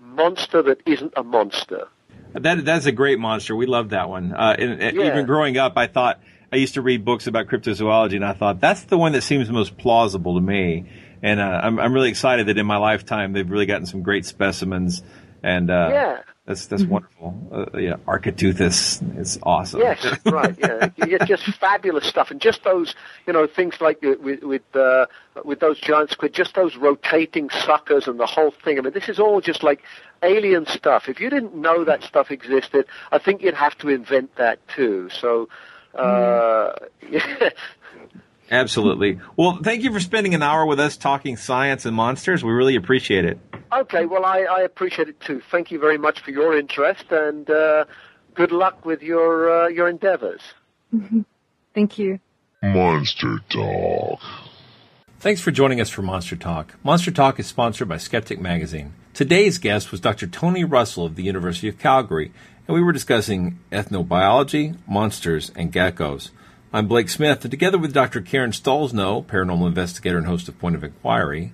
monster 0.00 0.62
that 0.62 0.80
isn't 0.86 1.12
a 1.16 1.22
monster. 1.22 1.88
That 2.34 2.64
that's 2.64 2.86
a 2.86 2.92
great 2.92 3.18
monster. 3.18 3.56
We 3.56 3.66
love 3.66 3.90
that 3.90 4.08
one. 4.08 4.32
Uh, 4.32 4.54
and, 4.58 4.82
and 4.82 4.96
Yeah. 4.96 5.06
Even 5.06 5.26
growing 5.26 5.56
up, 5.56 5.76
I 5.76 5.86
thought 5.86 6.20
I 6.52 6.56
used 6.56 6.74
to 6.74 6.82
read 6.82 7.04
books 7.04 7.26
about 7.26 7.46
cryptozoology, 7.46 8.16
and 8.16 8.24
I 8.24 8.32
thought 8.32 8.60
that's 8.60 8.84
the 8.84 8.98
one 8.98 9.12
that 9.12 9.22
seems 9.22 9.50
most 9.50 9.76
plausible 9.78 10.34
to 10.34 10.40
me. 10.40 10.88
And 11.22 11.40
uh, 11.40 11.60
I'm 11.64 11.78
I'm 11.78 11.92
really 11.92 12.10
excited 12.10 12.46
that 12.46 12.58
in 12.58 12.66
my 12.66 12.76
lifetime 12.76 13.32
they've 13.32 13.50
really 13.50 13.66
gotten 13.66 13.86
some 13.86 14.02
great 14.02 14.24
specimens 14.24 15.02
And 15.42 15.70
uh, 15.70 15.90
Yeah. 15.92 16.20
That's 16.48 16.66
that's 16.66 16.84
wonderful. 16.84 17.34
Uh, 17.52 17.78
yeah, 17.78 17.96
Architeuthis 18.06 19.18
is 19.18 19.38
awesome. 19.42 19.80
Yes, 19.80 20.02
right. 20.24 20.56
Yeah, 20.58 20.88
yeah, 21.06 21.22
just 21.26 21.44
fabulous 21.56 22.06
stuff, 22.06 22.30
and 22.30 22.40
just 22.40 22.64
those, 22.64 22.94
you 23.26 23.34
know, 23.34 23.46
things 23.46 23.82
like 23.82 24.02
uh, 24.02 24.14
with 24.18 24.42
with 24.42 24.62
uh, 24.74 25.04
with 25.44 25.60
those 25.60 25.78
giant 25.78 26.10
squid, 26.10 26.32
just 26.32 26.54
those 26.54 26.74
rotating 26.74 27.50
suckers 27.50 28.08
and 28.08 28.18
the 28.18 28.24
whole 28.24 28.50
thing. 28.64 28.78
I 28.78 28.80
mean, 28.80 28.94
this 28.94 29.10
is 29.10 29.18
all 29.18 29.42
just 29.42 29.62
like 29.62 29.82
alien 30.22 30.64
stuff. 30.64 31.10
If 31.10 31.20
you 31.20 31.28
didn't 31.28 31.54
know 31.54 31.84
that 31.84 32.02
stuff 32.02 32.30
existed, 32.30 32.86
I 33.12 33.18
think 33.18 33.42
you'd 33.42 33.52
have 33.52 33.76
to 33.78 33.90
invent 33.90 34.34
that 34.36 34.66
too. 34.68 35.10
So, 35.10 35.50
uh, 35.94 36.72
yeah. 37.10 37.50
Absolutely. 38.50 39.20
Well, 39.36 39.58
thank 39.62 39.82
you 39.82 39.92
for 39.92 40.00
spending 40.00 40.34
an 40.34 40.42
hour 40.42 40.64
with 40.64 40.80
us 40.80 40.96
talking 40.96 41.36
science 41.36 41.84
and 41.84 41.94
monsters. 41.94 42.42
We 42.42 42.52
really 42.52 42.76
appreciate 42.76 43.24
it. 43.24 43.38
Okay, 43.72 44.06
well, 44.06 44.24
I, 44.24 44.40
I 44.40 44.60
appreciate 44.62 45.08
it 45.08 45.20
too. 45.20 45.42
Thank 45.50 45.70
you 45.70 45.78
very 45.78 45.98
much 45.98 46.20
for 46.20 46.30
your 46.30 46.58
interest, 46.58 47.04
and 47.10 47.48
uh, 47.50 47.84
good 48.34 48.52
luck 48.52 48.86
with 48.86 49.02
your 49.02 49.64
uh, 49.64 49.68
your 49.68 49.88
endeavors. 49.88 50.40
Thank 51.74 51.98
you. 51.98 52.20
Monster 52.62 53.38
Talk. 53.50 54.20
Thanks 55.20 55.40
for 55.40 55.50
joining 55.50 55.80
us 55.80 55.90
for 55.90 56.02
Monster 56.02 56.36
Talk. 56.36 56.74
Monster 56.82 57.10
Talk 57.10 57.38
is 57.38 57.46
sponsored 57.46 57.88
by 57.88 57.98
Skeptic 57.98 58.40
Magazine. 58.40 58.94
Today's 59.14 59.58
guest 59.58 59.90
was 59.90 60.00
Dr. 60.00 60.26
Tony 60.26 60.64
Russell 60.64 61.04
of 61.04 61.16
the 61.16 61.24
University 61.24 61.68
of 61.68 61.78
Calgary, 61.78 62.32
and 62.66 62.74
we 62.74 62.82
were 62.82 62.92
discussing 62.92 63.58
ethnobiology, 63.70 64.76
monsters, 64.86 65.50
and 65.56 65.72
geckos. 65.72 66.30
I'm 66.70 66.86
Blake 66.86 67.08
Smith, 67.08 67.42
and 67.46 67.50
together 67.50 67.78
with 67.78 67.94
Dr. 67.94 68.20
Karen 68.20 68.50
Stollznow, 68.50 69.24
paranormal 69.24 69.68
investigator 69.68 70.18
and 70.18 70.26
host 70.26 70.50
of 70.50 70.58
Point 70.58 70.76
of 70.76 70.84
Inquiry, 70.84 71.52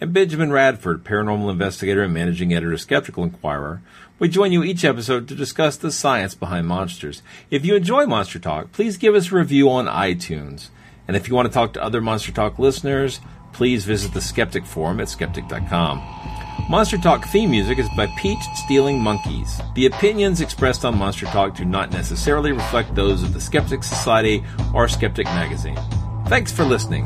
and 0.00 0.14
Benjamin 0.14 0.52
Radford, 0.52 1.04
paranormal 1.04 1.50
investigator 1.50 2.02
and 2.02 2.14
managing 2.14 2.54
editor 2.54 2.72
of 2.72 2.80
Skeptical 2.80 3.24
Inquirer, 3.24 3.82
we 4.18 4.30
join 4.30 4.52
you 4.52 4.64
each 4.64 4.82
episode 4.82 5.28
to 5.28 5.34
discuss 5.34 5.76
the 5.76 5.92
science 5.92 6.34
behind 6.34 6.66
monsters. 6.66 7.20
If 7.50 7.66
you 7.66 7.74
enjoy 7.74 8.06
Monster 8.06 8.38
Talk, 8.38 8.72
please 8.72 8.96
give 8.96 9.14
us 9.14 9.30
a 9.30 9.34
review 9.34 9.68
on 9.68 9.84
iTunes. 9.84 10.68
And 11.06 11.14
if 11.14 11.28
you 11.28 11.34
want 11.34 11.46
to 11.46 11.52
talk 11.52 11.74
to 11.74 11.82
other 11.82 12.00
Monster 12.00 12.32
Talk 12.32 12.58
listeners, 12.58 13.20
please 13.52 13.84
visit 13.84 14.14
the 14.14 14.22
Skeptic 14.22 14.64
Forum 14.64 14.98
at 14.98 15.10
skeptic.com. 15.10 16.43
Monster 16.66 16.96
Talk 16.96 17.26
theme 17.26 17.50
music 17.50 17.78
is 17.78 17.90
by 17.90 18.06
Peach 18.16 18.42
Stealing 18.54 18.98
Monkeys. 18.98 19.60
The 19.74 19.84
opinions 19.84 20.40
expressed 20.40 20.86
on 20.86 20.96
Monster 20.96 21.26
Talk 21.26 21.54
do 21.54 21.66
not 21.66 21.92
necessarily 21.92 22.52
reflect 22.52 22.94
those 22.94 23.22
of 23.22 23.34
the 23.34 23.40
Skeptic 23.40 23.84
Society 23.84 24.42
or 24.72 24.88
Skeptic 24.88 25.26
Magazine. 25.26 25.78
Thanks 26.26 26.50
for 26.50 26.64
listening. 26.64 27.04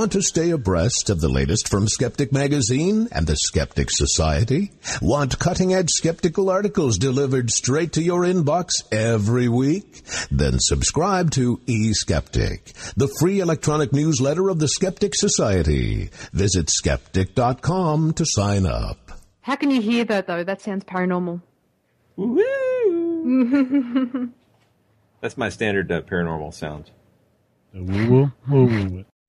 Want 0.00 0.12
to 0.12 0.22
stay 0.22 0.48
abreast 0.48 1.10
of 1.10 1.20
the 1.20 1.28
latest 1.28 1.68
from 1.68 1.86
Skeptic 1.86 2.32
Magazine 2.32 3.08
and 3.12 3.26
the 3.26 3.36
Skeptic 3.36 3.88
Society? 3.90 4.72
Want 5.02 5.38
cutting 5.38 5.74
edge 5.74 5.90
skeptical 5.90 6.48
articles 6.48 6.96
delivered 6.96 7.50
straight 7.50 7.92
to 7.92 8.02
your 8.02 8.22
inbox 8.22 8.82
every 8.90 9.46
week? 9.46 10.00
Then 10.30 10.58
subscribe 10.58 11.32
to 11.32 11.58
eSkeptic, 11.66 12.94
the 12.94 13.14
free 13.20 13.40
electronic 13.40 13.92
newsletter 13.92 14.48
of 14.48 14.58
the 14.58 14.68
Skeptic 14.68 15.14
Society. 15.14 16.08
Visit 16.32 16.70
skeptic.com 16.70 18.14
to 18.14 18.24
sign 18.24 18.64
up. 18.64 19.12
How 19.42 19.56
can 19.56 19.70
you 19.70 19.82
hear 19.82 20.06
that 20.06 20.26
though? 20.26 20.44
That 20.44 20.62
sounds 20.62 20.84
paranormal. 20.84 21.42
Woo! 22.16 22.40
That's 25.20 25.36
my 25.36 25.50
standard 25.50 25.92
uh, 25.92 26.00
paranormal 26.00 26.54
sound. 26.54 26.90